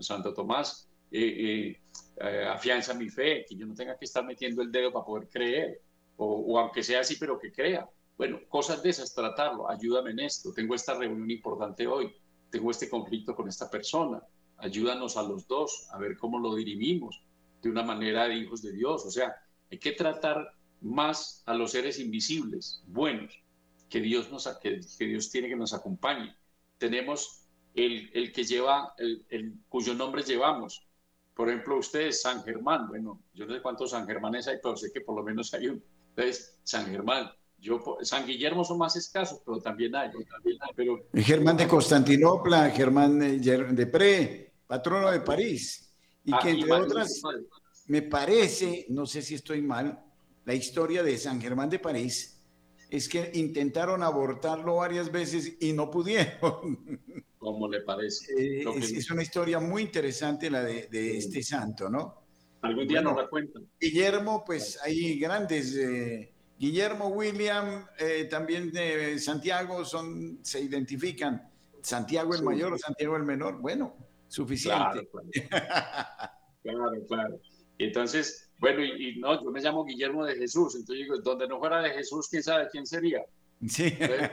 Santo 0.00 0.34
Tomás, 0.34 0.88
eh, 1.10 1.20
eh, 1.20 1.80
eh, 2.20 2.44
afianza 2.48 2.94
mi 2.94 3.08
fe, 3.08 3.44
que 3.48 3.56
yo 3.56 3.66
no 3.66 3.74
tenga 3.74 3.96
que 3.96 4.04
estar 4.04 4.24
metiendo 4.24 4.62
el 4.62 4.70
dedo 4.70 4.92
para 4.92 5.04
poder 5.04 5.28
creer, 5.28 5.82
o, 6.16 6.26
o, 6.26 6.58
aunque 6.58 6.82
sea 6.82 7.00
así, 7.00 7.16
pero 7.16 7.38
que 7.38 7.52
crea. 7.52 7.88
Bueno, 8.16 8.40
cosas 8.48 8.82
de 8.82 8.90
esas, 8.90 9.14
tratarlo, 9.14 9.70
ayúdame 9.70 10.10
en 10.10 10.20
esto, 10.20 10.52
tengo 10.52 10.74
esta 10.74 10.94
reunión 10.94 11.30
importante 11.30 11.86
hoy, 11.86 12.12
tengo 12.50 12.70
este 12.70 12.88
conflicto 12.88 13.34
con 13.36 13.48
esta 13.48 13.70
persona, 13.70 14.22
ayúdanos 14.56 15.16
a 15.16 15.22
los 15.22 15.46
dos 15.46 15.88
a 15.92 15.98
ver 15.98 16.16
cómo 16.16 16.38
lo 16.38 16.54
dirimimos 16.54 17.22
de 17.62 17.70
una 17.70 17.82
manera 17.82 18.26
de 18.26 18.36
hijos 18.36 18.62
de 18.62 18.72
Dios. 18.72 19.04
O 19.06 19.10
sea, 19.10 19.34
hay 19.70 19.78
que 19.78 19.92
tratar 19.92 20.52
más 20.80 21.42
a 21.46 21.54
los 21.54 21.72
seres 21.72 21.98
invisibles, 21.98 22.82
buenos, 22.86 23.40
que 23.88 24.00
Dios, 24.00 24.30
nos, 24.30 24.46
que, 24.58 24.80
que 24.98 25.04
Dios 25.06 25.30
tiene 25.30 25.48
que 25.48 25.56
nos 25.56 25.72
acompañe. 25.72 26.34
Tenemos 26.78 27.44
el, 27.74 28.10
el 28.12 28.32
que 28.32 28.44
lleva, 28.44 28.94
el, 28.98 29.24
el, 29.30 29.54
cuyo 29.68 29.94
nombre 29.94 30.22
llevamos. 30.22 30.86
Por 31.34 31.48
ejemplo, 31.48 31.78
ustedes, 31.78 32.22
San 32.22 32.42
Germán. 32.42 32.88
Bueno, 32.88 33.22
yo 33.32 33.46
no 33.46 33.54
sé 33.54 33.62
cuántos 33.62 33.90
San 33.90 34.06
Germanes 34.06 34.48
hay, 34.48 34.56
pero 34.62 34.76
sé 34.76 34.90
que 34.92 35.00
por 35.00 35.16
lo 35.16 35.22
menos 35.22 35.52
hay 35.54 35.68
un. 35.68 35.82
Entonces, 36.10 36.58
San 36.62 36.86
Germán. 36.86 37.30
Yo, 37.60 37.98
San 38.02 38.26
Guillermo 38.26 38.64
son 38.64 38.78
más 38.78 38.94
escasos, 38.96 39.40
pero 39.44 39.60
también 39.60 39.94
hay. 39.94 40.10
También 40.10 40.58
hay 40.60 40.70
pero... 40.76 41.08
Germán 41.14 41.56
de 41.56 41.66
Constantinopla, 41.66 42.70
Germán 42.70 43.18
de 43.18 43.86
Pre, 43.86 44.52
patrono 44.66 45.10
de 45.10 45.20
París. 45.20 45.92
Y 46.24 46.36
que 46.38 46.50
entre 46.50 46.72
otras, 46.72 47.22
me 47.86 48.02
parece, 48.02 48.86
no 48.90 49.06
sé 49.06 49.22
si 49.22 49.34
estoy 49.34 49.62
mal, 49.62 50.04
la 50.44 50.54
historia 50.54 51.02
de 51.02 51.16
San 51.16 51.40
Germán 51.40 51.70
de 51.70 51.78
París 51.78 52.37
es 52.90 53.08
que 53.08 53.30
intentaron 53.34 54.02
abortarlo 54.02 54.76
varias 54.76 55.10
veces 55.12 55.56
y 55.60 55.72
no 55.72 55.90
pudieron. 55.90 57.00
¿Cómo 57.38 57.68
le 57.68 57.82
parece? 57.82 58.32
Eh, 58.36 58.64
es, 58.76 58.92
es, 58.92 59.10
una 59.10 59.22
historia 59.22 59.60
muy 59.60 59.82
interesante 59.82 60.50
la 60.50 60.62
de, 60.62 60.88
de 60.88 61.18
este 61.18 61.42
santo, 61.42 61.88
¿no? 61.88 62.28
Algún 62.62 62.88
día 62.88 62.98
bueno, 62.98 63.10
nos 63.10 63.22
la 63.24 63.28
cuentan. 63.28 63.68
Guillermo, 63.80 64.42
pues 64.44 64.78
hay 64.82 65.18
grandes. 65.18 65.76
Eh, 65.76 66.32
Guillermo, 66.58 67.08
William, 67.08 67.86
eh, 67.98 68.26
también 68.28 68.72
de 68.72 69.18
Santiago 69.20 69.84
son, 69.84 70.40
se 70.42 70.60
identifican. 70.60 71.48
Santiago 71.80 72.32
el 72.34 72.40
sí. 72.40 72.44
mayor, 72.44 72.76
Santiago 72.78 73.16
el 73.16 73.22
menor. 73.22 73.60
Bueno, 73.60 73.94
suficiente. 74.26 75.08
Claro, 75.08 75.08
claro. 75.08 76.32
claro, 76.62 77.06
claro. 77.06 77.40
Entonces, 77.78 78.47
bueno, 78.58 78.84
y, 78.84 79.10
y, 79.10 79.16
no, 79.20 79.42
yo 79.42 79.50
me 79.50 79.60
llamo 79.60 79.84
Guillermo 79.84 80.24
de 80.24 80.34
Jesús, 80.34 80.74
entonces 80.74 81.04
digo, 81.04 81.18
donde 81.18 81.46
no 81.46 81.58
fuera 81.58 81.80
de 81.80 81.90
Jesús, 81.90 82.28
quién 82.28 82.42
sabe 82.42 82.68
quién 82.70 82.86
sería. 82.86 83.24
Sí. 83.66 83.96
Entonces, 83.98 84.30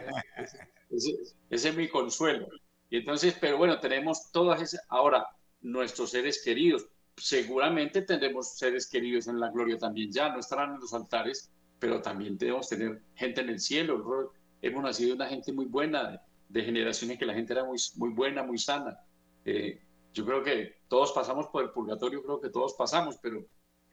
ese, 0.89 1.11
ese, 1.49 1.69
es 1.69 1.76
mi 1.76 1.88
consuelo. 1.88 2.47
Y 2.89 2.97
entonces, 2.97 3.36
pero 3.39 3.57
bueno, 3.57 3.80
tenemos 3.80 4.32
todas 4.32 4.61
esas, 4.61 4.82
ahora, 4.89 5.28
nuestros 5.61 6.11
seres 6.11 6.41
queridos, 6.43 6.88
seguramente 7.17 8.01
tendremos 8.01 8.57
seres 8.57 8.88
queridos 8.88 9.28
en 9.28 9.39
la 9.39 9.49
gloria 9.49 9.78
también 9.78 10.11
ya, 10.11 10.30
no 10.30 10.39
estarán 10.39 10.76
en 10.76 10.80
los 10.80 10.93
altares, 10.93 11.49
pero 11.80 12.01
también 12.01 12.38
debemos 12.38 12.69
tener 12.69 13.01
gente 13.15 13.41
en 13.41 13.49
el 13.49 13.59
cielo. 13.59 14.32
Hemos 14.61 14.84
nacido 14.84 15.15
una 15.15 15.28
gente 15.28 15.51
muy 15.51 15.65
buena, 15.65 16.11
de, 16.11 16.19
de 16.49 16.63
generaciones 16.63 17.17
que 17.17 17.26
la 17.26 17.34
gente 17.34 17.53
era 17.53 17.63
muy, 17.63 17.78
muy 17.95 18.09
buena, 18.09 18.43
muy 18.43 18.57
sana. 18.57 18.97
Eh, 19.43 19.82
yo 20.13 20.26
creo 20.26 20.43
que 20.43 20.78
todos 20.88 21.11
pasamos 21.11 21.47
por 21.47 21.63
el 21.63 21.71
purgatorio, 21.71 22.23
creo 22.23 22.39
que 22.39 22.49
todos 22.49 22.73
pasamos, 22.73 23.17
pero 23.21 23.45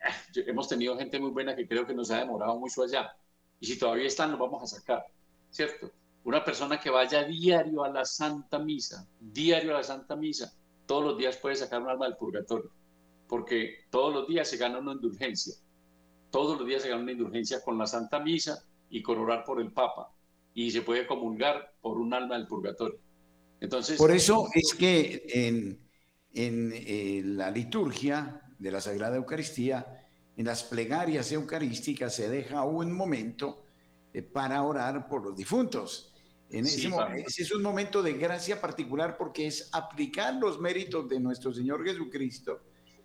hemos 0.47 0.69
tenido 0.69 0.97
gente 0.97 1.19
muy 1.19 1.31
buena 1.31 1.57
que 1.57 1.67
creo 1.67 1.87
que 1.87 1.95
nos 1.95 2.11
ha 2.11 2.19
demorado 2.19 2.59
mucho 2.59 2.83
allá. 2.83 3.13
Y 3.61 3.67
si 3.67 3.79
todavía 3.79 4.07
están, 4.07 4.31
los 4.31 4.41
vamos 4.41 4.63
a 4.63 4.67
sacar. 4.67 5.05
¿cierto? 5.53 5.93
Una 6.25 6.45
persona 6.45 6.81
que 6.81 6.91
vaya 6.91 7.25
diario 7.25 7.85
a 7.85 7.91
la 7.91 8.05
Santa 8.05 8.59
Misa, 8.59 9.07
diario 9.21 9.73
a 9.73 9.79
la 9.79 9.83
Santa 9.85 10.17
Misa, 10.17 10.53
todos 10.87 11.05
los 11.05 11.19
días 11.19 11.37
puede 11.37 11.57
sacar 11.57 11.83
un 11.83 11.91
alma 11.91 12.07
del 12.07 12.17
purgatorio, 12.17 12.71
porque 13.29 13.85
todos 13.91 14.13
los 14.13 14.27
días 14.27 14.49
se 14.49 14.57
gana 14.57 14.79
una 14.79 14.93
indulgencia, 14.93 15.55
todos 16.31 16.59
los 16.59 16.67
días 16.67 16.83
se 16.83 16.89
gana 16.89 17.03
una 17.03 17.13
indulgencia 17.13 17.63
con 17.63 17.79
la 17.79 17.87
Santa 17.87 18.19
Misa 18.19 18.65
y 18.89 19.03
con 19.03 19.19
orar 19.19 19.45
por 19.45 19.61
el 19.61 19.73
Papa, 19.73 20.11
y 20.55 20.71
se 20.71 20.83
puede 20.83 21.07
comulgar 21.07 21.75
por 21.81 21.99
un 21.99 22.13
alma 22.15 22.37
del 22.37 22.47
purgatorio. 22.47 22.99
Entonces, 23.61 23.99
por 23.99 24.11
eso 24.11 24.49
es 24.55 24.75
que 24.75 25.25
en, 25.29 25.79
en 26.35 26.73
eh, 26.75 27.23
la 27.25 27.51
liturgia 27.51 28.42
de 28.63 28.71
la 28.71 28.81
Sagrada 28.81 29.17
Eucaristía, 29.17 30.07
en 30.37 30.47
las 30.47 30.63
plegarias 30.63 31.31
eucarísticas 31.33 32.15
se 32.15 32.29
deja 32.29 32.65
un 32.65 32.93
momento 32.93 33.65
eh, 34.15 34.23
para 34.23 34.63
orar 34.63 35.09
por 35.09 35.25
los 35.25 35.37
difuntos. 35.37 36.15
En 36.49 36.67
ese, 36.67 36.91
ese, 37.27 37.43
es 37.43 37.55
un 37.55 37.63
momento 37.63 38.03
de 38.03 38.13
gracia 38.13 38.61
particular 38.61 39.17
porque 39.17 39.47
es 39.47 39.69
aplicar 39.73 40.35
los 40.35 40.61
méritos 40.61 41.09
de 41.09 41.19
nuestro 41.19 41.53
Señor 41.53 41.85
Jesucristo, 41.85 42.61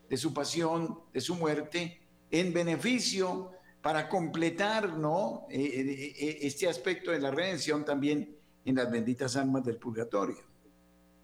de 0.09 0.17
su 0.17 0.33
pasión, 0.33 0.99
de 1.13 1.21
su 1.21 1.35
muerte, 1.35 2.01
en 2.29 2.53
beneficio 2.53 3.51
para 3.81 4.09
completar 4.09 4.97
¿no? 4.97 5.47
Eh, 5.49 6.13
eh, 6.19 6.37
este 6.41 6.67
aspecto 6.67 7.11
de 7.11 7.19
la 7.19 7.31
redención 7.31 7.85
también 7.85 8.37
en 8.65 8.75
las 8.75 8.91
benditas 8.91 9.35
almas 9.37 9.63
del 9.63 9.77
purgatorio. 9.77 10.43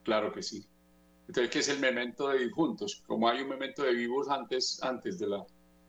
Claro 0.04 0.32
que 0.32 0.42
sí. 0.42 0.66
Entonces, 1.28 1.52
¿qué 1.52 1.60
es 1.60 1.70
el 1.70 1.80
memento 1.80 2.30
de 2.30 2.40
difuntos? 2.40 3.02
Como 3.08 3.28
hay 3.28 3.42
un 3.42 3.50
memento 3.50 3.84
de 3.84 3.94
vivos 3.94 4.28
antes, 4.30 4.82
antes 4.84 5.20
de 5.20 5.28
la... 5.28 5.46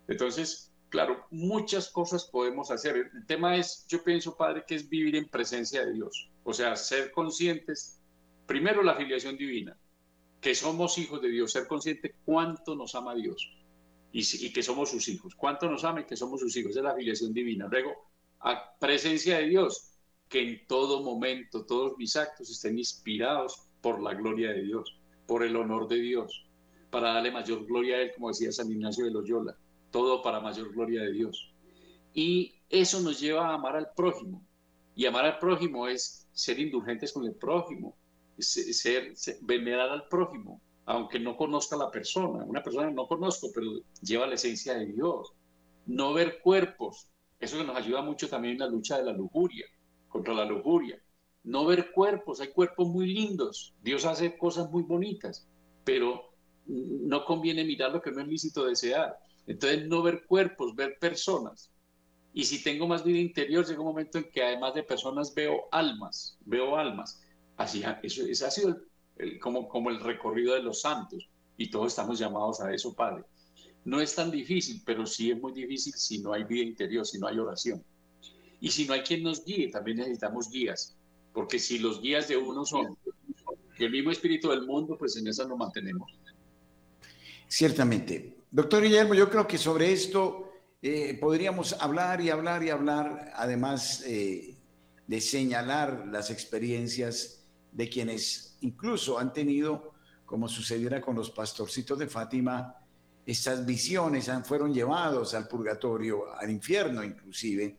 Entonces, 0.06 0.72
claro, 0.88 1.26
muchas 1.30 1.90
cosas 1.90 2.24
podemos 2.24 2.70
hacer. 2.70 3.10
El 3.12 3.26
tema 3.26 3.56
es, 3.56 3.84
yo 3.88 4.02
pienso, 4.04 4.36
Padre, 4.36 4.64
que 4.66 4.76
es 4.76 4.88
vivir 4.88 5.16
en 5.16 5.28
presencia 5.28 5.84
de 5.84 5.92
Dios. 5.92 6.30
O 6.44 6.52
sea, 6.52 6.76
ser 6.76 7.10
conscientes, 7.10 8.00
primero 8.46 8.82
la 8.82 8.94
filiación 8.94 9.36
divina, 9.36 9.76
que 10.40 10.54
somos 10.54 10.98
hijos 10.98 11.20
de 11.20 11.30
Dios, 11.30 11.52
ser 11.52 11.66
consciente 11.66 12.14
cuánto 12.24 12.76
nos 12.76 12.94
ama 12.94 13.14
Dios 13.14 13.50
y, 14.12 14.52
que 14.52 14.62
somos 14.62 14.90
sus 14.90 15.08
hijos. 15.08 15.34
Cuánto 15.34 15.68
nos 15.68 15.82
ama 15.84 16.02
y 16.02 16.04
que 16.04 16.16
somos 16.16 16.40
sus 16.40 16.56
hijos. 16.56 16.70
Esa 16.70 16.80
es 16.80 16.84
la 16.84 16.94
filiación 16.94 17.32
divina. 17.32 17.66
Luego, 17.68 17.92
a 18.40 18.76
presencia 18.78 19.38
de 19.38 19.48
Dios, 19.48 19.90
que 20.28 20.40
en 20.40 20.66
todo 20.66 21.02
momento 21.02 21.64
todos 21.66 21.98
mis 21.98 22.14
actos 22.14 22.50
estén 22.50 22.78
inspirados 22.78 23.66
por 23.80 24.00
la 24.00 24.14
gloria 24.14 24.50
de 24.50 24.62
Dios 24.62 25.00
por 25.26 25.42
el 25.42 25.56
honor 25.56 25.88
de 25.88 25.96
Dios, 25.96 26.46
para 26.90 27.14
darle 27.14 27.30
mayor 27.30 27.64
gloria 27.66 27.96
a 27.96 28.00
Él, 28.02 28.12
como 28.14 28.28
decía 28.28 28.52
San 28.52 28.70
Ignacio 28.70 29.04
de 29.04 29.10
Loyola, 29.10 29.56
todo 29.90 30.22
para 30.22 30.40
mayor 30.40 30.72
gloria 30.72 31.02
de 31.02 31.12
Dios. 31.12 31.52
Y 32.12 32.54
eso 32.68 33.00
nos 33.00 33.20
lleva 33.20 33.48
a 33.48 33.54
amar 33.54 33.76
al 33.76 33.88
prójimo. 33.96 34.44
Y 34.94 35.06
amar 35.06 35.24
al 35.24 35.38
prójimo 35.38 35.88
es 35.88 36.28
ser 36.32 36.58
indulgentes 36.60 37.12
con 37.12 37.24
el 37.24 37.34
prójimo, 37.34 37.96
ser, 38.38 39.14
venerar 39.42 39.90
al 39.90 40.06
prójimo, 40.08 40.60
aunque 40.86 41.18
no 41.18 41.36
conozca 41.36 41.76
la 41.76 41.90
persona. 41.90 42.44
Una 42.44 42.62
persona 42.62 42.90
no 42.90 43.06
conozco, 43.06 43.48
pero 43.52 43.66
lleva 44.02 44.26
la 44.26 44.34
esencia 44.34 44.74
de 44.74 44.86
Dios. 44.86 45.32
No 45.86 46.12
ver 46.12 46.40
cuerpos, 46.40 47.08
eso 47.40 47.62
nos 47.64 47.76
ayuda 47.76 48.02
mucho 48.02 48.28
también 48.28 48.54
en 48.54 48.60
la 48.60 48.68
lucha 48.68 48.98
de 48.98 49.04
la 49.04 49.12
lujuria, 49.12 49.66
contra 50.08 50.32
la 50.32 50.44
lujuria 50.44 51.03
no 51.44 51.66
ver 51.66 51.92
cuerpos, 51.92 52.40
hay 52.40 52.48
cuerpos 52.48 52.88
muy 52.88 53.12
lindos, 53.12 53.74
Dios 53.82 54.04
hace 54.04 54.36
cosas 54.36 54.70
muy 54.70 54.82
bonitas, 54.82 55.46
pero 55.84 56.34
no 56.66 57.24
conviene 57.24 57.64
mirar 57.64 57.92
lo 57.92 58.00
que 58.00 58.10
no 58.10 58.22
es 58.22 58.28
lícito 58.28 58.64
desear. 58.64 59.18
Entonces, 59.46 59.86
no 59.86 60.02
ver 60.02 60.24
cuerpos, 60.26 60.74
ver 60.74 60.96
personas. 60.98 61.70
Y 62.32 62.44
si 62.44 62.62
tengo 62.62 62.88
más 62.88 63.04
vida 63.04 63.18
interior, 63.18 63.66
llega 63.66 63.80
un 63.80 63.86
momento 63.86 64.18
en 64.18 64.30
que 64.30 64.42
además 64.42 64.74
de 64.74 64.82
personas 64.82 65.34
veo 65.34 65.68
almas, 65.70 66.38
veo 66.46 66.76
almas. 66.76 67.20
Así, 67.56 67.82
eso, 68.02 68.22
ese 68.24 68.46
ha 68.46 68.50
sido 68.50 68.78
como, 69.40 69.68
como 69.68 69.90
el 69.90 70.00
recorrido 70.00 70.54
de 70.54 70.62
los 70.62 70.80
santos. 70.80 71.28
Y 71.56 71.70
todos 71.70 71.88
estamos 71.88 72.18
llamados 72.18 72.60
a 72.60 72.72
eso, 72.74 72.94
Padre. 72.94 73.24
No 73.84 74.00
es 74.00 74.14
tan 74.14 74.30
difícil, 74.30 74.82
pero 74.84 75.06
sí 75.06 75.30
es 75.30 75.40
muy 75.40 75.52
difícil 75.52 75.92
si 75.92 76.18
no 76.18 76.32
hay 76.32 76.44
vida 76.44 76.64
interior, 76.64 77.06
si 77.06 77.18
no 77.18 77.28
hay 77.28 77.38
oración. 77.38 77.84
Y 78.60 78.70
si 78.70 78.86
no 78.86 78.94
hay 78.94 79.02
quien 79.02 79.22
nos 79.22 79.44
guíe, 79.44 79.68
también 79.68 79.98
necesitamos 79.98 80.50
guías. 80.50 80.96
Porque 81.34 81.58
si 81.58 81.78
los 81.78 82.00
guías 82.00 82.28
de 82.28 82.38
uno 82.38 82.64
son 82.64 82.96
el 83.78 83.90
mismo 83.90 84.10
espíritu 84.10 84.48
del 84.48 84.64
mundo, 84.64 84.96
pues 84.96 85.16
en 85.16 85.26
esa 85.26 85.46
nos 85.46 85.58
mantenemos. 85.58 86.10
Ciertamente. 87.48 88.38
Doctor 88.50 88.82
Guillermo, 88.82 89.14
yo 89.14 89.28
creo 89.28 89.46
que 89.46 89.58
sobre 89.58 89.92
esto 89.92 90.52
eh, 90.80 91.18
podríamos 91.20 91.74
hablar 91.74 92.20
y 92.20 92.30
hablar 92.30 92.62
y 92.62 92.70
hablar, 92.70 93.32
además 93.34 94.02
eh, 94.06 94.56
de 95.06 95.20
señalar 95.20 96.06
las 96.10 96.30
experiencias 96.30 97.44
de 97.72 97.88
quienes 97.88 98.56
incluso 98.60 99.18
han 99.18 99.32
tenido, 99.32 99.92
como 100.24 100.48
sucediera 100.48 101.00
con 101.00 101.16
los 101.16 101.30
pastorcitos 101.30 101.98
de 101.98 102.06
Fátima, 102.06 102.76
estas 103.26 103.64
visiones 103.66 104.28
han, 104.28 104.44
fueron 104.44 104.72
llevados 104.72 105.34
al 105.34 105.48
purgatorio, 105.48 106.32
al 106.34 106.50
infierno 106.50 107.02
inclusive, 107.02 107.76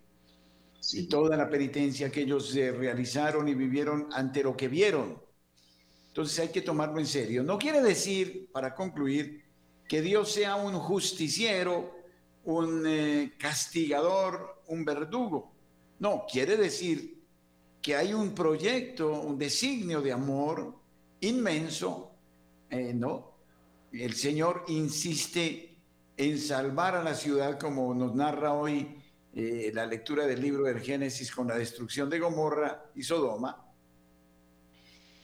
y 0.94 1.08
toda 1.08 1.36
la 1.36 1.50
penitencia 1.50 2.12
que 2.12 2.22
ellos 2.22 2.56
eh, 2.56 2.72
realizaron 2.72 3.48
y 3.48 3.56
vivieron 3.56 4.08
ante 4.12 4.44
lo 4.44 4.56
que 4.56 4.68
vieron. 4.68 5.22
Entonces 6.08 6.40
hay 6.40 6.50
que 6.50 6.62
tomarlo 6.62 7.00
en 7.00 7.08
serio. 7.08 7.44
No 7.44 7.58
quiere 7.58 7.82
decir, 7.82 8.50
para 8.52 8.76
concluir, 8.76 9.44
que 9.88 10.02
Dios 10.02 10.32
sea 10.32 10.56
un 10.56 10.74
justiciero, 10.80 11.96
un 12.46 12.84
eh, 12.86 13.34
castigador, 13.38 14.62
un 14.68 14.86
verdugo. 14.86 15.54
No, 16.00 16.26
quiere 16.32 16.58
decir 16.58 17.24
que 17.82 17.96
hay 17.96 18.14
un 18.14 18.34
proyecto, 18.34 19.22
un 19.22 19.38
designio 19.38 20.02
de 20.02 20.12
amor 20.12 20.76
inmenso, 21.22 22.12
eh, 22.70 22.94
¿no? 22.94 23.36
El 23.92 24.14
Señor 24.16 24.66
insiste 24.68 25.78
en 26.18 26.40
salvar 26.40 26.96
a 26.96 27.04
la 27.04 27.14
ciudad 27.14 27.60
como 27.60 27.94
nos 27.94 28.16
narra 28.16 28.54
hoy 28.54 29.04
eh, 29.38 29.70
la 29.74 29.86
lectura 29.86 30.26
del 30.26 30.42
libro 30.42 30.64
del 30.64 30.80
Génesis 30.80 31.30
con 31.30 31.50
la 31.50 31.58
destrucción 31.58 32.10
de 32.10 32.20
Gomorra 32.20 32.86
y 32.96 33.04
Sodoma. 33.04 33.66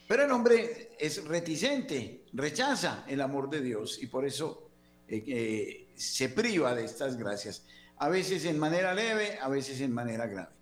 Pero 0.05 0.25
el 0.25 0.31
hombre 0.31 0.89
es 0.99 1.23
reticente, 1.23 2.25
rechaza 2.33 3.05
el 3.07 3.21
amor 3.21 3.49
de 3.49 3.61
Dios 3.61 4.03
y 4.03 4.07
por 4.07 4.25
eso 4.25 4.69
eh, 5.07 5.23
eh, 5.25 5.87
se 5.95 6.27
priva 6.27 6.75
de 6.75 6.83
estas 6.83 7.15
gracias, 7.15 7.65
a 7.99 8.09
veces 8.09 8.43
en 8.43 8.59
manera 8.59 8.93
leve, 8.93 9.39
a 9.39 9.47
veces 9.47 9.79
en 9.79 9.93
manera 9.93 10.27
grave. 10.27 10.53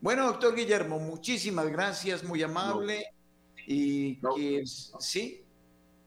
Bueno, 0.00 0.26
doctor 0.26 0.54
Guillermo, 0.54 1.00
muchísimas 1.00 1.66
gracias, 1.66 2.22
muy 2.22 2.44
amable. 2.44 3.06
Y 3.66 4.20
sí. 5.00 5.42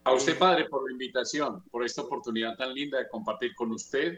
A 0.05 0.13
usted, 0.13 0.37
padre, 0.37 0.69
por 0.69 0.85
la 0.85 0.93
invitación, 0.93 1.63
por 1.69 1.83
esta 1.83 2.03
oportunidad 2.03 2.55
tan 2.55 2.73
linda 2.73 2.99
de 2.99 3.09
compartir 3.09 3.53
con 3.55 3.73
usted 3.73 4.17